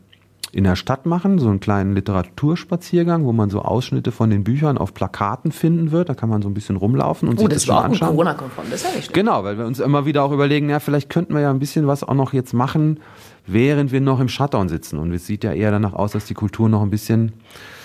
in 0.51 0.65
der 0.65 0.77
Stadt 0.77 1.07
machen, 1.07 1.39
so 1.39 1.49
einen 1.49 1.61
kleinen 1.61 1.95
Literaturspaziergang, 1.95 3.25
wo 3.25 3.33
man 3.33 3.49
so 3.49 3.63
Ausschnitte 3.63 4.13
von 4.13 4.29
den 4.29 4.45
Büchern 4.45 4.77
auf 4.77 4.93
Plakaten 4.93 5.51
finden 5.51 5.93
wird. 5.93 6.09
Da 6.09 6.15
kann 6.15 6.29
man 6.29 6.43
so 6.43 6.49
ein 6.49 6.55
bisschen 6.55 6.77
rumlaufen 6.77 7.29
und 7.29 7.37
Oh, 7.37 7.41
sich 7.41 7.49
das 7.49 7.65
das 7.65 7.65
schon 7.65 7.77
anschauen. 7.85 8.09
Corona-konform. 8.11 8.67
Das 8.71 8.81
ist 8.81 8.85
ja 8.85 8.89
nicht 8.91 9.05
schlecht. 9.05 9.15
Genau, 9.15 9.45
weil 9.45 9.57
wir 9.57 9.65
uns 9.65 9.81
immer 9.81 10.05
wieder 10.05 10.23
auch 10.25 10.33
überlegen, 10.33 10.69
ja, 10.69 10.79
vielleicht 10.81 11.09
könnten 11.09 11.33
wir 11.35 11.41
ja 11.41 11.51
ein 11.51 11.59
bisschen 11.59 11.87
was 11.87 12.05
auch 12.05 12.15
noch 12.15 12.35
jetzt 12.35 12.53
machen, 12.53 13.01
während 13.47 13.93
wir 13.93 14.03
noch 14.03 14.21
im 14.21 14.29
Shutdown 14.29 14.69
sitzen. 14.69 14.99
Und 14.99 15.13
es 15.13 15.27
sieht 15.27 15.43
ja 15.43 15.53
eher 15.53 15.71
danach 15.71 15.95
aus, 15.95 16.13
dass 16.13 16.27
die 16.27 16.35
Kultur 16.35 16.69
noch 16.69 16.83
ein 16.83 16.91
bisschen 16.91 17.33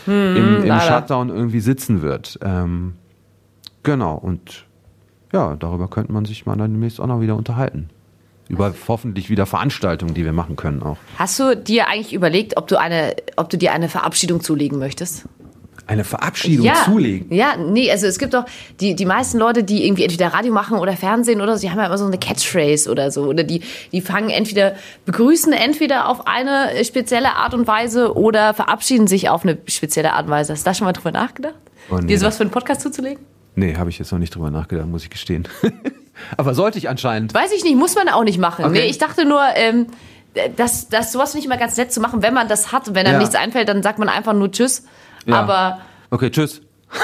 im, 0.05 0.13
im 0.37 0.65
leider. 0.65 0.81
Shutdown 0.81 1.29
irgendwie 1.29 1.61
sitzen 1.61 2.01
wird. 2.01 2.37
Ähm, 2.41 2.95
genau, 3.83 4.15
und 4.15 4.65
ja, 5.31 5.55
darüber 5.55 5.87
könnte 5.87 6.11
man 6.11 6.25
sich 6.25 6.45
mal 6.45 6.57
dann 6.57 6.71
demnächst 6.71 6.99
auch 6.99 7.07
noch 7.07 7.21
wieder 7.21 7.35
unterhalten. 7.37 7.89
Über 8.49 8.73
hoffentlich 8.87 9.29
wieder 9.29 9.45
Veranstaltungen, 9.45 10.13
die 10.13 10.23
wir 10.25 10.33
machen 10.33 10.55
können 10.55 10.81
auch. 10.81 10.97
Hast 11.17 11.39
du 11.39 11.55
dir 11.55 11.87
eigentlich 11.87 12.13
überlegt, 12.13 12.57
ob 12.57 12.67
du 12.67 12.79
eine, 12.79 13.15
ob 13.35 13.49
du 13.49 13.57
dir 13.57 13.73
eine 13.73 13.89
Verabschiedung 13.89 14.41
zulegen 14.41 14.79
möchtest? 14.79 15.25
Eine 15.87 16.03
Verabschiedung 16.03 16.69
zulegen? 16.83 17.33
Ja, 17.33 17.55
nee, 17.55 17.89
also 17.89 18.07
es 18.07 18.19
gibt 18.19 18.33
doch 18.33 18.43
die, 18.81 18.93
die 18.93 19.05
meisten 19.05 19.37
Leute, 19.37 19.63
die 19.63 19.85
irgendwie 19.85 20.03
entweder 20.03 20.33
Radio 20.33 20.51
machen 20.51 20.79
oder 20.79 20.97
Fernsehen 20.97 21.39
oder 21.39 21.55
so, 21.55 21.61
die 21.61 21.71
haben 21.71 21.79
ja 21.79 21.85
immer 21.85 21.97
so 21.97 22.05
eine 22.05 22.17
Catchphrase 22.17 22.91
oder 22.91 23.09
so. 23.09 23.23
Oder 23.23 23.45
die, 23.45 23.61
die 23.93 24.01
fangen 24.01 24.29
entweder, 24.29 24.75
begrüßen 25.05 25.53
entweder 25.53 26.09
auf 26.09 26.27
eine 26.27 26.83
spezielle 26.83 27.35
Art 27.35 27.53
und 27.53 27.67
Weise 27.67 28.17
oder 28.17 28.53
verabschieden 28.53 29.07
sich 29.07 29.29
auf 29.29 29.43
eine 29.43 29.57
spezielle 29.67 30.11
Art 30.11 30.25
und 30.25 30.31
Weise. 30.31 30.51
Hast 30.51 30.65
du 30.65 30.69
da 30.69 30.73
schon 30.73 30.85
mal 30.85 30.93
drüber 30.93 31.11
nachgedacht? 31.11 31.55
Oh, 31.89 31.95
nee, 31.95 32.07
dir 32.07 32.19
sowas 32.19 32.35
für 32.35 32.43
einen 32.43 32.51
Podcast 32.51 32.81
zuzulegen? 32.81 33.23
Nee, 33.55 33.75
habe 33.77 33.89
ich 33.89 33.97
jetzt 33.97 34.11
noch 34.11 34.19
nicht 34.19 34.35
drüber 34.35 34.51
nachgedacht, 34.51 34.87
muss 34.87 35.03
ich 35.03 35.09
gestehen. 35.09 35.47
Aber 36.37 36.53
sollte 36.53 36.77
ich 36.77 36.89
anscheinend. 36.89 37.33
Weiß 37.33 37.51
ich 37.51 37.63
nicht, 37.63 37.75
muss 37.75 37.95
man 37.95 38.09
auch 38.09 38.23
nicht 38.23 38.39
machen. 38.39 38.65
Okay. 38.65 38.79
Nee, 38.81 38.85
ich 38.89 38.97
dachte 38.97 39.25
nur, 39.25 39.41
ähm, 39.55 39.87
dass, 40.55 40.89
dass 40.89 41.11
sowas 41.11 41.33
nicht 41.33 41.45
immer 41.45 41.57
ganz 41.57 41.77
nett 41.77 41.91
zu 41.91 41.99
machen, 41.99 42.21
wenn 42.21 42.33
man 42.33 42.47
das 42.47 42.71
hat. 42.71 42.87
Wenn 42.93 43.05
einem 43.05 43.15
Ja. 43.15 43.19
nichts 43.19 43.35
einfällt, 43.35 43.69
dann 43.69 43.83
sagt 43.83 43.99
man 43.99 44.09
einfach 44.09 44.33
nur 44.33 44.51
Tschüss. 44.51 44.83
Ja. 45.25 45.35
Aber 45.41 45.79
Okay, 46.09 46.29
tschüss. 46.31 46.61